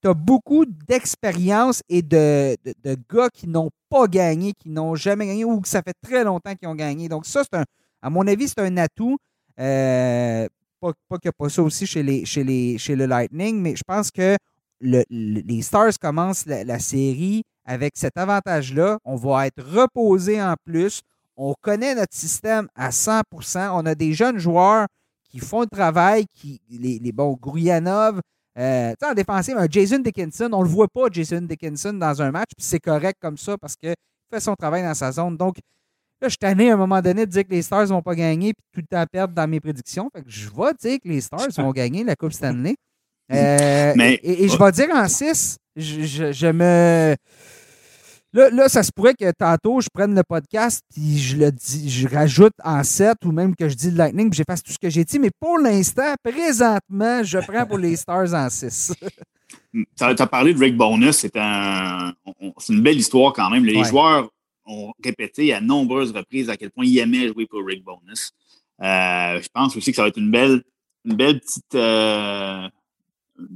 Tu 0.00 0.08
as 0.08 0.14
beaucoup 0.14 0.64
d'expérience 0.64 1.82
et 1.88 2.02
de, 2.02 2.56
de, 2.84 2.96
gars 3.12 3.28
qui 3.34 3.48
n'ont 3.48 3.70
pas 3.90 4.06
gagné, 4.06 4.52
qui 4.52 4.70
n'ont 4.70 4.94
jamais 4.94 5.26
gagné 5.26 5.44
ou 5.44 5.60
que 5.60 5.68
ça 5.68 5.82
fait 5.82 5.96
très 6.00 6.22
longtemps 6.22 6.54
qu'ils 6.54 6.68
ont 6.68 6.76
gagné. 6.76 7.08
Donc, 7.08 7.26
ça, 7.26 7.42
c'est 7.42 7.58
un, 7.58 7.64
à 8.00 8.10
mon 8.10 8.26
avis, 8.28 8.46
c'est 8.46 8.60
un 8.60 8.76
atout. 8.76 9.18
Euh, 9.58 10.46
pas, 10.80 10.92
qu'il 10.92 11.18
n'y 11.24 11.28
a 11.28 11.32
pas 11.32 11.48
ça 11.48 11.62
aussi 11.62 11.86
chez, 11.86 12.02
les, 12.02 12.24
chez, 12.24 12.44
les, 12.44 12.78
chez 12.78 12.94
le 12.94 13.06
Lightning, 13.06 13.60
mais 13.60 13.74
je 13.74 13.82
pense 13.86 14.10
que 14.10 14.36
les 14.80 15.62
Stars 15.62 15.98
commencent 16.00 16.46
la, 16.46 16.78
série 16.78 17.42
avec 17.64 17.94
cet 17.96 18.16
avantage-là. 18.16 18.98
On 19.04 19.16
va 19.16 19.48
être 19.48 19.62
reposé 19.62 20.40
en 20.40 20.54
plus. 20.64 21.02
On 21.36 21.54
connaît 21.60 21.94
notre 21.94 22.14
système 22.14 22.68
à 22.76 22.90
100% 22.90 23.70
On 23.72 23.86
a 23.86 23.94
des 23.94 24.12
jeunes 24.12 24.38
joueurs 24.38 24.86
qui 25.30 25.40
font 25.40 25.62
le 25.62 25.66
travail, 25.66 26.26
qui, 26.32 26.60
les, 26.70 26.98
les 26.98 27.12
bons 27.12 27.36
Grouyanov. 27.40 28.20
Euh, 28.58 28.94
en 29.04 29.14
défensive, 29.14 29.56
un 29.56 29.68
Jason 29.70 29.98
Dickinson, 29.98 30.48
on 30.52 30.60
ne 30.60 30.64
le 30.64 30.70
voit 30.70 30.88
pas, 30.88 31.06
Jason 31.12 31.42
Dickinson, 31.42 31.92
dans 31.92 32.20
un 32.20 32.32
match, 32.32 32.50
c'est 32.58 32.80
correct 32.80 33.18
comme 33.20 33.36
ça 33.36 33.56
parce 33.56 33.76
qu'il 33.76 33.94
fait 34.32 34.40
son 34.40 34.54
travail 34.54 34.82
dans 34.82 34.94
sa 34.94 35.12
zone. 35.12 35.36
Donc, 35.36 35.56
Là, 36.20 36.26
je 36.26 36.30
suis 36.30 36.38
tanné 36.38 36.70
à 36.70 36.74
un 36.74 36.76
moment 36.76 37.00
donné 37.00 37.26
de 37.26 37.30
dire 37.30 37.44
que 37.44 37.50
les 37.50 37.62
Stars 37.62 37.82
ne 37.82 37.88
vont 37.88 38.02
pas 38.02 38.16
gagner 38.16 38.52
puis 38.52 38.64
tout 38.72 38.80
le 38.80 38.96
temps 38.96 39.04
perdre 39.10 39.34
dans 39.34 39.46
mes 39.46 39.60
prédictions. 39.60 40.10
Fait 40.12 40.22
que 40.22 40.28
je 40.28 40.48
vais 40.48 40.74
dire 40.80 40.98
que 41.00 41.08
les 41.08 41.20
Stars 41.20 41.48
vont 41.56 41.70
gagner 41.70 42.02
la 42.02 42.16
Coupe 42.16 42.32
Stanley. 42.32 42.74
Euh, 43.32 43.92
et, 44.22 44.48
je 44.48 44.58
vais 44.58 44.72
dire 44.72 44.88
en 44.92 45.06
6, 45.06 45.58
je, 45.76 46.50
me. 46.50 47.14
Là, 48.32 48.50
là, 48.50 48.68
ça 48.68 48.82
se 48.82 48.90
pourrait 48.90 49.14
que 49.14 49.30
tantôt, 49.30 49.80
je 49.80 49.86
prenne 49.94 50.12
le 50.12 50.22
podcast 50.28 50.82
puis 50.92 51.18
je 51.18 51.36
le 51.36 51.52
dis, 51.52 51.88
je 51.88 52.08
rajoute 52.08 52.54
en 52.64 52.82
7 52.82 53.18
ou 53.24 53.30
même 53.30 53.54
que 53.54 53.68
je 53.68 53.76
dis 53.76 53.92
le 53.92 53.98
Lightning 53.98 54.28
puis 54.28 54.38
j'efface 54.38 54.62
tout 54.64 54.72
ce 54.72 54.78
que 54.78 54.90
j'ai 54.90 55.04
dit. 55.04 55.20
Mais 55.20 55.30
pour 55.38 55.58
l'instant, 55.58 56.14
présentement, 56.24 57.22
je 57.22 57.38
prends 57.38 57.64
pour 57.64 57.78
les 57.78 57.94
Stars 57.94 58.34
en 58.34 58.50
6. 58.50 58.92
tu 59.72 59.86
as, 60.00 60.26
parlé 60.26 60.52
de 60.52 60.58
Rick 60.58 60.76
Bonus, 60.76 61.18
c'est 61.18 61.36
un, 61.36 62.12
une 62.68 62.82
belle 62.82 62.98
histoire 62.98 63.32
quand 63.32 63.50
même. 63.50 63.64
Les 63.64 63.84
joueurs 63.84 64.30
ont 64.68 64.92
répété 65.02 65.52
à 65.52 65.60
nombreuses 65.60 66.12
reprises 66.12 66.48
à 66.50 66.56
quel 66.56 66.70
point 66.70 66.84
ils 66.84 66.98
aimaient 66.98 67.28
jouer 67.28 67.46
pour 67.46 67.64
Rick 67.64 67.82
Bonus. 67.82 68.32
Euh, 68.80 69.40
je 69.42 69.48
pense 69.52 69.76
aussi 69.76 69.90
que 69.90 69.96
ça 69.96 70.02
va 70.02 70.08
être 70.08 70.18
une 70.18 70.30
belle, 70.30 70.62
une 71.04 71.16
belle 71.16 71.40
petite 71.40 71.74
euh, 71.74 72.68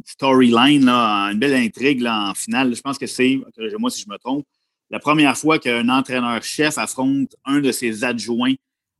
storyline, 0.04 0.88
une 0.88 1.38
belle 1.38 1.54
intrigue 1.54 2.00
là, 2.00 2.30
en 2.30 2.34
finale. 2.34 2.74
Je 2.74 2.80
pense 2.80 2.98
que 2.98 3.06
c'est, 3.06 3.40
moi 3.78 3.90
si 3.90 4.02
je 4.02 4.08
me 4.08 4.18
trompe, 4.18 4.44
la 4.90 4.98
première 4.98 5.36
fois 5.36 5.58
qu'un 5.58 5.88
entraîneur-chef 5.88 6.76
affronte 6.78 7.36
un 7.44 7.60
de 7.60 7.72
ses 7.72 8.04
adjoints, 8.04 8.54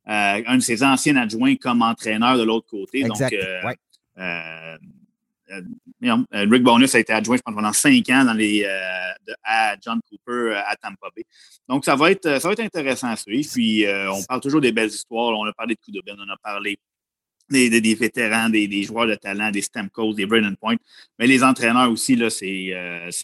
euh, 0.09 0.43
un 0.47 0.57
de 0.57 0.63
ses 0.63 0.83
anciens 0.83 1.17
adjoints 1.17 1.57
comme 1.57 1.83
entraîneur 1.83 2.39
de 2.39 2.45
l'autre 2.45 2.69
côté. 2.69 3.01
Exact. 3.01 3.35
Donc, 3.35 3.77
Rick 6.33 6.63
Bonus 6.63 6.95
a 6.95 6.99
été 6.99 7.13
adjoint, 7.13 7.39
pendant 7.45 7.73
cinq 7.73 8.09
ans 8.11 8.25
dans 8.25 8.33
les, 8.33 8.65
euh, 8.65 9.33
à 9.45 9.77
John 9.81 10.01
Cooper 10.09 10.55
à 10.67 10.77
Tampa 10.77 11.09
Bay. 11.15 11.25
Donc, 11.69 11.85
ça 11.85 11.97
va 11.97 12.11
être, 12.11 12.41
ça 12.41 12.49
va 12.49 12.53
être 12.53 12.61
intéressant 12.61 13.09
à 13.09 13.17
suivre. 13.17 13.49
Puis, 13.53 13.85
on 14.11 14.23
parle 14.25 14.41
toujours 14.41 14.61
des 14.61 14.73
belles 14.73 14.91
histoires. 14.91 15.39
On 15.39 15.45
a 15.45 15.53
parlé 15.53 15.75
de 15.75 15.93
de 15.93 16.03
Ben, 16.05 16.17
on 16.19 16.31
a 16.31 16.37
parlé 16.43 16.79
des, 17.51 17.81
des, 17.81 17.95
vétérans, 17.95 18.49
des, 18.49 18.67
des, 18.67 18.83
joueurs 18.83 19.07
de 19.07 19.15
talent, 19.15 19.51
des 19.51 19.63
Stamkos, 19.63 20.15
des 20.15 20.27
Braden 20.27 20.57
Point. 20.57 20.77
Mais 21.19 21.27
les 21.27 21.43
entraîneurs 21.43 21.91
aussi, 21.91 22.17
là, 22.17 22.31
c'est, 22.31 22.47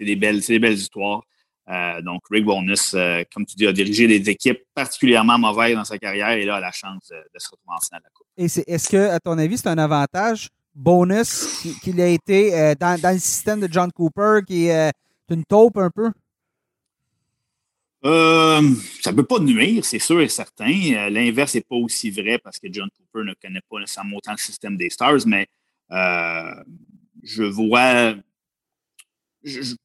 des, 0.00 0.16
belles, 0.16 0.40
des 0.40 0.58
belles 0.58 0.74
histoires. 0.74 1.22
donc, 2.02 2.22
Rick 2.30 2.44
Bonus, 2.44 2.94
comme 3.32 3.46
tu 3.46 3.56
dis, 3.56 3.66
a 3.66 3.72
dirigé 3.72 4.06
des 4.06 4.30
équipes 4.30 4.60
particulièrement 4.74 5.38
mauvaises 5.38 5.74
dans 5.74 5.84
sa 5.84 5.98
carrière 5.98 6.30
et 6.30 6.44
là, 6.44 6.56
a 6.56 6.60
la 6.60 6.72
chance 6.72 7.08
de 7.10 7.38
se 7.38 7.48
retrouver 7.50 7.74
en 7.74 7.80
finale 7.84 8.02
de 8.02 8.04
la 8.04 8.10
Coupe. 8.10 8.26
Et 8.36 8.72
est-ce 8.72 8.88
que, 8.88 9.10
à 9.10 9.18
ton 9.18 9.38
avis, 9.38 9.58
c'est 9.58 9.68
un 9.68 9.78
avantage 9.78 10.48
bonus 10.78 11.66
qu'il 11.82 12.00
a 12.00 12.06
été 12.06 12.54
euh, 12.54 12.74
dans, 12.74 13.12
le 13.12 13.18
système 13.18 13.60
de 13.60 13.68
John 13.70 13.90
Cooper, 13.92 14.40
qui 14.46 14.66
est 14.66 14.88
euh, 14.88 14.90
une 15.28 15.44
taupe 15.44 15.76
un 15.76 15.90
peu? 15.90 16.10
Euh, 18.04 18.62
ça 19.02 19.10
ne 19.10 19.16
peut 19.16 19.24
pas 19.24 19.40
nuire, 19.40 19.84
c'est 19.84 19.98
sûr 19.98 20.20
et 20.20 20.28
certain. 20.28 20.70
L'inverse 21.10 21.56
n'est 21.56 21.62
pas 21.62 21.74
aussi 21.74 22.10
vrai 22.10 22.38
parce 22.38 22.58
que 22.58 22.68
John 22.70 22.88
Cooper 22.96 23.26
ne 23.26 23.34
connaît 23.34 23.60
pas 23.68 23.80
nécessairement 23.80 24.16
autant 24.16 24.32
le 24.32 24.38
système 24.38 24.76
des 24.76 24.88
Stars, 24.88 25.26
mais 25.26 25.48
je 25.90 27.42
vois. 27.42 28.14
si 29.42 29.76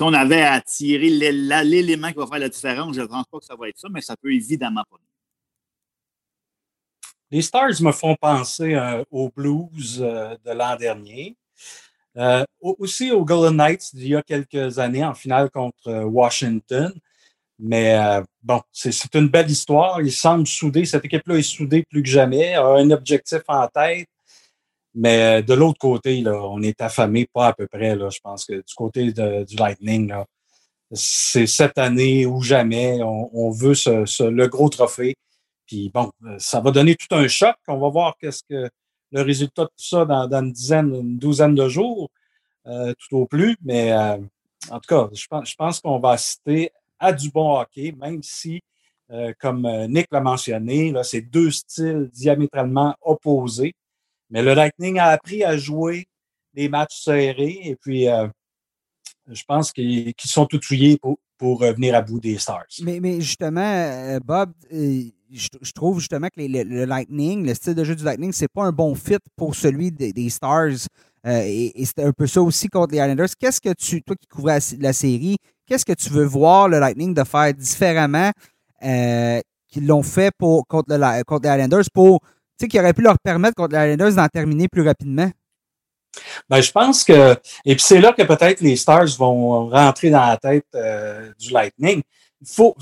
on 0.00 0.14
avait 0.14 0.42
à 0.42 0.62
tirer 0.62 1.10
l'élément 1.10 2.08
qui 2.08 2.18
va 2.18 2.26
faire 2.26 2.38
la 2.38 2.48
différence, 2.48 2.96
je 2.96 3.02
ne 3.02 3.06
pense 3.06 3.26
pas 3.30 3.38
que 3.38 3.44
ça 3.44 3.54
va 3.54 3.68
être 3.68 3.78
ça, 3.78 3.88
mais 3.90 4.00
ça 4.00 4.16
peut 4.16 4.32
évidemment 4.32 4.84
pas 4.90 4.96
les 7.32 7.40
Stars 7.40 7.80
me 7.80 7.92
font 7.92 8.14
penser 8.14 8.74
euh, 8.74 9.02
aux 9.10 9.30
Blues 9.30 10.00
euh, 10.02 10.36
de 10.44 10.52
l'an 10.52 10.76
dernier. 10.76 11.34
Euh, 12.18 12.44
aussi 12.60 13.10
aux 13.10 13.24
Golden 13.24 13.56
Knights 13.56 13.88
il 13.94 14.08
y 14.08 14.14
a 14.14 14.22
quelques 14.22 14.78
années 14.78 15.02
en 15.02 15.14
finale 15.14 15.50
contre 15.50 16.04
Washington. 16.04 16.92
Mais 17.58 17.96
bon, 18.42 18.60
c'est 18.72 19.14
une 19.14 19.28
belle 19.28 19.50
histoire. 19.50 20.02
Ils 20.02 20.12
semblent 20.12 20.46
soudés. 20.46 20.84
Cette 20.84 21.04
équipe-là 21.04 21.36
est 21.36 21.42
soudée 21.42 21.84
plus 21.88 22.02
que 22.02 22.08
jamais, 22.08 22.54
a 22.54 22.66
un 22.66 22.90
objectif 22.90 23.42
en 23.46 23.66
tête. 23.68 24.08
Mais 24.94 25.42
de 25.42 25.54
l'autre 25.54 25.78
côté, 25.78 26.20
là, 26.22 26.34
on 26.34 26.60
est 26.60 26.80
affamé, 26.82 27.26
pas 27.32 27.48
à 27.48 27.52
peu 27.52 27.68
près. 27.68 27.94
Là, 27.94 28.10
je 28.10 28.18
pense 28.20 28.44
que 28.44 28.54
du 28.54 28.74
côté 28.76 29.12
du 29.12 29.56
Lightning, 29.56 30.12
c'est 30.92 31.46
cette 31.46 31.78
année 31.78 32.26
ou 32.26 32.42
jamais. 32.42 33.00
On, 33.02 33.50
veut 33.50 33.74
le 33.84 34.46
gros 34.48 34.68
trophée. 34.68 35.14
Bon, 35.92 36.10
ça 36.38 36.60
va 36.60 36.70
donner 36.70 36.96
tout 36.96 37.14
un 37.14 37.28
choc. 37.28 37.56
On 37.68 37.78
va 37.78 37.88
voir 37.88 38.16
qu'est-ce 38.18 38.42
que 38.48 38.70
le 39.10 39.22
résultat 39.22 39.64
de 39.64 39.68
tout 39.68 39.84
ça 39.84 40.04
dans, 40.04 40.28
une 40.32 40.52
dizaine, 40.52 40.94
une 40.94 41.18
douzaine 41.18 41.54
de 41.54 41.68
jours, 41.68 42.10
tout 42.64 43.16
au 43.16 43.26
plus. 43.26 43.56
Mais 43.62 43.92
en 43.92 44.80
tout 44.80 44.88
cas, 44.88 45.08
je 45.12 45.26
pense, 45.26 45.50
je 45.50 45.54
pense 45.54 45.80
qu'on 45.80 45.98
va 45.98 46.12
assister 46.12 46.70
à 46.98 47.12
du 47.12 47.30
bon 47.30 47.58
hockey, 47.58 47.92
même 47.92 48.22
si, 48.22 48.62
comme 49.38 49.68
Nick 49.88 50.06
l'a 50.10 50.20
mentionné, 50.20 50.92
c'est 51.02 51.20
deux 51.20 51.50
styles 51.50 52.08
diamétralement 52.12 52.94
opposés. 53.02 53.74
Mais 54.30 54.42
le 54.42 54.54
Lightning 54.54 54.98
a 54.98 55.08
appris 55.08 55.44
à 55.44 55.56
jouer 55.56 56.06
des 56.54 56.68
matchs 56.68 57.02
serrés 57.02 57.60
et 57.64 57.76
puis 57.76 58.08
je 59.28 59.44
pense 59.44 59.72
qu'ils 59.72 60.14
sont 60.18 60.46
tout 60.46 60.60
pour, 61.00 61.18
pour 61.38 61.60
venir 61.60 61.94
à 61.94 62.02
bout 62.02 62.20
des 62.20 62.38
Stars. 62.38 62.66
Mais, 62.82 63.20
justement, 63.20 63.60
euh, 63.60 64.20
Bob, 64.20 64.52
euh, 65.32 65.36
je, 65.62 65.72
trouve 65.72 65.98
justement 65.98 66.28
que 66.28 66.40
le, 66.40 66.84
Lightning, 66.84 67.46
le 67.46 67.54
style 67.54 67.74
de 67.74 67.84
jeu 67.84 67.94
du 67.94 68.04
Lightning, 68.04 68.32
c'est 68.32 68.48
pas 68.48 68.64
un 68.64 68.72
bon 68.72 68.94
fit 68.94 69.18
pour 69.36 69.54
celui 69.54 69.90
des, 69.90 70.30
Stars. 70.30 70.86
Euh, 71.26 71.42
et, 71.44 71.84
c'était 71.84 72.04
un 72.04 72.12
peu 72.12 72.26
ça 72.26 72.42
aussi 72.42 72.68
contre 72.68 72.92
les 72.92 72.98
Islanders. 72.98 73.28
Qu'est-ce 73.38 73.60
que 73.60 73.72
tu, 73.72 74.02
toi 74.02 74.16
qui 74.16 74.26
couvrais 74.26 74.58
la, 74.78 74.92
série, 74.92 75.36
qu'est-ce 75.66 75.84
que 75.84 75.92
tu 75.92 76.10
veux 76.10 76.24
voir 76.24 76.68
le 76.68 76.78
Lightning 76.78 77.14
de 77.14 77.24
faire 77.24 77.52
différemment 77.54 78.30
qu'ils 78.80 79.86
l'ont 79.86 80.02
fait 80.02 80.32
pour, 80.36 80.66
contre, 80.66 81.24
contre 81.24 81.48
les 81.48 81.54
Islanders 81.54 81.84
pour, 81.92 82.20
tu 82.20 82.26
sais, 82.60 82.68
qui 82.68 82.78
aurait 82.78 82.92
pu 82.92 83.02
leur 83.02 83.18
permettre 83.18 83.54
contre 83.54 83.76
les 83.76 83.92
Islanders 83.92 84.14
d'en 84.14 84.28
terminer 84.28 84.68
plus 84.68 84.82
rapidement? 84.82 85.30
Ben, 86.48 86.60
je 86.60 86.70
pense 86.70 87.04
que, 87.04 87.36
et 87.64 87.74
puis 87.74 87.84
c'est 87.84 88.00
là 88.00 88.12
que 88.12 88.22
peut-être 88.22 88.60
les 88.60 88.76
Stars 88.76 89.16
vont 89.18 89.68
rentrer 89.68 90.10
dans 90.10 90.26
la 90.26 90.36
tête 90.36 90.66
euh, 90.74 91.32
du 91.38 91.50
Lightning. 91.50 92.02
Il 92.40 92.46
faut, 92.46 92.76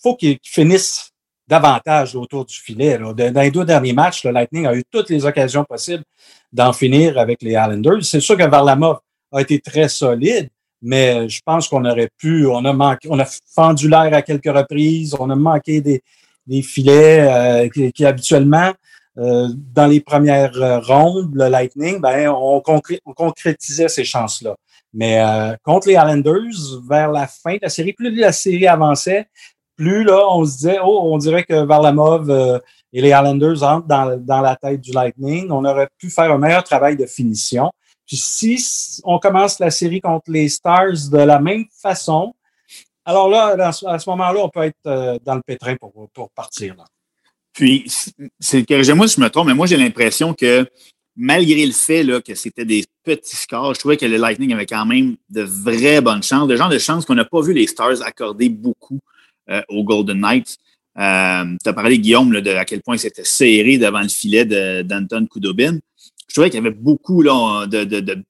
faut 0.00 0.14
qu'ils 0.16 0.38
finissent 0.42 1.09
davantage 1.50 2.14
autour 2.14 2.44
du 2.44 2.54
filet. 2.54 2.96
Dans 2.98 3.40
les 3.40 3.50
deux 3.50 3.64
derniers 3.64 3.92
matchs, 3.92 4.24
le 4.24 4.30
Lightning 4.30 4.66
a 4.66 4.74
eu 4.74 4.84
toutes 4.88 5.10
les 5.10 5.26
occasions 5.26 5.64
possibles 5.64 6.04
d'en 6.52 6.72
finir 6.72 7.18
avec 7.18 7.42
les 7.42 7.50
Islanders. 7.50 8.04
C'est 8.04 8.20
sûr 8.20 8.36
que 8.36 8.44
Varlamov 8.44 9.00
a 9.32 9.40
été 9.40 9.58
très 9.58 9.88
solide, 9.88 10.48
mais 10.80 11.28
je 11.28 11.40
pense 11.44 11.66
qu'on 11.68 11.84
aurait 11.84 12.10
pu, 12.16 12.46
on 12.46 12.64
a 12.64 12.72
manqué, 12.72 13.08
on 13.10 13.18
a 13.18 13.26
fendu 13.54 13.88
l'air 13.88 14.14
à 14.14 14.22
quelques 14.22 14.54
reprises, 14.56 15.16
on 15.18 15.28
a 15.28 15.34
manqué 15.34 15.80
des, 15.80 16.02
des 16.46 16.62
filets 16.62 17.20
euh, 17.20 17.90
qui, 17.92 18.04
habituellement 18.04 18.72
euh, 19.18 19.48
dans 19.74 19.86
les 19.86 20.00
premières 20.00 20.56
euh, 20.56 20.78
rondes, 20.78 21.32
le 21.34 21.48
Lightning, 21.48 22.00
ben, 22.00 22.28
on, 22.28 22.60
concrétisait 22.60 23.88
ces 23.88 24.04
chances-là. 24.04 24.54
Mais 24.92 25.20
contre 25.62 25.86
les 25.86 25.94
Islanders, 25.94 26.82
vers 26.88 27.12
la 27.12 27.28
fin 27.28 27.54
de 27.54 27.60
la 27.62 27.68
série, 27.68 27.92
plus 27.92 28.12
la 28.12 28.32
série 28.32 28.66
avançait, 28.66 29.28
plus 29.80 30.06
on 30.10 30.44
se 30.44 30.58
disait, 30.58 30.78
oh, 30.84 31.00
on 31.04 31.16
dirait 31.16 31.42
que 31.42 31.64
Varlamov 31.64 32.30
et 32.92 33.00
les 33.00 33.08
Islanders 33.08 33.62
entrent 33.62 33.86
dans, 33.86 34.40
la 34.42 34.54
tête 34.54 34.82
du 34.82 34.92
Lightning. 34.92 35.50
On 35.50 35.64
aurait 35.64 35.88
pu 35.96 36.10
faire 36.10 36.30
un 36.30 36.36
meilleur 36.36 36.62
travail 36.62 36.98
de 36.98 37.06
finition. 37.06 37.72
Puis 38.06 38.18
si 38.18 39.00
on 39.04 39.18
commence 39.18 39.58
la 39.58 39.70
série 39.70 40.02
contre 40.02 40.30
les 40.30 40.50
Stars 40.50 41.08
de 41.10 41.16
la 41.16 41.40
même 41.40 41.64
façon, 41.80 42.34
alors 43.06 43.30
là, 43.30 43.56
à 43.68 43.72
ce 43.72 44.10
moment-là, 44.10 44.40
on 44.42 44.50
peut 44.50 44.64
être 44.64 45.18
dans 45.24 45.36
le 45.36 45.42
pétrin 45.46 45.76
pour, 45.76 46.30
partir. 46.32 46.76
Puis, 47.54 47.90
c'est 48.38 48.66
corrigez-moi 48.66 49.08
si 49.08 49.16
je 49.16 49.20
me 49.22 49.30
trompe, 49.30 49.46
mais 49.46 49.54
moi, 49.54 49.66
j'ai 49.66 49.78
l'impression 49.78 50.34
que 50.34 50.68
malgré 51.16 51.64
le 51.64 51.72
fait 51.72 52.04
que 52.22 52.34
c'était 52.34 52.66
des 52.66 52.84
petits 53.02 53.36
scores, 53.36 53.72
je 53.72 53.80
trouvais 53.80 53.96
que 53.96 54.04
le 54.04 54.18
Lightning 54.18 54.52
avait 54.52 54.66
quand 54.66 54.84
même 54.84 55.16
de 55.30 55.40
vraies 55.40 56.02
bonnes 56.02 56.22
chances, 56.22 56.48
de 56.48 56.56
genre 56.56 56.68
de 56.68 56.78
chances 56.78 57.06
qu'on 57.06 57.14
n'a 57.14 57.24
pas 57.24 57.40
vu 57.40 57.54
les 57.54 57.66
Stars 57.66 58.02
accorder 58.02 58.50
beaucoup 58.50 58.98
euh, 58.98 59.19
aux 59.68 59.84
Golden 59.84 60.20
Knights. 60.20 60.58
Euh, 60.98 61.56
tu 61.62 61.68
as 61.68 61.72
parlé, 61.72 61.98
Guillaume, 61.98 62.30
de 62.40 62.50
à 62.50 62.64
quel 62.64 62.82
point 62.82 62.96
c'était 62.96 63.24
serré 63.24 63.78
devant 63.78 64.02
le 64.02 64.08
filet 64.08 64.44
d'Anton 64.84 65.26
Kudobin. 65.30 65.78
Je 66.28 66.34
trouvais 66.34 66.50
qu'il 66.50 66.62
y 66.62 66.66
avait 66.66 66.76
beaucoup 66.76 67.22
là, 67.22 67.66
de, 67.66 67.84
de, 67.84 68.00
de 68.00 68.22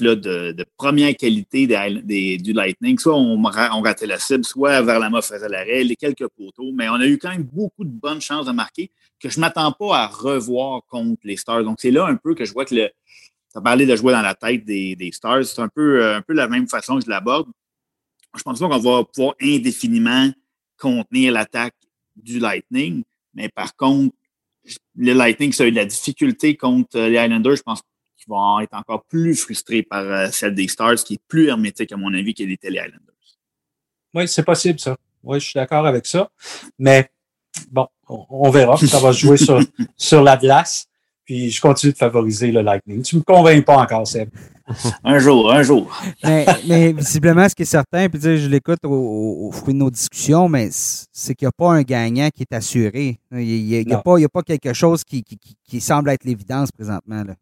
là, 0.00 0.14
de, 0.14 0.64
première 0.76 1.14
qualité 1.16 1.66
du 1.66 2.52
Lightning. 2.52 2.98
Soit 2.98 3.16
on, 3.16 3.42
on 3.42 3.82
ratait 3.82 4.06
la 4.06 4.18
cible, 4.18 4.44
soit 4.44 4.82
Verlama 4.82 5.22
faisait 5.22 5.48
l'arrêt, 5.48 5.84
les 5.84 5.96
quelques 5.96 6.28
poteaux, 6.28 6.72
mais 6.74 6.88
on 6.88 6.94
a 6.94 7.06
eu 7.06 7.18
quand 7.18 7.30
même 7.30 7.48
beaucoup 7.50 7.84
de 7.84 7.90
bonnes 7.90 8.20
chances 8.20 8.46
de 8.46 8.52
marquer 8.52 8.90
que 9.20 9.28
je 9.28 9.38
ne 9.38 9.42
m'attends 9.42 9.72
pas 9.72 9.98
à 9.98 10.06
revoir 10.06 10.82
contre 10.88 11.20
les 11.24 11.36
Stars. 11.36 11.64
Donc, 11.64 11.78
c'est 11.80 11.90
là 11.90 12.06
un 12.06 12.16
peu 12.16 12.34
que 12.34 12.44
je 12.44 12.52
vois 12.52 12.64
que 12.64 12.74
le. 12.74 12.88
Tu 12.88 13.58
as 13.58 13.60
parlé 13.60 13.84
de 13.84 13.94
jouer 13.94 14.12
dans 14.12 14.22
la 14.22 14.34
tête 14.34 14.64
des, 14.64 14.96
des 14.96 15.12
Stars. 15.12 15.44
C'est 15.44 15.60
un 15.60 15.68
peu, 15.68 16.02
euh, 16.02 16.16
un 16.16 16.22
peu 16.22 16.32
la 16.32 16.48
même 16.48 16.66
façon 16.68 16.98
que 16.98 17.04
je 17.04 17.10
l'aborde. 17.10 17.48
Je 18.36 18.42
pense 18.42 18.58
pas 18.58 18.68
qu'on 18.68 18.78
va 18.78 19.04
pouvoir 19.04 19.34
indéfiniment 19.40 20.30
contenir 20.78 21.32
l'attaque 21.32 21.74
du 22.16 22.38
Lightning, 22.38 23.02
mais 23.34 23.48
par 23.48 23.76
contre, 23.76 24.14
le 24.96 25.12
Lightning, 25.12 25.52
ça 25.52 25.64
a 25.64 25.66
eu 25.66 25.70
de 25.70 25.76
la 25.76 25.84
difficulté 25.84 26.56
contre 26.56 26.98
les 26.98 27.22
Islanders. 27.22 27.56
Je 27.56 27.62
pense 27.62 27.82
qui 28.16 28.24
vont 28.28 28.60
être 28.60 28.74
encore 28.74 29.04
plus 29.04 29.34
frustrés 29.34 29.82
par 29.82 30.04
euh, 30.04 30.28
celle 30.30 30.54
des 30.54 30.68
Stars, 30.68 30.96
qui 30.96 31.14
est 31.14 31.20
plus 31.26 31.48
hermétique, 31.48 31.90
à 31.92 31.96
mon 31.96 32.14
avis, 32.14 32.34
que 32.34 32.44
les 32.44 32.56
Tele 32.56 32.74
Islanders. 32.74 33.00
Oui, 34.14 34.28
c'est 34.28 34.44
possible, 34.44 34.78
ça. 34.78 34.96
Oui, 35.22 35.40
je 35.40 35.46
suis 35.46 35.54
d'accord 35.54 35.86
avec 35.86 36.06
ça. 36.06 36.30
Mais 36.78 37.10
bon, 37.70 37.86
on, 38.08 38.50
verra. 38.50 38.76
Ça 38.76 39.00
va 39.00 39.12
se 39.12 39.18
jouer 39.18 39.36
sur, 39.36 39.60
sur 39.96 40.22
la 40.22 40.36
glace. 40.36 40.86
Puis 41.24 41.50
je 41.50 41.60
continue 41.60 41.92
de 41.92 41.98
favoriser 41.98 42.50
le 42.52 42.62
Lightning. 42.62 43.02
Tu 43.02 43.16
ne 43.16 43.20
me 43.20 43.24
convaincs 43.24 43.64
pas 43.64 43.78
encore, 43.78 44.06
Seb. 44.06 44.28
un 45.04 45.18
jour, 45.18 45.52
un 45.52 45.62
jour. 45.62 45.90
mais, 46.22 46.92
visiblement, 46.92 47.48
ce 47.48 47.54
qui 47.54 47.62
est 47.62 47.66
certain, 47.66 48.08
puis 48.08 48.20
je 48.20 48.48
l'écoute 48.48 48.80
au, 48.84 49.50
fruit 49.52 49.74
de 49.74 49.78
nos 49.78 49.90
discussions, 49.90 50.48
mais 50.48 50.68
c'est 50.70 51.34
qu'il 51.34 51.46
n'y 51.46 51.50
a 51.50 51.52
pas 51.52 51.72
un 51.72 51.82
gagnant 51.82 52.28
qui 52.34 52.42
est 52.42 52.54
assuré. 52.54 53.18
Il 53.32 53.64
n'y 53.64 53.92
a, 53.92 53.98
a, 53.98 54.28
pas 54.28 54.42
quelque 54.42 54.72
chose 54.72 55.04
qui, 55.04 55.22
qui, 55.22 55.38
qui 55.64 55.80
semble 55.80 56.10
être 56.10 56.24
l'évidence 56.24 56.70
présentement. 56.72 57.24
Là. 57.24 57.34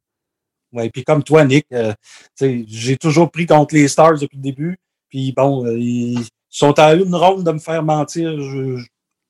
Oui, 0.73 0.89
puis 0.91 1.05
comme 1.05 1.23
toi, 1.23 1.45
Nick, 1.45 1.67
euh, 1.73 1.93
j'ai 2.39 2.97
toujours 2.97 3.31
pris 3.31 3.47
contre 3.47 3.75
les 3.75 3.89
Stars 3.89 4.19
depuis 4.19 4.37
le 4.37 4.43
début. 4.43 4.79
Puis 5.09 5.33
bon, 5.33 5.67
euh, 5.67 5.77
ils 5.77 6.25
sont 6.49 6.79
à 6.79 6.95
une 6.95 7.15
ronde 7.15 7.45
de 7.45 7.53
me 7.53 7.59
faire 7.59 7.83
mentir. 7.83 8.31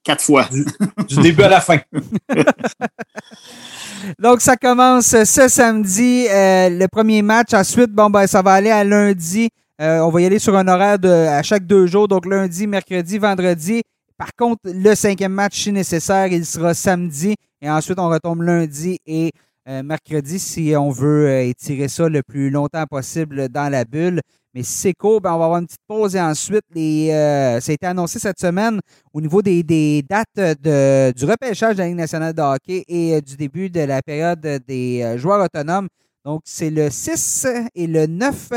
Quatre 0.03 0.23
fois. 0.23 0.49
Du, 1.09 1.17
début 1.17 1.43
à 1.43 1.49
la 1.49 1.61
fin. 1.61 1.79
Donc, 4.19 4.41
ça 4.41 4.57
commence 4.57 5.25
ce 5.25 5.49
samedi, 5.49 6.27
euh, 6.31 6.71
le 6.71 6.87
premier 6.87 7.23
match. 7.23 7.53
Ensuite, 7.53 7.91
bon, 7.91 8.11
ben, 8.11 8.27
ça 8.27 8.43
va 8.43 8.53
aller 8.53 8.71
à 8.71 8.85
lundi. 8.85 9.49
on 9.79 10.09
va 10.09 10.21
y 10.21 10.27
aller 10.27 10.39
sur 10.39 10.57
un 10.57 10.69
horaire 10.69 10.99
de, 10.99 11.09
à 11.09 11.43
chaque 11.43 11.67
deux 11.67 11.87
jours, 11.87 12.07
donc 12.07 12.27
lundi, 12.27 12.67
mercredi, 12.67 13.19
vendredi. 13.19 13.83
Par 14.17 14.35
contre, 14.37 14.61
le 14.67 14.95
cinquième 14.95 15.33
match, 15.33 15.59
si 15.59 15.73
nécessaire, 15.73 16.27
il 16.27 16.45
sera 16.45 16.75
samedi. 16.75 17.35
Et 17.63 17.71
ensuite, 17.71 17.99
on 17.99 18.09
retombe 18.09 18.43
lundi 18.43 18.99
et 19.07 19.33
euh, 19.69 19.83
mercredi 19.83 20.39
si 20.39 20.75
on 20.77 20.91
veut 20.91 21.29
euh, 21.29 21.45
étirer 21.45 21.89
ça 21.89 22.09
le 22.09 22.23
plus 22.23 22.51
longtemps 22.51 22.87
possible 22.87 23.49
dans 23.49 23.71
la 23.71 23.85
bulle. 23.85 24.21
Mais 24.55 24.63
si 24.63 24.73
c'est 24.73 24.95
court, 24.95 25.21
ben, 25.21 25.33
on 25.33 25.39
va 25.39 25.45
avoir 25.45 25.61
une 25.61 25.67
petite 25.67 25.81
pause 25.87 26.17
et 26.17 26.21
ensuite, 26.21 26.65
les, 26.75 27.11
euh, 27.11 27.61
ça 27.61 27.71
a 27.71 27.75
été 27.75 27.87
annoncé 27.87 28.19
cette 28.19 28.41
semaine 28.41 28.81
au 29.13 29.21
niveau 29.21 29.43
des, 29.43 29.63
dates 30.09 30.27
de, 30.37 31.13
du 31.13 31.25
repêchage 31.25 31.77
de 31.77 31.83
la 31.83 31.87
Ligue 31.87 31.97
nationale 31.97 32.35
de 32.35 32.43
hockey 32.43 32.85
et 32.89 33.21
du 33.21 33.37
début 33.37 33.71
de 33.71 33.81
la 33.81 34.03
période 34.03 34.41
des 34.67 35.15
joueurs 35.17 35.45
autonomes. 35.45 35.89
Donc, 36.25 36.43
c'est 36.45 36.71
le 36.71 36.91
6 36.91 37.47
et 37.75 37.87
le 37.87 38.07
9 38.07 38.51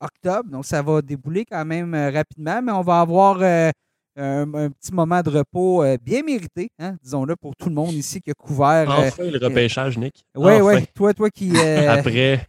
octobre. 0.00 0.50
Donc, 0.50 0.64
ça 0.64 0.82
va 0.82 1.02
débouler 1.02 1.44
quand 1.44 1.64
même 1.64 1.94
rapidement, 1.94 2.62
mais 2.62 2.72
on 2.72 2.82
va 2.82 3.00
avoir 3.00 3.42
un, 4.18 4.70
petit 4.70 4.92
moment 4.92 5.22
de 5.22 5.30
repos 5.30 5.82
euh, 5.82 5.96
bien 6.02 6.22
mérité, 6.22 6.70
hein, 6.78 6.96
disons-le, 7.02 7.36
pour 7.36 7.54
tout 7.56 7.68
le 7.68 7.74
monde 7.74 7.92
ici 7.92 8.20
qui 8.20 8.30
a 8.30 8.34
couvert. 8.34 8.90
Euh, 8.90 9.08
enfin, 9.08 9.24
le 9.24 9.38
repêchage, 9.38 9.96
Nick. 9.98 10.24
Oui, 10.34 10.54
oui. 10.60 10.86
Toi, 10.94 11.14
toi 11.14 11.30
qui. 11.30 11.52
Euh, 11.56 11.90
Après 11.90 12.46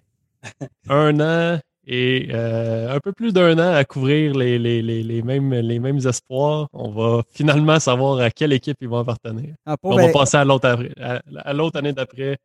un 0.90 1.20
an 1.20 1.60
et 1.92 2.30
un 2.34 3.00
peu 3.00 3.12
plus 3.12 3.34
d'un 3.34 3.58
an 3.58 3.74
à 3.74 3.84
couvrir 3.84 4.36
les, 4.36 4.60
les, 4.60 5.22
mêmes, 5.24 5.54
les 5.54 5.80
mêmes 5.80 5.98
espoirs, 5.98 6.68
on 6.72 6.90
va 6.90 7.24
finalement 7.32 7.80
savoir 7.80 8.20
à 8.20 8.30
quelle 8.30 8.54
équipe 8.54 8.78
ils 8.82 8.88
vont 8.88 9.00
appartenir. 9.00 9.56
Ah, 9.66 9.76
on 9.82 9.96
va 9.96 10.12
passer 10.12 10.38
à 10.38 10.44
l'autre 10.46 11.78
année 11.78 11.94
d'après 11.94 12.38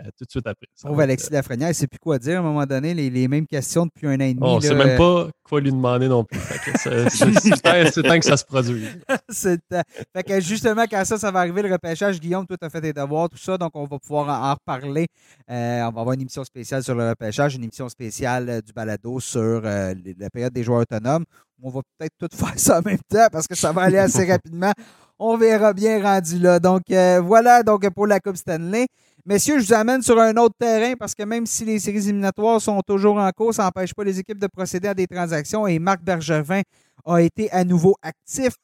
euh, 0.00 0.04
tout 0.18 0.24
de 0.24 0.30
suite 0.30 0.46
après. 0.46 0.66
Pauvre 0.82 1.00
Alexis 1.00 1.30
Lafrenière, 1.30 1.68
il 1.68 1.70
ne 1.70 1.74
sait 1.74 1.86
plus 1.86 2.00
quoi 2.00 2.18
dire 2.18 2.38
à 2.38 2.40
un 2.40 2.42
moment 2.42 2.66
donné, 2.66 2.94
les, 2.94 3.28
mêmes 3.28 3.46
questions 3.46 3.86
depuis 3.86 4.08
un 4.08 4.16
an 4.16 4.24
et 4.24 4.34
demi. 4.34 4.46
on 4.46 4.56
ne 4.56 4.60
sait 4.60 4.74
même 4.74 4.98
pas 4.98 5.28
quoi 5.44 5.60
lui 5.60 5.70
demander 5.70 6.08
non 6.08 6.24
plus. 6.24 6.38
C'est 6.76 8.02
temps 8.02 8.18
que 8.18 8.24
ça 8.24 8.36
se 8.36 8.44
produise. 8.44 8.88
fait 9.32 10.22
que 10.26 10.40
justement, 10.40 10.84
quand 10.90 11.04
ça, 11.04 11.16
ça 11.16 11.30
va 11.30 11.40
arriver, 11.40 11.62
le 11.62 11.72
repêchage, 11.72 12.18
Guillaume, 12.18 12.46
toi, 12.46 12.56
tu 12.56 12.64
as 12.64 12.70
fait 12.70 12.80
tes 12.80 12.92
devoirs, 12.92 13.28
tout 13.28 13.38
ça, 13.38 13.56
donc 13.56 13.70
on 13.74 13.84
va 13.84 13.98
pouvoir 13.98 14.28
en, 14.28 14.54
reparler. 14.54 15.06
Euh, 15.50 15.82
on 15.82 15.92
va 15.92 16.00
avoir 16.00 16.12
une 16.14 16.22
émission 16.22 16.42
spéciale 16.44 16.82
sur 16.82 16.94
le 16.96 17.10
repêchage, 17.10 17.54
une 17.54 17.62
émission 17.62 17.88
spéciale 17.88 18.48
euh, 18.48 18.60
du 18.60 18.72
balado 18.72 19.20
sur 19.20 19.62
la 19.62 20.30
période 20.32 20.52
des 20.52 20.64
joueurs 20.64 20.80
autonomes. 20.80 21.24
On 21.62 21.70
va 21.70 21.80
peut-être 21.98 22.14
tout 22.18 22.28
faire 22.36 22.58
ça 22.58 22.78
en 22.80 22.82
même 22.82 22.98
temps 23.08 23.28
parce 23.30 23.46
que 23.46 23.54
ça 23.54 23.72
va 23.72 23.82
aller 23.82 23.98
assez 23.98 24.24
rapidement. 24.30 24.72
On 25.18 25.36
verra 25.36 25.72
bien 25.72 26.02
rendu 26.02 26.38
là. 26.38 26.58
Donc 26.58 26.82
voilà 26.88 27.62
donc 27.62 27.88
pour 27.90 28.06
la 28.06 28.20
Coupe 28.20 28.36
Stanley. 28.36 28.86
Messieurs, 29.26 29.58
je 29.58 29.68
vous 29.68 29.72
amène 29.72 30.02
sur 30.02 30.20
un 30.20 30.36
autre 30.36 30.54
terrain 30.58 30.94
parce 30.98 31.14
que 31.14 31.22
même 31.22 31.46
si 31.46 31.64
les 31.64 31.78
séries 31.78 31.96
éliminatoires 32.08 32.60
sont 32.60 32.82
toujours 32.86 33.16
en 33.16 33.30
cours, 33.30 33.54
ça 33.54 33.64
n'empêche 33.64 33.94
pas 33.94 34.04
les 34.04 34.18
équipes 34.18 34.38
de 34.38 34.48
procéder 34.48 34.88
à 34.88 34.92
des 34.92 35.06
transactions 35.06 35.66
et 35.66 35.78
Marc 35.78 36.02
Bergevin 36.02 36.60
a 37.06 37.22
été 37.22 37.50
à 37.50 37.64
nouveau 37.64 37.96
actif. 38.02 38.54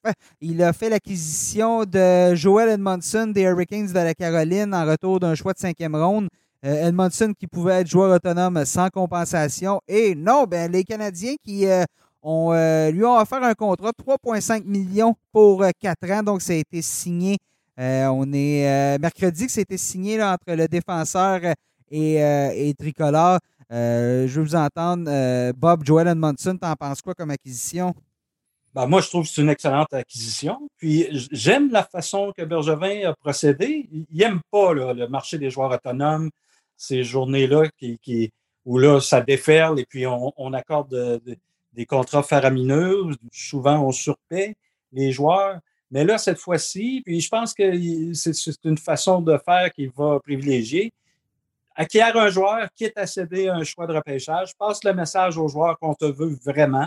Il 0.40 0.62
a 0.62 0.72
fait 0.72 0.90
l'acquisition 0.90 1.84
de 1.84 2.34
Joel 2.34 2.68
Edmondson 2.70 3.28
des 3.28 3.42
Hurricanes 3.42 3.86
de 3.86 3.94
la 3.94 4.14
Caroline 4.14 4.74
en 4.74 4.84
retour 4.84 5.20
d'un 5.20 5.34
choix 5.34 5.52
de 5.52 5.58
cinquième 5.58 5.96
ronde. 5.96 6.28
Euh, 6.66 6.88
Edmondson 6.88 7.32
qui 7.38 7.46
pouvait 7.46 7.80
être 7.80 7.86
joueur 7.86 8.14
autonome 8.14 8.64
sans 8.66 8.90
compensation. 8.90 9.80
Et 9.88 10.14
non, 10.14 10.44
ben, 10.44 10.70
les 10.70 10.84
Canadiens 10.84 11.36
qui 11.42 11.66
euh, 11.66 11.84
ont, 12.22 12.52
euh, 12.52 12.90
lui 12.90 13.04
ont 13.04 13.16
offert 13.16 13.42
un 13.42 13.54
contrat 13.54 13.92
de 13.92 14.02
3,5 14.02 14.64
millions 14.64 15.14
pour 15.32 15.64
4 15.80 16.10
ans. 16.10 16.22
Donc, 16.22 16.42
ça 16.42 16.52
a 16.52 16.56
été 16.56 16.82
signé. 16.82 17.38
on 17.78 18.32
est 18.32 18.98
mercredi 18.98 19.46
que 19.46 19.60
été 19.60 19.76
signé 19.78 20.22
entre 20.22 20.52
le 20.54 20.68
défenseur 20.68 21.40
et, 21.90 22.14
et 22.16 22.74
Tricolore. 22.78 23.38
je 23.70 24.26
veux 24.28 24.42
vous 24.42 24.56
entendre. 24.56 25.52
Bob, 25.52 25.84
Joel 25.84 26.08
Edmondson, 26.08 26.56
t'en 26.56 26.74
penses 26.74 27.00
quoi 27.02 27.14
comme 27.14 27.30
acquisition? 27.30 27.94
Ben, 28.74 28.86
moi, 28.86 29.00
je 29.00 29.08
trouve 29.08 29.24
que 29.24 29.30
c'est 29.30 29.42
une 29.42 29.48
excellente 29.48 29.92
acquisition. 29.92 30.68
Puis 30.76 31.08
j'aime 31.32 31.70
la 31.72 31.82
façon 31.82 32.32
que 32.36 32.42
Bergevin 32.42 33.10
a 33.10 33.14
procédé. 33.14 33.88
Il 33.92 34.18
n'aime 34.18 34.40
pas 34.50 34.72
le 34.72 35.08
marché 35.08 35.38
des 35.38 35.50
joueurs 35.50 35.72
autonomes 35.72 36.30
ces 36.80 37.04
journées-là 37.04 37.68
qui, 37.78 38.32
où 38.64 38.78
là, 38.78 39.00
ça 39.00 39.20
déferle 39.20 39.78
et 39.78 39.84
puis 39.84 40.06
on, 40.06 40.52
accorde 40.54 41.20
des 41.72 41.86
contrats 41.86 42.22
faramineux. 42.22 43.10
Souvent, 43.32 43.84
on 43.84 43.92
surpaie 43.92 44.56
les 44.92 45.12
joueurs. 45.12 45.58
Mais 45.90 46.04
là, 46.04 46.18
cette 46.18 46.38
fois-ci, 46.38 47.02
puis 47.04 47.20
je 47.20 47.28
pense 47.28 47.52
que 47.52 48.12
c'est 48.14 48.64
une 48.64 48.78
façon 48.78 49.20
de 49.20 49.36
faire 49.38 49.72
qu'il 49.72 49.90
va 49.90 50.20
privilégier. 50.20 50.92
Acquiert 51.74 52.16
un 52.16 52.28
joueur, 52.28 52.68
quitte 52.74 52.96
à 52.96 53.06
céder 53.06 53.48
un 53.48 53.64
choix 53.64 53.86
de 53.86 53.94
repêchage, 53.94 54.56
passe 54.56 54.84
le 54.84 54.92
message 54.92 55.38
aux 55.38 55.48
joueurs 55.48 55.78
qu'on 55.78 55.94
te 55.94 56.04
veut 56.04 56.36
vraiment, 56.44 56.86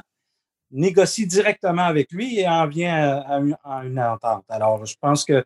négocie 0.71 1.25
directement 1.25 1.83
avec 1.83 2.11
lui 2.11 2.39
et 2.39 2.47
en 2.47 2.67
vient 2.67 3.23
à 3.63 3.83
une 3.83 3.99
entente. 3.99 4.45
Alors, 4.49 4.85
je 4.85 4.95
pense 4.99 5.25
que 5.25 5.43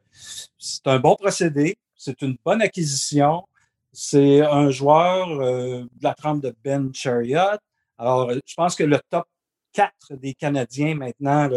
c'est 0.57 0.85
un 0.87 0.99
bon 0.99 1.15
procédé, 1.15 1.77
c'est 1.95 2.21
une 2.21 2.37
bonne 2.43 2.61
acquisition. 2.61 3.43
C'est 3.91 4.41
un 4.41 4.69
joueur 4.69 5.27
euh, 5.41 5.81
de 5.81 6.03
la 6.03 6.13
trempe 6.13 6.43
de 6.43 6.55
Ben 6.63 6.93
Chariot. 6.93 7.57
Alors, 7.97 8.31
je 8.31 8.53
pense 8.55 8.75
que 8.75 8.83
le 8.83 8.99
top 9.09 9.25
4 9.73 10.15
des 10.15 10.33
Canadiens 10.33 10.95
maintenant 10.95 11.49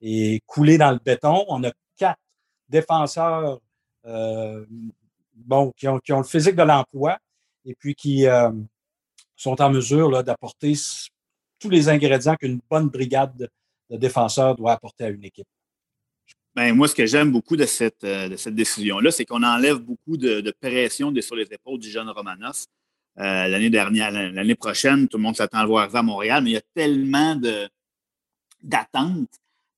est, 0.00 0.40
coulé 0.46 0.78
dans 0.78 0.92
le 0.92 0.98
béton. 1.04 1.44
On 1.48 1.64
a 1.64 1.72
quatre 1.96 2.20
défenseurs 2.68 3.60
euh, 4.06 4.64
bon, 5.34 5.72
qui 5.76 5.88
ont, 5.88 6.00
le 6.08 6.22
physique 6.22 6.56
de 6.56 6.62
l'emploi 6.62 7.18
et 7.64 7.74
puis 7.74 7.94
qui 7.94 8.26
euh, 8.26 8.50
sont 9.36 9.60
en 9.60 9.70
mesure 9.70 10.22
d'apporter 10.22 10.74
tous 11.58 11.70
les 11.70 11.88
ingrédients 11.88 12.36
qu'une 12.36 12.60
bonne 12.70 12.88
brigade 12.88 13.50
de 13.90 13.96
défenseurs 13.96 14.54
doit 14.54 14.72
apporter 14.72 15.04
à 15.04 15.08
une 15.08 15.24
équipe. 15.24 15.46
Ben, 16.54 16.74
moi, 16.74 16.88
ce 16.88 16.94
que 16.94 17.06
j'aime 17.06 17.30
beaucoup 17.30 17.56
de 17.56 17.66
cette, 17.66 18.02
euh, 18.04 18.28
de 18.28 18.36
cette 18.36 18.54
décision-là, 18.54 19.10
c'est 19.10 19.24
qu'on 19.24 19.42
enlève 19.42 19.76
beaucoup 19.76 20.16
de, 20.16 20.52
pression 20.60 21.14
sur 21.20 21.36
les 21.36 21.46
épaules 21.52 21.78
du 21.78 21.88
jeune 21.88 22.08
Romanos. 22.10 22.66
Euh, 23.18 23.48
l'année 23.48 23.70
dernière, 23.70 24.10
l'année 24.10 24.54
prochaine, 24.54 25.08
tout 25.08 25.16
le 25.16 25.22
monde 25.22 25.36
s'attend 25.36 25.58
à 25.58 25.62
le 25.62 25.68
voir 25.68 25.94
à 25.94 26.02
Montréal, 26.02 26.42
mais 26.44 26.50
il 26.50 26.52
y 26.54 26.56
a 26.56 26.62
tellement 26.74 27.36
d'attentes 28.62 29.28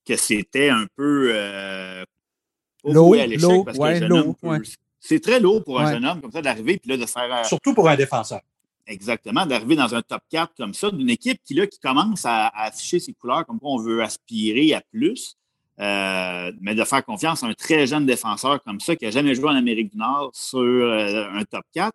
que 0.07 0.17
c'était 0.17 0.69
un 0.69 0.87
peu 0.97 1.31
euh, 1.35 2.05
lourd 2.85 3.15
à 3.15 3.27
l'échec 3.27 3.65
parce 3.65 3.79
c'est 5.03 5.21
très 5.21 5.41
lourd 5.41 5.65
pour 5.65 5.81
un 5.81 5.93
jeune 5.93 6.05
homme 6.05 6.21
comme 6.21 6.33
ça 6.33 6.43
d'arriver 6.43 6.77
puis 6.77 6.91
là 6.91 6.99
de 6.99 7.07
faire. 7.07 7.47
Surtout 7.47 7.73
pour 7.73 7.89
un 7.89 7.97
défenseur. 7.97 8.41
Exactement, 8.87 9.47
d'arriver 9.47 9.77
dans 9.77 9.95
un 9.95 10.03
top 10.03 10.23
4 10.31 10.53
comme 10.57 10.75
ça, 10.75 10.91
d'une 10.91 11.09
équipe 11.09 11.41
qui, 11.45 11.55
là, 11.55 11.67
qui 11.67 11.79
commence 11.79 12.27
à, 12.27 12.49
à, 12.49 12.67
afficher 12.67 12.99
ses 12.99 13.13
couleurs 13.13 13.47
comme 13.47 13.61
quoi 13.61 13.71
on 13.71 13.79
veut 13.79 14.03
aspirer 14.03 14.75
à 14.75 14.83
plus. 14.93 15.37
Euh, 15.81 16.53
mais 16.61 16.75
de 16.75 16.85
faire 16.85 17.03
confiance 17.03 17.43
à 17.43 17.47
un 17.47 17.55
très 17.55 17.87
jeune 17.87 18.05
défenseur 18.05 18.63
comme 18.63 18.81
ça 18.81 18.97
qui 18.97 19.07
n'a 19.07 19.11
jamais 19.11 19.35
joué 19.35 19.47
en 19.49 19.55
Amérique 19.55 19.93
du 19.93 19.97
Nord 19.97 20.31
sur 20.35 20.59
euh, 20.61 21.25
un 21.33 21.43
top 21.45 21.65
4. 21.73 21.91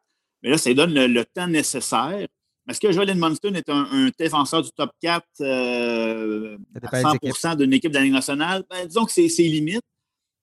Mais 0.45 0.51
là, 0.51 0.59
ça 0.59 0.69
lui 0.69 0.75
donne 0.75 0.93
le, 0.93 1.25
temps 1.25 1.47
nécessaire. 1.47 2.27
Est-ce 2.69 2.79
que 2.79 2.91
Joel 2.91 3.09
Edmondson 3.09 3.51
est 3.55 3.67
un, 3.67 4.11
défenseur 4.15 4.61
du 4.61 4.69
top 4.77 4.91
4 5.01 5.25
euh, 5.41 6.55
à 6.83 7.01
100% 7.01 7.57
d'une 7.57 7.73
équipe 7.73 7.89
de 7.89 7.97
la 7.97 8.03
Ligue 8.03 8.13
nationale? 8.13 8.63
Ben, 8.69 8.85
disons 8.85 9.05
que 9.05 9.11
c'est 9.11 9.27
limite, 9.39 9.81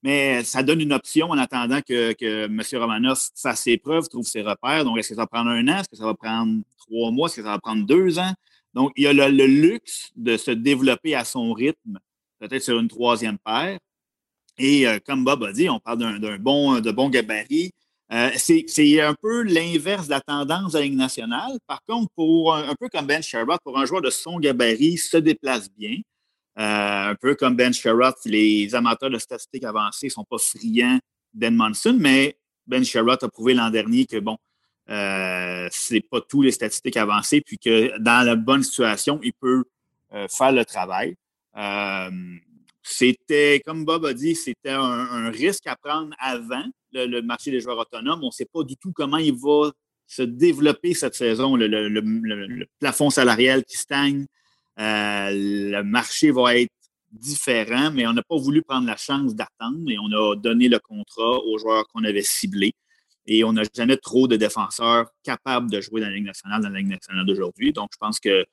mais 0.03 0.43
ça 0.43 0.65
donne 0.65 0.81
une 0.81 0.93
option 0.93 1.31
en 1.31 1.39
attendant 1.39 1.81
que, 1.83 2.15
que 2.15 2.47
M. 2.47 2.61
Romanoff 2.81 3.29
fasse 3.41 3.61
ses 3.61 3.79
preuves, 3.79 4.09
trouve 4.09 4.27
ses 4.27 4.43
repères. 4.43 4.85
Donc, 4.85 4.99
est-ce 4.99 5.11
que 5.11 5.15
ça 5.15 5.21
va 5.21 5.29
prendre 5.29 5.51
un 5.51 5.69
an? 5.69 5.79
Est-ce 5.79 5.89
que 5.89 5.97
ça 5.97 6.05
va 6.05 6.15
prendre 6.15 6.63
trois 6.79 7.13
mois? 7.13 7.29
Est-ce 7.29 7.37
que 7.37 7.43
ça 7.43 7.51
va 7.51 7.61
prendre 7.61 7.87
deux 7.87 8.19
ans? 8.19 8.33
Donc, 8.75 8.91
il 8.97 9.05
y 9.05 9.07
a 9.07 9.13
le 9.13 9.47
luxe 9.47 10.11
de 10.17 10.37
se 10.37 10.51
développer 10.51 11.15
à 11.15 11.25
son 11.25 11.53
rythme 11.53 12.01
peut-être 12.41 12.65
sur 12.65 12.81
une 12.81 12.89
troisième 12.89 13.39
paire. 13.39 13.79
Et 14.59 14.89
euh, 14.89 14.99
comme 15.07 15.23
Bob 15.23 15.45
a 15.45 15.53
dit, 15.53 15.71
on 15.71 15.79
parle 15.79 15.99
d'un 16.19 16.39
bon, 16.39 16.81
de 16.81 16.91
bon 16.91 17.09
gabarit. 17.09 17.73
Euh, 18.13 18.31
c'est 18.37 19.01
un 19.01 19.15
peu 19.15 19.43
l'inverse 19.43 20.05
de 20.05 20.11
la 20.11 20.21
tendance 20.21 20.73
de 20.73 20.81
la 20.81 20.89
nationale. 20.89 21.53
Par 21.67 21.83
contre, 21.85 22.13
pour 22.15 22.55
un, 22.55 22.75
peu 22.79 22.89
comme 22.91 23.07
Ben 23.07 23.23
Sherrod, 23.23 23.59
pour 23.65 23.79
un 23.79 23.87
joueur 23.87 24.03
de 24.03 24.11
son 24.11 24.39
gabarit, 24.39 24.99
se 24.99 25.17
déplace 25.17 25.71
bien. 25.73 25.97
Euh, 26.59 27.11
un 27.11 27.15
peu 27.15 27.35
comme 27.35 27.57
Ben 27.57 27.73
Sherrod, 27.73 28.15
les 28.27 28.75
amateurs 28.75 29.09
de 29.09 29.19
statistiques 29.19 29.65
avancées 29.65 30.07
ne 30.07 30.11
sont 30.11 30.25
pas 30.25 30.37
friands 30.37 30.99
d'Edmondson, 31.33 31.97
mais 31.99 32.37
Ben 32.67 32.85
Sherrod 32.85 33.19
a 33.23 33.29
prouvé 33.29 33.55
l'an 33.55 33.71
dernier 33.71 34.05
que, 34.05 34.19
bon, 34.19 34.37
euh, 34.91 35.69
c'est 35.71 36.03
pas 36.03 36.21
tous 36.21 36.43
les 36.43 36.53
statistiques 36.53 36.99
avancées, 36.99 37.41
puis 37.41 37.57
que 37.57 37.99
dans 37.99 38.27
la 38.27 38.37
bonne 38.37 38.63
situation, 38.63 39.21
il 39.23 39.33
peut 39.33 39.65
faire 40.29 40.53
le 40.53 40.63
travail. 40.67 41.17
C'était, 42.83 43.63
comme 43.65 43.85
Bob 43.85 44.05
a 44.05 44.13
dit, 44.13 44.35
c'était 44.35 44.71
un, 44.71 45.31
risque 45.31 45.67
à 45.67 45.77
prendre 45.77 46.15
avant 46.19 46.65
le, 46.93 47.21
marché 47.21 47.51
des 47.51 47.61
joueurs 47.61 47.79
autonomes. 47.79 48.21
On 48.23 48.27
ne 48.27 48.33
sait 48.33 48.49
pas 48.53 48.65
du 48.65 48.77
tout 48.77 48.93
comment 48.93 49.19
il 49.19 49.35
va 49.35 49.71
se 50.07 50.23
développer 50.23 50.95
cette 50.95 51.15
saison. 51.15 51.57
Le, 51.57 52.67
plafond 52.81 53.11
salarial 53.11 53.65
qui 53.65 53.77
stagne, 53.77 54.27
euh, 54.79 55.31
le 55.31 55.83
marché 55.83 56.31
va 56.33 56.57
être 56.57 56.73
différent, 57.13 57.91
mais 57.93 58.07
on 58.07 58.15
n'a 58.15 58.23
pas 58.23 58.37
voulu 58.37 58.63
prendre 58.63 58.87
la 58.87 58.97
chance 58.97 59.35
d'attendre 59.35 59.89
et 59.89 59.99
on 59.99 60.11
a 60.13 60.35
donné 60.35 60.69
le 60.69 60.79
contrat 60.79 61.39
aux 61.45 61.59
joueurs 61.59 61.87
qu'on 61.89 62.05
avait 62.05 62.23
ciblés. 62.23 62.73
Et 63.27 63.45
on 63.45 63.53
n'a 63.53 63.63
jamais 63.75 63.97
trop 63.97 64.27
de 64.27 64.37
défenseurs 64.37 65.09
capables 65.23 65.71
de 65.71 65.81
jouer 65.81 66.01
dans 66.01 66.09
la 66.09 66.15
Ligue 66.15 66.25
nationale, 66.25 66.63
dans 66.63 66.71
la 66.71 66.79
Ligue 66.81 66.89
nationale 66.89 67.25
d'aujourd'hui. 67.25 67.73
Donc, 67.73 67.91
je 67.93 67.99
pense 67.99 68.19
que 68.19 68.45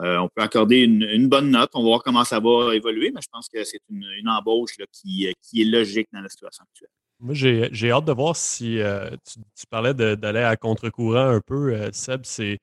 euh, 0.00 0.18
on 0.18 0.28
peut 0.28 0.42
accorder 0.42 0.82
une, 0.82 1.28
bonne 1.28 1.50
note. 1.50 1.70
On 1.74 1.82
va 1.82 1.88
voir 1.88 2.02
comment 2.02 2.24
ça 2.24 2.38
va 2.38 2.74
évoluer, 2.74 3.10
mais 3.12 3.20
je 3.20 3.28
pense 3.32 3.48
que 3.48 3.64
c'est 3.64 3.80
une, 3.90 4.28
embauche 4.28 4.76
qui, 4.92 5.26
est 5.26 5.64
logique 5.64 6.08
dans 6.12 6.20
la 6.20 6.28
situation 6.28 6.64
actuelle. 6.64 6.90
Moi, 7.20 7.34
j'ai 7.34 7.90
hâte 7.90 8.04
de 8.04 8.12
voir 8.12 8.36
si 8.36 8.80
euh, 8.80 9.10
tu, 9.26 9.66
parlais 9.68 9.94
d'aller 9.94 10.42
à 10.42 10.56
contre-courant 10.56 11.28
un 11.30 11.40
peu, 11.40 11.74
euh, 11.74 11.90
Seb. 11.92 12.20
C'est 12.24 12.58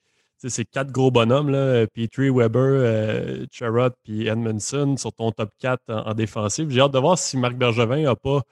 ces 0.47 0.63
quatre 0.63 0.91
gros 0.91 1.09
bonhommes, 1.09 1.51
Petrie, 1.93 2.29
Weber, 2.29 3.47
Charrot 3.51 3.89
puis 4.03 4.27
Edmondson 4.27 4.95
sur 4.95 5.11
ton 5.11 5.31
top 5.31 5.49
4 5.59 5.81
en, 5.89 6.13
défensive. 6.13 6.69
J'ai 6.69 6.81
hâte 6.81 6.91
de 6.91 6.99
voir 6.99 7.17
si 7.17 7.35
Marc 7.35 7.55
Bergevin 7.55 8.03
n'a 8.03 8.15
pas 8.15 8.43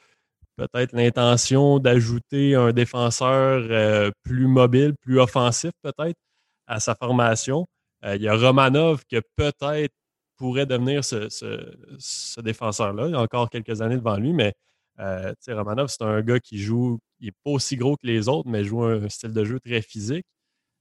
peut-être 0.56 0.94
l'intention 0.94 1.78
d'ajouter 1.78 2.56
un 2.56 2.74
défenseur 2.74 4.12
plus 4.24 4.48
mobile, 4.48 4.96
plus 5.02 5.20
offensif 5.20 5.72
peut-être 5.84 6.18
à 6.66 6.80
sa 6.80 6.96
formation. 6.96 7.68
Euh, 8.04 8.16
il 8.16 8.22
y 8.22 8.28
a 8.28 8.36
Romanov 8.36 9.06
qui 9.06 9.18
peut-être 9.36 9.94
pourrait 10.38 10.66
devenir 10.66 11.04
ce, 11.04 12.42
défenseur-là. 12.42 13.08
Il 13.08 13.16
a 13.16 13.22
encore 13.22 13.50
quelques 13.50 13.82
années 13.82 13.98
devant 13.98 14.18
lui, 14.18 14.34
mais 14.34 14.54
euh, 15.00 15.34
Romanov, 15.48 15.88
c'est 15.88 16.04
un 16.04 16.22
gars 16.22 16.40
qui 16.40 16.58
joue, 16.58 17.00
il 17.20 17.28
n'est 17.28 17.32
pas 17.44 17.52
aussi 17.52 17.78
gros 17.78 17.96
que 17.96 18.06
les 18.06 18.28
autres, 18.28 18.50
mais 18.50 18.64
joue 18.64 18.84
un 18.84 19.08
style 19.10 19.32
de 19.32 19.46
jeu 19.46 19.60
très 19.60 19.82
physique. 19.82 20.26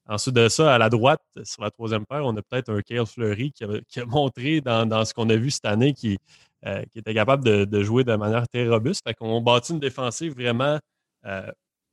Ensuite 0.07 0.35
de 0.35 0.49
ça, 0.49 0.75
à 0.75 0.79
la 0.79 0.89
droite, 0.89 1.23
sur 1.45 1.63
la 1.63 1.71
troisième 1.71 2.05
paire, 2.07 2.25
on 2.27 2.37
a 2.37 2.43
peut-être 2.43 2.71
un 2.71 2.81
Kale 2.83 3.07
Fleury 3.07 3.53
qui 3.53 3.65
a, 3.65 4.05
montré 4.07 4.61
dans, 4.61 5.05
ce 5.05 5.15
qu'on 5.15 5.31
a 5.31 5.37
vu 5.37 5.51
cette 5.53 5.65
année 5.65 5.93
qui, 5.93 6.19
euh, 6.67 6.83
était 6.97 7.15
capable 7.15 7.45
de, 7.45 7.83
jouer 7.83 8.03
de 8.03 8.15
manière 8.17 8.49
très 8.49 8.69
robuste. 8.69 9.03
Fait 9.07 9.15
qu'on 9.15 9.41
bâtit 9.41 9.73
une 9.73 9.81
défensive 9.81 10.35
vraiment 10.35 10.81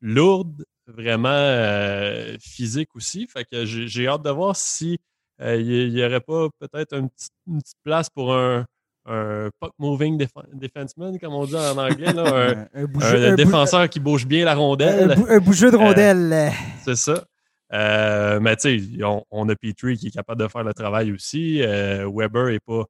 lourde, 0.01 0.65
vraiment 0.88 2.36
physique 2.41 2.95
aussi. 2.95 3.27
Fait 3.27 3.45
que 3.45 3.65
j'ai 3.65 4.07
hâte 4.07 4.23
de 4.23 4.32
voir 4.32 4.55
si 4.55 4.97
il 5.42 5.94
n'y 5.94 6.04
aurait 6.04 6.22
pas 6.22 6.48
peut-être 6.60 6.94
une, 6.96 7.10
petite 7.10 7.78
place 7.84 8.10
pour 8.10 8.34
un, 8.34 8.66
un 9.06 9.50
puck 9.60 9.74
moving 9.80 10.18
defenseman, 10.54 11.18
comme 11.20 11.34
on 11.34 11.46
dit 11.46 11.56
en 11.56 11.78
anglais, 11.78 12.14
là, 12.14 12.68
un, 12.74 13.36
défenseur 13.36 13.90
qui 13.90 14.00
bouge 14.00 14.26
bien 14.26 14.46
la 14.46 14.56
rondelle. 14.56 15.16
Un, 15.30 15.40
bougeur 15.40 15.72
de 15.72 15.78
euh, 15.78 15.80
rondelle. 15.80 16.52
c'est 16.84 16.96
ça. 16.96 17.24
Euh, 17.72 18.40
mais 18.40 18.56
tu 18.56 18.80
sais, 18.80 19.04
on, 19.32 19.48
a 19.50 19.56
Petrie 19.56 19.98
qui 19.98 20.08
est 20.08 20.12
capable 20.12 20.42
de 20.42 20.48
faire 20.48 20.64
le 20.64 20.74
travail 20.74 21.12
aussi. 21.12 21.60
Weber 21.60 22.48
n'est 22.48 22.60
pas, 22.60 22.86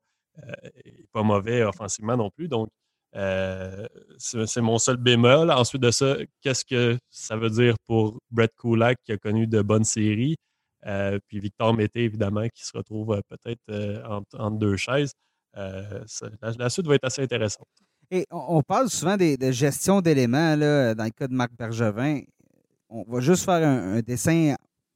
pas 1.14 1.24
mauvais 1.24 1.64
offensivement 1.64 2.18
non 2.18 2.30
plus. 2.30 2.47
Donc, 2.47 2.70
c'est 3.14 4.62
mon 4.62 4.78
seul 4.78 4.97
bémol. 4.97 5.52
Ensuite 5.52 5.82
de 5.82 5.91
ça, 5.91 6.18
qu'est-ce 6.41 6.66
que 6.66 6.97
ça 7.10 7.36
veut 7.36 7.50
dire 7.50 7.76
pour 7.86 8.20
Brett 8.32 8.52
Kulak 8.60 8.97
qui 9.06 9.12
a 9.12 9.18
connu 9.18 9.47
de 9.47 9.62
bonnes 9.62 9.84
séries? 9.84 10.38
Puis 11.27 11.39
Victor 11.39 11.73
Mété, 11.73 12.03
évidemment, 12.03 12.47
qui 12.49 12.65
se 12.65 12.75
retrouve 12.75 13.21
peut-être 13.27 14.03
entre, 14.07 14.57
deux 14.57 14.77
chaises. 14.77 15.13
la, 15.53 16.69
suite 16.69 16.88
va 16.88 16.95
être 16.95 17.05
assez 17.05 17.21
intéressante. 17.21 17.67
Et 18.11 18.25
on, 18.32 18.63
parle 18.63 18.89
souvent 18.89 19.17
de 19.17 19.51
gestion 19.51 20.01
d'éléments 20.01 20.57
dans 20.57 21.03
le 21.03 21.09
cas 21.11 21.27
de 21.27 21.34
Marc 21.34 21.51
Bergevin. 21.57 22.21
On 22.89 23.03
va 23.07 23.19
juste 23.19 23.45
faire 23.45 23.67
un, 23.67 23.99
dessin 24.01 24.55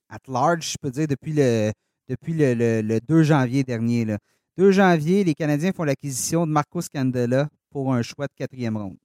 at 0.10 0.18
large, 0.28 0.72
je 0.72 0.78
peux 0.82 0.90
dire, 0.90 1.08
depuis 1.08 1.34
le, 1.34 1.72
depuis 2.08 2.34
le, 2.34 3.00
2 3.00 3.24
janvier 3.24 3.64
dernier. 3.64 4.06
Là. 4.06 4.18
2 4.58 4.72
janvier, 4.72 5.24
les 5.24 5.36
Canadiens 5.36 5.72
font 5.72 5.84
l'acquisition 5.84 6.48
de 6.48 6.52
Marcus 6.52 6.90
Candela 6.90 7.50
pour 7.70 7.94
un 7.94 8.02
choix 8.02 8.28
de 8.28 8.34
quatrième 8.36 8.78
ronde. 8.78 8.98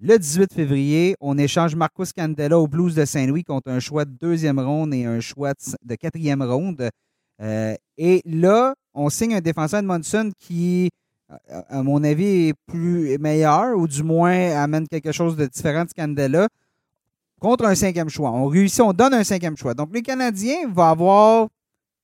Le 0.00 0.18
18 0.18 0.52
février, 0.52 1.16
on 1.20 1.38
échange 1.38 1.74
Marcus 1.74 2.12
Candela 2.12 2.58
au 2.58 2.68
Blues 2.68 2.94
de 2.94 3.04
Saint-Louis 3.04 3.44
contre 3.44 3.70
un 3.70 3.80
choix 3.80 4.04
de 4.04 4.10
deuxième 4.10 4.58
ronde 4.58 4.92
et 4.92 5.04
un 5.06 5.20
choix 5.20 5.52
de 5.82 5.94
quatrième 5.94 6.42
ronde. 6.42 6.90
Euh, 7.40 7.74
et 7.96 8.22
là, 8.26 8.74
on 8.92 9.08
signe 9.08 9.34
un 9.34 9.40
défenseur 9.40 9.82
de 9.82 10.32
qui 10.38 10.90
à 11.28 11.82
mon 11.82 12.04
avis, 12.04 12.48
est 12.48 12.54
plus 12.66 13.18
meilleur, 13.18 13.76
ou 13.76 13.88
du 13.88 14.02
moins 14.02 14.56
amène 14.56 14.86
quelque 14.86 15.12
chose 15.12 15.36
de 15.36 15.46
différent 15.46 15.84
de 15.84 15.90
Candela, 15.90 16.48
contre 17.40 17.64
un 17.64 17.74
cinquième 17.74 18.08
choix. 18.08 18.30
On 18.30 18.46
réussit, 18.46 18.80
on 18.80 18.92
donne 18.92 19.14
un 19.14 19.24
cinquième 19.24 19.56
choix. 19.56 19.74
Donc, 19.74 19.90
les 19.92 20.02
Canadiens 20.02 20.68
vont 20.68 20.82
avoir. 20.82 21.48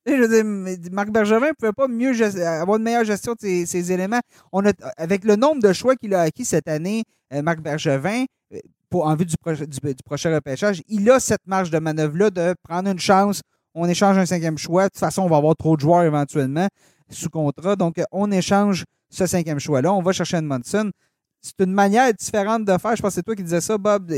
Je 0.07 0.13
veux 0.15 0.77
dire, 0.79 0.91
Marc 0.93 1.11
Bergevin 1.11 1.49
ne 1.49 1.53
pouvait 1.53 1.73
pas 1.73 1.87
mieux 1.87 2.13
avoir 2.45 2.79
une 2.79 2.83
meilleure 2.83 3.05
gestion 3.05 3.35
de 3.35 3.65
ces, 3.67 3.93
éléments. 3.93 4.21
On 4.53 4.65
a, 4.67 4.73
avec 4.97 5.25
le 5.25 5.37
nombre 5.37 5.63
de 5.63 5.73
choix 5.73 5.95
qu'il 5.95 6.15
a 6.15 6.23
acquis 6.23 6.45
cette 6.45 6.69
année, 6.69 7.05
euh, 7.33 7.43
Marc 7.43 7.61
Bergevin, 7.61 8.25
euh, 8.53 8.59
pour, 8.91 9.07
en 9.07 9.15
vue 9.15 9.27
du, 9.27 9.37
du, 9.37 10.03
prochain 10.05 10.35
repêchage, 10.35 10.83
il 10.89 11.09
a 11.11 11.21
cette 11.21 11.47
marge 11.47 11.71
de 11.71 11.79
manœuvre-là 11.79 12.31
de 12.31 12.55
prendre 12.63 12.91
une 12.91 12.99
chance. 12.99 13.43
On 13.75 13.89
échange 13.89 14.19
un 14.19 14.27
cinquième 14.27 14.59
choix. 14.59 14.85
De 14.85 14.89
toute 14.89 14.99
façon, 14.99 15.23
on 15.23 15.29
va 15.29 15.37
avoir 15.37 15.57
trop 15.57 15.77
de 15.77 15.81
joueurs 15.81 16.03
éventuellement 16.03 16.69
sous 17.09 17.31
contrat. 17.31 17.77
Donc, 17.77 18.03
on 18.11 18.31
échange 18.33 18.85
ce 19.09 19.27
cinquième 19.27 19.61
choix-là. 19.61 19.93
On 19.93 20.03
va 20.03 20.13
chercher 20.13 20.39
un 20.39 20.43
Monson. 20.43 20.91
C'est 21.41 21.61
une 21.61 21.73
manière 21.73 22.13
différente 22.13 22.65
de 22.65 22.79
faire. 22.79 22.97
Je 22.97 23.03
pense 23.03 23.11
que 23.11 23.15
c'est 23.15 23.23
toi 23.23 23.37
qui 23.37 23.43
disais 23.45 23.61
ça, 23.61 23.79
Bob. 23.79 24.13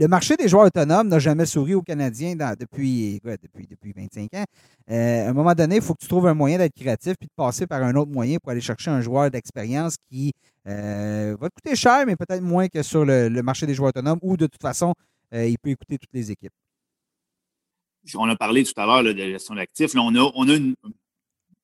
Le 0.00 0.06
marché 0.06 0.36
des 0.36 0.46
joueurs 0.46 0.66
autonomes 0.66 1.08
n'a 1.08 1.18
jamais 1.18 1.44
souri 1.44 1.74
aux 1.74 1.82
Canadiens 1.82 2.36
depuis, 2.36 3.20
depuis, 3.24 3.66
depuis 3.66 3.92
25 3.92 4.32
ans. 4.34 4.44
Euh, 4.92 5.26
à 5.26 5.30
un 5.30 5.32
moment 5.32 5.54
donné, 5.54 5.76
il 5.76 5.82
faut 5.82 5.92
que 5.92 6.02
tu 6.02 6.06
trouves 6.06 6.28
un 6.28 6.34
moyen 6.34 6.56
d'être 6.56 6.76
créatif 6.76 7.14
puis 7.18 7.26
de 7.26 7.32
passer 7.34 7.66
par 7.66 7.82
un 7.82 7.96
autre 7.96 8.12
moyen 8.12 8.38
pour 8.38 8.52
aller 8.52 8.60
chercher 8.60 8.92
un 8.92 9.00
joueur 9.00 9.28
d'expérience 9.28 9.96
qui 10.08 10.32
euh, 10.68 11.36
va 11.40 11.50
te 11.50 11.54
coûter 11.56 11.74
cher, 11.74 12.06
mais 12.06 12.14
peut-être 12.14 12.42
moins 12.42 12.68
que 12.68 12.80
sur 12.84 13.04
le, 13.04 13.28
marché 13.42 13.66
des 13.66 13.74
joueurs 13.74 13.88
autonomes 13.88 14.20
où, 14.22 14.36
de 14.36 14.46
toute 14.46 14.62
façon, 14.62 14.94
euh, 15.34 15.48
il 15.48 15.58
peut 15.58 15.70
écouter 15.70 15.98
toutes 15.98 16.14
les 16.14 16.30
équipes. 16.30 16.52
On 18.14 18.28
a 18.28 18.36
parlé 18.36 18.62
tout 18.62 18.80
à 18.80 18.86
l'heure 18.86 19.02
de 19.02 19.10
la 19.10 19.30
gestion 19.30 19.56
d'actifs. 19.56 19.96
On 19.96 20.14
a, 20.14 20.30
on 20.36 20.48
a 20.48 20.58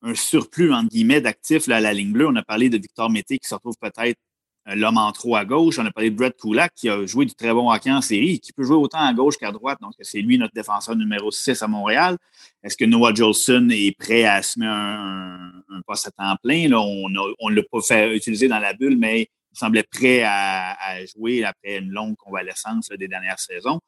un 0.01 0.13
surplus, 0.13 0.73
entre 0.73 0.89
guillemets, 0.89 1.21
d'actifs 1.21 1.69
à 1.69 1.79
la 1.79 1.93
ligne 1.93 2.11
bleue. 2.11 2.27
On 2.27 2.35
a 2.35 2.43
parlé 2.43 2.69
de 2.69 2.77
Victor 2.77 3.09
Mété 3.09 3.39
qui 3.39 3.47
se 3.47 3.55
retrouve 3.55 3.75
peut-être 3.79 4.19
l'homme 4.65 4.97
en 4.97 5.11
trop 5.11 5.35
à 5.35 5.45
gauche. 5.45 5.77
On 5.77 5.85
a 5.85 5.91
parlé 5.91 6.09
de 6.09 6.15
Brett 6.15 6.35
Kulak 6.39 6.73
qui 6.75 6.89
a 6.89 7.05
joué 7.05 7.25
du 7.25 7.35
très 7.35 7.53
bon 7.53 7.71
hockey 7.71 7.91
en 7.91 8.01
série, 8.01 8.39
qui 8.39 8.51
peut 8.51 8.63
jouer 8.63 8.75
autant 8.75 8.99
à 8.99 9.13
gauche 9.13 9.37
qu'à 9.37 9.51
droite. 9.51 9.79
Donc, 9.81 9.93
c'est 9.99 10.21
lui 10.21 10.37
notre 10.37 10.53
défenseur 10.53 10.95
numéro 10.95 11.29
6 11.31 11.61
à 11.61 11.67
Montréal. 11.67 12.17
Est-ce 12.63 12.75
que 12.75 12.85
Noah 12.85 13.13
Jolson 13.13 13.69
est 13.71 13.95
prêt 13.97 14.23
à 14.23 14.35
assumer 14.35 14.67
un, 14.67 15.51
un, 15.69 15.81
poste 15.85 16.07
à 16.07 16.11
temps 16.11 16.35
plein? 16.41 16.71
On 16.73 17.09
ne 17.09 17.55
l'a 17.55 17.61
pas 17.71 17.81
fait 17.81 18.15
utiliser 18.15 18.47
dans 18.47 18.59
la 18.59 18.73
bulle, 18.73 18.97
mais 18.97 19.29
il 19.55 19.57
semblait 19.57 19.83
prêt 19.83 20.23
à, 20.23 21.05
jouer 21.05 21.43
après 21.43 21.77
une 21.77 21.91
longue 21.91 22.15
convalescence 22.15 22.89
des 22.89 23.07
dernières 23.07 23.39
saisons. 23.39 23.79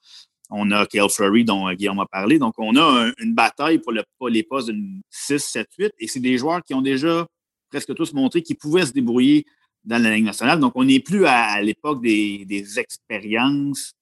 On 0.50 0.72
a 0.72 0.86
Kale 0.86 1.10
Fleury, 1.10 1.44
dont 1.44 1.68
euh, 1.68 1.74
Guillaume 1.74 2.00
a 2.00 2.06
parlé. 2.06 2.40
Donc, 2.40 2.54
on 2.58 2.78
a 2.78 3.12
une 3.18 3.34
bataille 3.34 3.80
pour, 3.80 3.92
le, 3.92 4.04
les 4.30 4.44
postes 4.44 4.70
de 4.70 4.78
6, 5.10 5.40
7, 5.40 5.68
8. 5.78 5.92
Et 6.00 6.08
c'est 6.08 6.22
des 6.22 6.38
joueurs 6.38 6.64
qui 6.64 6.74
ont 6.74 6.82
déjà 6.82 7.28
presque 7.70 7.94
tous 7.96 8.14
montré 8.14 8.42
qu'ils 8.42 8.56
pouvaient 8.56 8.86
se 8.86 8.94
débrouiller 8.94 9.46
dans 9.88 10.04
la 10.04 10.14
Ligue 10.14 10.26
nationale. 10.26 10.60
Donc, 10.60 10.74
on 10.76 10.84
n'est 10.84 11.00
plus 11.00 11.26
à, 11.26 11.62
l'époque 11.62 12.02
des, 12.04 12.80
expériences. 12.80 13.94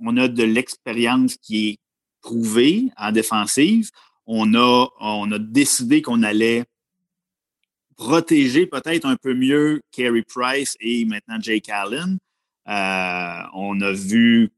On 0.00 0.16
a 0.16 0.28
de 0.28 0.44
l'expérience 0.44 1.36
qui 1.36 1.68
est 1.68 1.78
prouvée 2.22 2.88
en 2.96 3.12
défensive. 3.12 3.90
On 4.26 4.54
a, 4.54 4.88
on 5.00 5.30
a 5.32 5.38
décidé 5.38 6.00
qu'on 6.00 6.22
allait 6.22 6.64
protéger 7.96 8.66
peut-être 8.66 9.04
un 9.06 9.16
peu 9.16 9.34
mieux 9.34 9.82
Carey 9.92 10.22
Price 10.22 10.76
et 10.80 11.04
maintenant 11.04 11.38
Jake 11.40 11.68
Allen. 11.68 12.18
Euh, 12.66 13.42
on 13.52 13.80
a 13.82 13.92
vu 13.92 14.50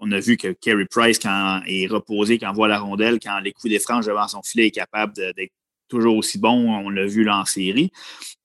on 0.00 0.12
a 0.12 0.20
vu 0.20 0.36
que 0.36 0.48
Kerry 0.48 0.84
Price, 0.86 1.18
quand 1.18 1.62
est 1.66 1.86
reposé, 1.86 2.38
quand 2.38 2.52
voit 2.52 2.68
la 2.68 2.78
rondelle, 2.78 3.18
quand 3.20 3.38
les 3.40 3.52
coups 3.52 3.70
des 3.70 3.78
franges 3.78 4.06
devant 4.06 4.28
son 4.28 4.42
filet 4.42 4.66
est 4.66 4.70
capable 4.70 5.14
d'être 5.14 5.52
toujours 5.88 6.16
aussi 6.16 6.38
bon, 6.38 6.70
on 6.70 6.90
l'a 6.90 7.06
vu 7.06 7.24
là 7.24 7.38
en 7.40 7.44
série. 7.44 7.90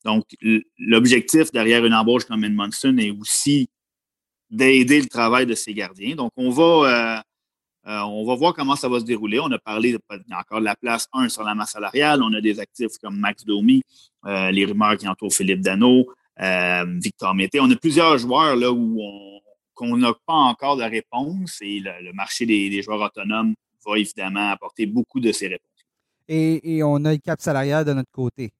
Donc, 0.05 0.25
l'objectif 0.77 1.51
derrière 1.51 1.85
une 1.85 1.93
embauche 1.93 2.25
comme 2.25 2.43
Edmondson 2.43 2.97
est 2.97 3.11
aussi 3.11 3.69
d'aider 4.49 5.01
le 5.01 5.07
travail 5.07 5.45
de 5.45 5.53
ses 5.53 5.73
gardiens. 5.73 6.15
Donc, 6.15 6.31
on 6.35 6.49
va, 6.49 7.23
euh, 7.87 7.91
euh, 7.91 7.99
on 8.01 8.25
va 8.25 8.35
voir 8.35 8.53
comment 8.53 8.75
ça 8.75 8.89
va 8.89 8.99
se 8.99 9.05
dérouler. 9.05 9.39
On 9.39 9.51
a 9.51 9.59
parlé 9.59 9.97
encore 10.31 10.59
de 10.59 10.65
la 10.65 10.75
place 10.75 11.07
1 11.13 11.29
sur 11.29 11.43
la 11.43 11.55
masse 11.55 11.71
salariale. 11.71 12.23
On 12.23 12.33
a 12.33 12.41
des 12.41 12.59
actifs 12.59 12.97
comme 13.01 13.17
Max 13.17 13.45
Domi, 13.45 13.81
euh, 14.25 14.51
les 14.51 14.65
rumeurs 14.65 14.97
qui 14.97 15.07
entourent 15.07 15.33
Philippe 15.33 15.61
Dano, 15.61 16.07
Victor 16.37 17.35
Mété. 17.35 17.59
On 17.59 17.69
a 17.69 17.75
plusieurs 17.75 18.17
joueurs 18.17 18.55
là 18.55 18.71
où 18.71 18.97
on, 19.01 19.39
qu'on 19.79 19.95
n'a 19.95 20.13
pas 20.25 20.33
encore 20.33 20.75
de 20.75 20.83
réponse 20.83 21.59
et 21.61 21.79
le, 21.79 22.11
marché 22.11 22.45
des, 22.45 22.81
joueurs 22.81 23.01
autonomes 23.01 23.55
va 23.85 23.97
évidemment 23.97 24.49
apporter 24.49 24.85
beaucoup 24.85 25.21
de 25.21 25.31
ces 25.31 25.47
réponses. 25.47 25.68
Et, 26.29 26.81
on 26.83 27.03
a 27.05 27.13
le 27.13 27.17
cap 27.17 27.41
salarial 27.41 27.83
de 27.83 27.93
notre 27.93 28.11
côté. 28.11 28.51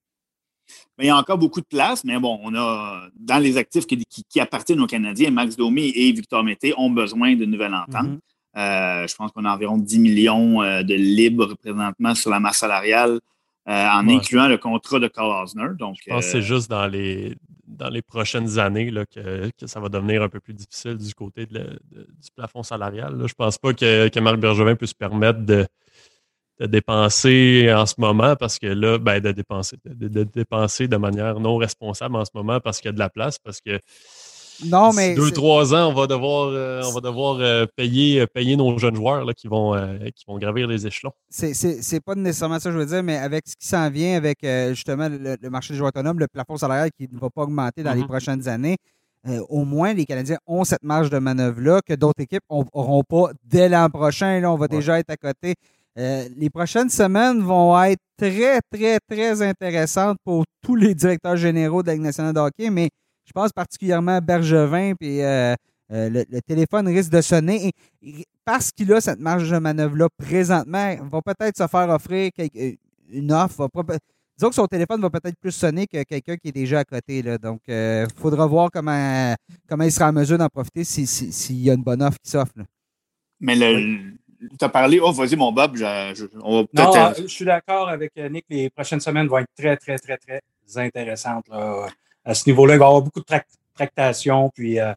il 0.97 1.05
y 1.05 1.09
a 1.09 1.17
encore 1.17 1.38
beaucoup 1.38 1.61
de 1.61 1.67
place, 1.67 2.03
mais 2.03 2.20
bon, 2.20 2.39
on 2.43 2.55
a 2.55 3.07
dans 3.15 3.38
les 3.38 3.57
actifs 3.57 3.86
qui, 3.86 4.39
appartiennent 4.39 4.82
aux 4.82 4.88
Canadiens, 4.88 5.30
Max 5.30 5.55
Domi 5.55 5.91
et 5.95 6.11
Victor 6.11 6.43
Mété 6.43 6.74
ont 6.78 6.89
besoin 6.89 7.36
de 7.36 7.45
nouvelles 7.45 7.76
ententes. 7.76 8.07
Mm-hmm. 8.07 8.20
Euh, 8.57 9.07
je 9.07 9.15
pense 9.15 9.32
qu'on 9.32 9.45
a 9.45 9.53
environ 9.53 9.78
10 9.78 9.99
millions 9.99 10.61
euh, 10.61 10.82
de 10.82 10.95
libres 10.95 11.53
présentement 11.55 12.15
sur 12.15 12.32
la 12.32 12.39
masse 12.39 12.57
salariale, 12.57 13.20
euh, 13.67 13.88
en 13.88 14.09
incluant 14.09 14.47
le 14.47 14.57
contrat 14.57 14.99
de 14.99 15.07
Carl 15.07 15.43
Osner. 15.43 15.70
Donc, 15.78 15.97
je 16.03 16.09
pense 16.09 16.26
que 16.26 16.32
c'est 16.32 16.41
juste 16.41 16.70
dans 16.70 16.88
les, 16.88 17.36
dans 17.67 17.89
les 17.89 18.01
prochaines 18.01 18.57
années 18.57 18.89
là, 18.89 19.05
que, 19.05 19.51
ça 19.67 19.80
va 19.80 19.89
devenir 19.89 20.24
un 20.24 20.30
peu 20.30 20.39
plus 20.39 20.55
difficile 20.55 20.97
du 20.97 21.13
côté 21.13 21.45
du 21.45 21.59
plafond 22.36 22.63
salarial. 22.63 23.15
Je 23.20 23.24
ne 23.24 23.28
pense 23.38 23.59
pas 23.59 23.74
que, 23.74 24.20
Marc 24.20 24.38
Bergevin 24.38 24.76
puisse 24.76 24.91
se 24.91 24.95
permettre 24.95 25.41
de, 25.41 25.67
dépenser 26.68 27.72
en 27.74 27.86
ce 27.86 27.95
moment 27.97 28.36
parce 28.36 28.60
que 28.60 28.68
là, 28.68 28.97
ben, 28.97 29.20
de 29.20 29.32
dépenser, 29.32 29.78
de, 29.86 30.24
dépenser 30.24 30.88
de 30.88 30.97
manière 30.97 31.39
non 31.39 31.57
responsable 31.57 32.16
en 32.16 32.26
ce 32.26 32.32
moment 32.34 32.60
parce 32.60 32.80
qu'il 32.80 32.88
y 32.88 32.89
a 32.89 32.93
de 32.93 32.99
la 32.99 33.10
place, 33.10 33.38
parce 33.39 33.62
que 33.62 33.80
non, 34.66 34.91
mais. 34.93 35.16
Deux, 35.16 35.32
trois 35.32 35.74
ans, 35.74 35.89
on 35.89 35.93
va 35.93 36.07
devoir, 36.07 36.49
euh, 36.49 36.82
on 36.86 36.91
va 36.91 37.01
devoir 37.01 37.38
euh, 37.39 37.66
payer, 37.76 38.26
payer 38.28 38.55
nos 38.55 38.78
jeunes 38.78 38.95
joueurs 38.95 39.26
là, 39.26 39.34
qui, 39.34 39.47
vont, 39.47 39.76
euh, 39.76 39.97
qui 40.16 40.26
vont 40.28 40.38
gravir 40.38 40.68
les 40.68 40.86
échelons. 40.86 41.14
C'est 41.30 42.03
pas 42.03 42.16
nécessairement 42.16 42.60
ça 42.60 42.70
que 42.70 42.74
je 42.74 42.80
veux 42.80 42.86
dire, 42.86 43.03
mais 43.03 43.18
avec 43.18 43.47
ce 43.47 43.55
qui 43.55 43.68
s'en 43.68 43.89
vient 43.89 44.18
avec 44.18 44.39
justement 44.70 45.07
le, 45.10 45.49
marché 45.49 45.74
des 45.74 45.78
joueurs 45.78 45.89
autonomes, 45.89 46.20
le 46.20 46.28
plafond 46.28 46.57
salarial 46.57 46.89
qui 46.91 47.07
ne 47.12 47.20
va 47.20 47.30
pas 47.30 47.43
augmenter 47.43 47.84
dans 47.84 47.93
les 47.93 48.01
mm-hmm. 48.01 48.07
prochaines 48.07 48.47
années, 48.47 48.78
au 49.49 49.66
moins 49.66 49.93
les 49.93 50.05
Canadiens 50.05 50.38
ont 50.47 50.64
cette 50.64 50.84
marge 50.84 51.10
de 51.10 51.20
manœuvre-là 51.20 51.82
que 51.86 51.93
d'autres 51.93 52.22
équipes 52.22 52.43
n'auront 52.49 53.03
pas 53.03 53.32
dès 53.43 53.70
l'an 53.70 53.89
prochain. 53.89 54.39
Là, 54.39 54.51
on 54.51 54.57
va 54.57 54.68
déjà 54.68 54.99
être 54.99 55.10
à 55.10 55.18
côté. 55.18 55.55
Les 56.38 56.50
prochaines 56.50 56.89
semaines 56.89 57.41
vont 57.41 57.82
être 57.84 58.00
très, 58.18 58.60
très, 58.72 59.00
très 59.00 59.41
intéressantes 59.41 60.18
pour 60.24 60.45
tous 60.62 60.76
les 60.76 60.93
directeurs 60.95 61.38
généraux 61.38 61.82
de 61.82 61.88
la 61.88 61.93
Ligue 61.93 62.04
nationale 62.04 62.34
de 62.34 62.39
hockey, 62.39 62.70
mais 62.70 62.89
je 63.26 63.32
pense 63.32 63.52
particulièrement 63.52 64.16
à 64.16 64.22
Bergevin, 64.22 64.93
puis 65.00 65.22
euh, 65.22 65.54
euh, 65.91 66.10
le, 66.10 66.41
téléphone 66.41 66.88
risque 66.88 67.12
de 67.12 67.22
sonner. 67.22 67.72
Et, 68.02 68.26
parce 68.43 68.72
qu'il 68.72 68.91
a 68.91 69.00
cette 69.02 69.20
marge 69.20 69.50
de 69.52 69.58
manœuvre-là 69.58 70.08
présentement, 70.18 70.89
il 70.89 71.10
va 71.10 71.22
peut-être 71.22 71.58
se 71.58 71.68
faire 71.68 71.89
offrir 71.89 72.32
euh, 72.39 72.72
une 73.12 73.32
offre. 73.32 73.70
disons 74.36 74.50
que 74.50 74.56
son 74.56 74.66
téléphone 74.66 75.00
va 75.02 75.12
peut-être 75.12 75.38
plus 75.39 75.52
sonner 75.52 75.86
que 75.86 76.02
quelqu'un 76.04 76.38
qui 76.38 76.50
est 76.50 76.54
déjà 76.54 76.80
à 76.80 76.84
côté. 76.86 77.22
Là. 77.22 77.38
Donc, 77.38 77.62
il 77.68 78.08
faudra 78.16 78.47
voir 78.47 78.72
comment, 78.72 79.36
comment 79.68 79.84
il 79.84 79.91
sera 79.91 80.10
en 80.10 80.14
mesure 80.14 80.39
d'en 80.39 80.50
profiter 80.50 80.84
s'il 80.84 81.62
y 81.62 81.70
a 81.70 81.76
une 81.76 81.84
bonne 81.84 82.02
offre 82.02 82.18
qui 82.24 82.32
s'offre. 82.32 82.54
Mais 83.39 83.56
tu 84.40 84.66
as 84.66 84.70
parlé, 84.70 85.00
oh, 85.02 85.12
vas-y, 85.12 85.36
mon 85.36 85.52
Bob. 85.52 85.76
Je, 85.76 86.26
non, 86.36 86.68
je 87.18 87.28
suis 87.28 87.46
d'accord 87.46 87.90
avec 87.90 88.14
Nick. 88.16 88.46
Les 88.50 88.70
prochaines 88.70 89.02
semaines 89.02 89.28
vont 89.28 89.40
être 89.40 89.54
très, 89.58 89.76
très, 89.78 89.98
très, 89.98 90.18
très 90.18 90.42
intéressantes. 90.76 91.48
Là 91.50 91.88
à 92.30 92.34
ce 92.34 92.48
niveau-là, 92.50 92.76
il 92.76 92.80
va 92.80 92.86
y 92.86 92.88
avoir 92.88 93.02
beaucoup 93.02 93.22
de 93.22 93.42
tractations. 93.76 94.50
Puis 94.54 94.80
euh, 94.80 94.94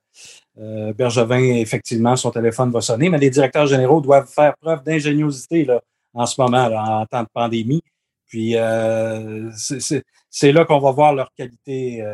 euh, 0.59 0.93
Bergevin, 0.93 1.55
effectivement, 1.57 2.16
son 2.16 2.30
téléphone 2.30 2.70
va 2.70 2.80
sonner, 2.80 3.09
mais 3.09 3.18
les 3.18 3.30
directeurs 3.30 3.66
généraux 3.66 4.01
doivent 4.01 4.28
faire 4.28 4.55
preuve 4.59 4.82
d'ingéniosité 4.84 5.66
en 6.14 6.26
ce 6.26 6.40
moment, 6.40 6.66
en 6.66 7.07
temps 7.07 7.22
de 7.22 7.28
pandémie. 7.32 7.82
Puis 8.26 8.57
euh, 8.57 9.51
c'est 9.55 10.53
là 10.53 10.64
qu'on 10.64 10.78
va 10.78 10.90
voir 10.90 11.14
leur 11.14 11.32
qualité 11.34 12.05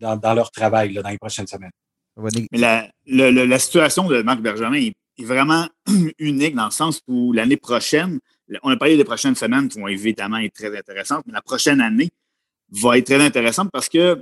dans, 0.00 0.34
leur 0.34 0.50
travail 0.50 0.94
dans 0.94 1.08
les 1.08 1.18
prochaines 1.18 1.46
semaines. 1.46 1.70
Mais 2.16 2.58
la, 2.58 2.88
la 3.06 3.58
situation 3.58 4.06
de 4.06 4.22
Marc 4.22 4.40
Bergevin 4.40 4.74
est, 4.74 4.94
vraiment 5.22 5.68
unique 6.18 6.54
dans 6.54 6.66
le 6.66 6.70
sens 6.70 7.00
où 7.06 7.32
l'année 7.32 7.56
prochaine, 7.56 8.20
on 8.62 8.70
a 8.70 8.76
parlé 8.76 8.96
des 8.96 9.04
prochaines 9.04 9.34
semaines 9.34 9.68
qui 9.68 9.78
vont 9.78 9.88
évidemment 9.88 10.38
être 10.38 10.54
très 10.54 10.76
intéressantes, 10.76 11.24
mais 11.26 11.32
la 11.32 11.42
prochaine 11.42 11.80
année 11.80 12.10
va 12.70 12.98
être 12.98 13.06
très 13.06 13.22
intéressante 13.22 13.70
parce 13.72 13.88
que 13.88 14.20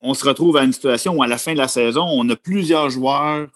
on 0.00 0.12
se 0.12 0.26
retrouve 0.26 0.56
à 0.58 0.64
une 0.64 0.72
situation 0.72 1.14
où 1.14 1.22
à 1.22 1.26
la 1.26 1.38
fin 1.38 1.52
de 1.52 1.58
la 1.58 1.68
saison, 1.68 2.06
on 2.06 2.28
a 2.28 2.36
plusieurs 2.36 2.90
joueurs 2.90 3.48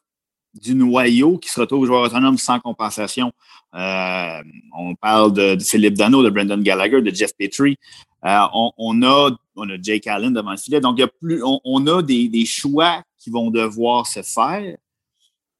du 0.54 0.74
noyau 0.74 1.36
qui 1.38 1.50
se 1.50 1.60
retrouvent 1.60 1.86
joueurs 1.86 2.04
autonomes 2.04 2.38
sans 2.38 2.58
compensation. 2.58 3.32
Euh, 3.74 4.42
on 4.76 4.94
parle 4.94 5.32
de, 5.34 5.58
Philippe 5.62 5.94
Dano, 5.94 6.22
de 6.22 6.30
Brendan 6.30 6.62
Gallagher, 6.62 7.02
de 7.02 7.14
Jeff 7.14 7.32
Petrie. 7.38 7.76
Euh, 8.24 8.46
on, 8.78 9.02
a, 9.02 9.30
on 9.56 9.68
a 9.68 9.76
Jake 9.80 10.06
Allen 10.06 10.32
devant 10.32 10.52
le 10.52 10.56
filet. 10.56 10.80
Donc, 10.80 10.96
il 10.96 11.00
y 11.00 11.04
a 11.04 11.08
plus, 11.08 11.42
on, 11.44 11.86
a 11.86 12.02
des, 12.02 12.28
des, 12.28 12.46
choix 12.46 13.02
qui 13.18 13.30
vont 13.30 13.50
devoir 13.50 14.06
se 14.06 14.22
faire 14.22 14.76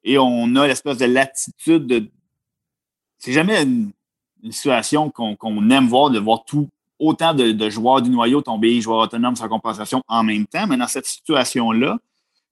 et 0.09 0.17
on 0.19 0.57
a 0.57 0.67
l'espèce 0.67 0.97
de 0.97 1.05
latitude 1.05 1.87
de. 1.87 2.11
C'est 3.19 3.33
jamais 3.33 3.63
une, 3.63 3.93
situation 4.51 5.11
qu'on 5.11 5.71
aime 5.71 5.89
voir, 5.89 6.11
de 6.11 6.19
voir 6.19 6.45
tout, 6.45 6.69
autant 6.99 7.35
de, 7.35 7.71
joueurs 7.71 8.01
du 8.01 8.09
noyau 8.09 8.41
tomber 8.41 8.81
joueurs 8.81 9.01
autonomes 9.01 9.37
sans 9.37 9.49
compensation 9.49 10.01
en 10.07 10.23
même 10.23 10.47
temps. 10.47 10.67
Mais 10.67 10.77
dans 10.77 10.87
cette 10.87 11.07
situation-là, 11.07 11.99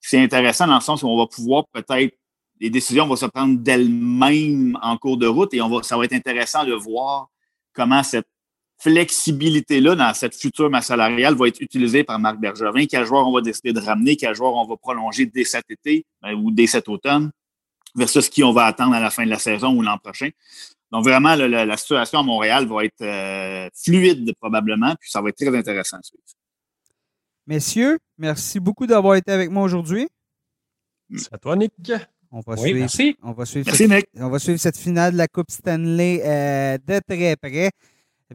c'est 0.00 0.20
intéressant 0.20 0.66
dans 0.66 0.74
le 0.74 0.80
sens 0.80 1.02
où 1.02 1.08
on 1.08 1.16
va 1.16 1.26
pouvoir 1.26 1.64
peut-être 1.72 2.14
les 2.60 2.70
décisions 2.70 3.06
vont 3.06 3.16
se 3.16 3.26
prendre 3.26 3.58
d'elles-mêmes 3.58 4.78
en 4.82 4.96
cours 4.96 5.16
de 5.16 5.26
route 5.26 5.52
et 5.54 5.60
on 5.60 5.68
va, 5.68 5.82
ça 5.82 5.96
va 5.96 6.04
être 6.04 6.14
intéressant 6.14 6.64
de 6.64 6.72
voir 6.72 7.28
comment 7.72 8.02
cette 8.02 8.28
flexibilité-là 8.78 9.94
dans 9.94 10.12
cette 10.14 10.34
future 10.34 10.68
masse 10.70 10.86
salariale 10.86 11.34
va 11.34 11.48
être 11.48 11.60
utilisée 11.60 12.02
par 12.02 12.18
Marc 12.18 12.38
Bergevin. 12.38 12.86
Quel 12.86 13.04
joueur 13.04 13.28
on 13.28 13.32
va 13.32 13.42
décider 13.42 13.72
de 13.72 13.80
ramener, 13.80 14.16
quel 14.16 14.34
joueur 14.34 14.54
on 14.54 14.66
va 14.66 14.76
prolonger 14.76 15.26
dès 15.26 15.44
cet 15.44 15.70
été 15.70 16.04
ben, 16.22 16.34
ou 16.34 16.50
dès 16.50 16.66
cet 16.66 16.88
automne? 16.88 17.30
Versus 17.96 18.28
qui 18.28 18.44
on 18.44 18.52
va 18.52 18.66
attendre 18.66 18.94
à 18.94 19.00
la 19.00 19.10
fin 19.10 19.24
de 19.24 19.30
la 19.30 19.38
saison 19.38 19.74
ou 19.74 19.82
l'an 19.82 19.98
prochain. 19.98 20.28
Donc, 20.92 21.04
vraiment, 21.04 21.34
la, 21.34 21.76
situation 21.76 22.20
à 22.20 22.22
Montréal 22.22 22.66
va 22.66 22.84
être 22.84 23.02
euh, 23.02 23.68
fluide 23.74 24.32
probablement, 24.40 24.94
puis 25.00 25.10
ça 25.10 25.20
va 25.20 25.30
être 25.30 25.36
très 25.36 25.56
intéressant 25.56 25.96
à 25.96 26.02
suivre. 26.02 26.22
Messieurs, 27.46 27.98
merci 28.18 28.60
beaucoup 28.60 28.86
d'avoir 28.86 29.16
été 29.16 29.32
avec 29.32 29.50
moi 29.50 29.64
aujourd'hui. 29.64 30.08
C'est 31.14 31.32
à 31.32 31.38
toi, 31.38 31.56
Nick. 31.56 31.72
On 32.30 32.40
va, 32.40 32.56
suivre, 32.56 32.78
merci. 32.78 33.16
On 33.22 33.32
va 33.32 33.46
suivre, 33.46 33.72
cette, 33.72 33.88
Nick. 33.88 34.08
on 34.16 34.28
va 34.28 34.38
suivre 34.38 34.58
cette 34.58 34.76
finale 34.76 35.12
de 35.12 35.18
la 35.18 35.28
Coupe 35.28 35.50
Stanley 35.50 36.20
euh, 36.24 36.78
de 36.78 37.00
très 37.08 37.36
près. 37.36 37.70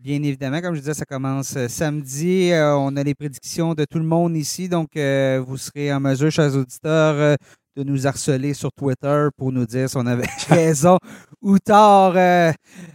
Bien 0.02 0.24
évidemment, 0.24 0.62
comme 0.62 0.74
je 0.76 0.80
disais, 0.80 0.94
ça 0.94 1.06
commence 1.06 1.56
euh, 1.58 1.68
samedi. 1.68 2.52
on 2.54 2.96
a 2.96 3.04
les 3.04 3.14
prédictions 3.14 3.74
de 3.74 3.86
tout 3.86 3.98
le 3.98 4.06
monde 4.06 4.36
ici, 4.36 4.70
donc 4.70 4.92
vous 4.96 5.58
serez 5.58 5.94
en 5.94 6.00
mesure, 6.00 6.32
chers 6.32 6.56
auditeurs, 6.56 7.38
de 7.76 7.84
nous 7.84 8.06
harceler 8.06 8.54
sur 8.54 8.72
Twitter 8.72 9.28
pour 9.38 9.52
nous 9.52 9.66
dire 9.66 9.90
si 9.90 9.98
on 9.98 10.06
avait 10.06 10.28
raison 10.50 10.98
ou 11.42 11.58
tort. 11.60 12.14
Euh. 12.16 12.52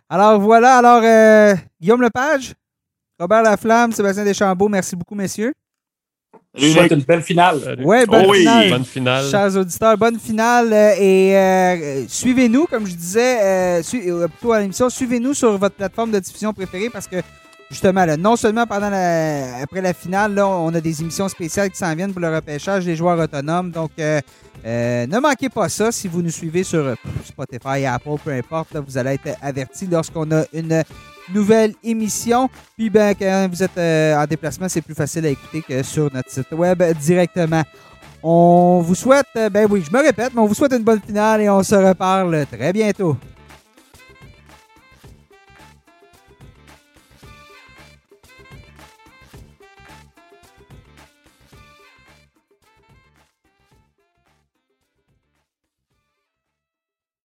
alors 0.09 0.41
voilà, 0.41 0.79
alors 0.79 1.03
euh, 1.03 1.55
Guillaume 1.81 2.03
Lepage, 2.03 2.55
Robert 3.19 3.43
Laflamme, 3.43 3.93
Sébastien 3.93 4.25
Deschambault, 4.25 4.69
merci 4.69 4.95
beaucoup, 4.97 5.15
messieurs. 5.15 5.55
Je 6.55 6.69
souhaite 6.69 6.93
une 6.93 7.03
belle 7.03 7.23
finale. 7.23 7.83
Ouais, 7.85 8.07
bonne, 8.07 8.27
oh 8.29 8.33
finale. 8.33 8.71
bonne 8.71 8.85
finale. 8.85 9.31
Chers 9.31 9.57
auditeurs, 9.57 9.99
bonne 9.99 10.19
finale. 10.19 10.73
Euh, 10.73 10.95
et 10.99 12.07
suivez-nous, 12.09 12.67
comme 12.67 12.87
je 12.87 12.95
disais, 12.95 13.83
plutôt 13.83 14.53
à 14.53 14.61
l'émission, 14.61 14.89
suivez-nous 14.89 15.35
sur 15.35 15.57
votre 15.59 15.75
plateforme 15.75 16.13
de 16.13 16.19
diffusion 16.19 16.55
préférée 16.55 16.89
parce 16.89 17.07
que 17.07 17.17
justement, 17.71 18.07
non 18.19 18.37
seulement 18.37 18.67
pendant 18.67 18.87
après 18.87 19.81
la 19.81 19.93
finale, 19.93 20.39
on 20.39 20.75
a 20.75 20.81
des 20.81 21.01
émissions 21.01 21.29
spéciales 21.29 21.71
qui 21.71 21.79
s'en 21.79 21.95
viennent 21.95 22.13
pour 22.13 22.21
le 22.21 22.35
repêchage 22.35 22.85
des 22.85 22.97
joueurs 22.97 23.19
autonomes. 23.19 23.71
Donc, 23.71 23.91
euh, 23.99 24.21
euh, 24.65 25.07
ne 25.07 25.19
manquez 25.19 25.49
pas 25.49 25.69
ça. 25.69 25.93
Si 25.93 26.09
vous 26.09 26.23
nous 26.23 26.31
suivez 26.31 26.65
sur 26.65 26.81
euh, 26.81 26.95
Spotify, 27.25 27.87
Apple, 27.87 28.17
peu 28.25 28.33
importe, 28.33 28.77
vous 28.77 28.99
allez 28.99 29.15
être 29.15 29.37
averti 29.43 29.87
lorsqu'on 29.87 30.31
a 30.33 30.45
une 30.53 30.83
nouvelle 31.33 31.75
émission. 31.83 32.49
Puis, 32.77 32.91
ben, 32.91 33.15
quand 33.15 33.49
vous 33.51 33.63
êtes 33.63 33.79
en 33.79 34.25
déplacement, 34.27 34.69
c'est 34.69 34.83
plus 34.83 34.95
facile 34.95 35.27
à 35.27 35.31
écouter 35.31 35.63
que 35.63 35.83
sur 35.83 36.13
notre 36.13 36.31
site 36.31 36.53
web 36.53 36.83
directement. 37.01 37.63
On 38.23 38.81
vous 38.81 38.95
souhaite, 38.95 39.27
ben 39.53 39.69
oui, 39.71 39.85
je 39.87 39.97
me 39.97 40.03
répète, 40.03 40.33
mais 40.35 40.41
on 40.41 40.47
vous 40.47 40.55
souhaite 40.55 40.73
une 40.73 40.83
bonne 40.83 41.01
finale 41.01 41.43
et 41.43 41.51
on 41.51 41.63
se 41.63 41.75
reparle 41.75 42.47
très 42.51 42.73
bientôt. 42.73 43.17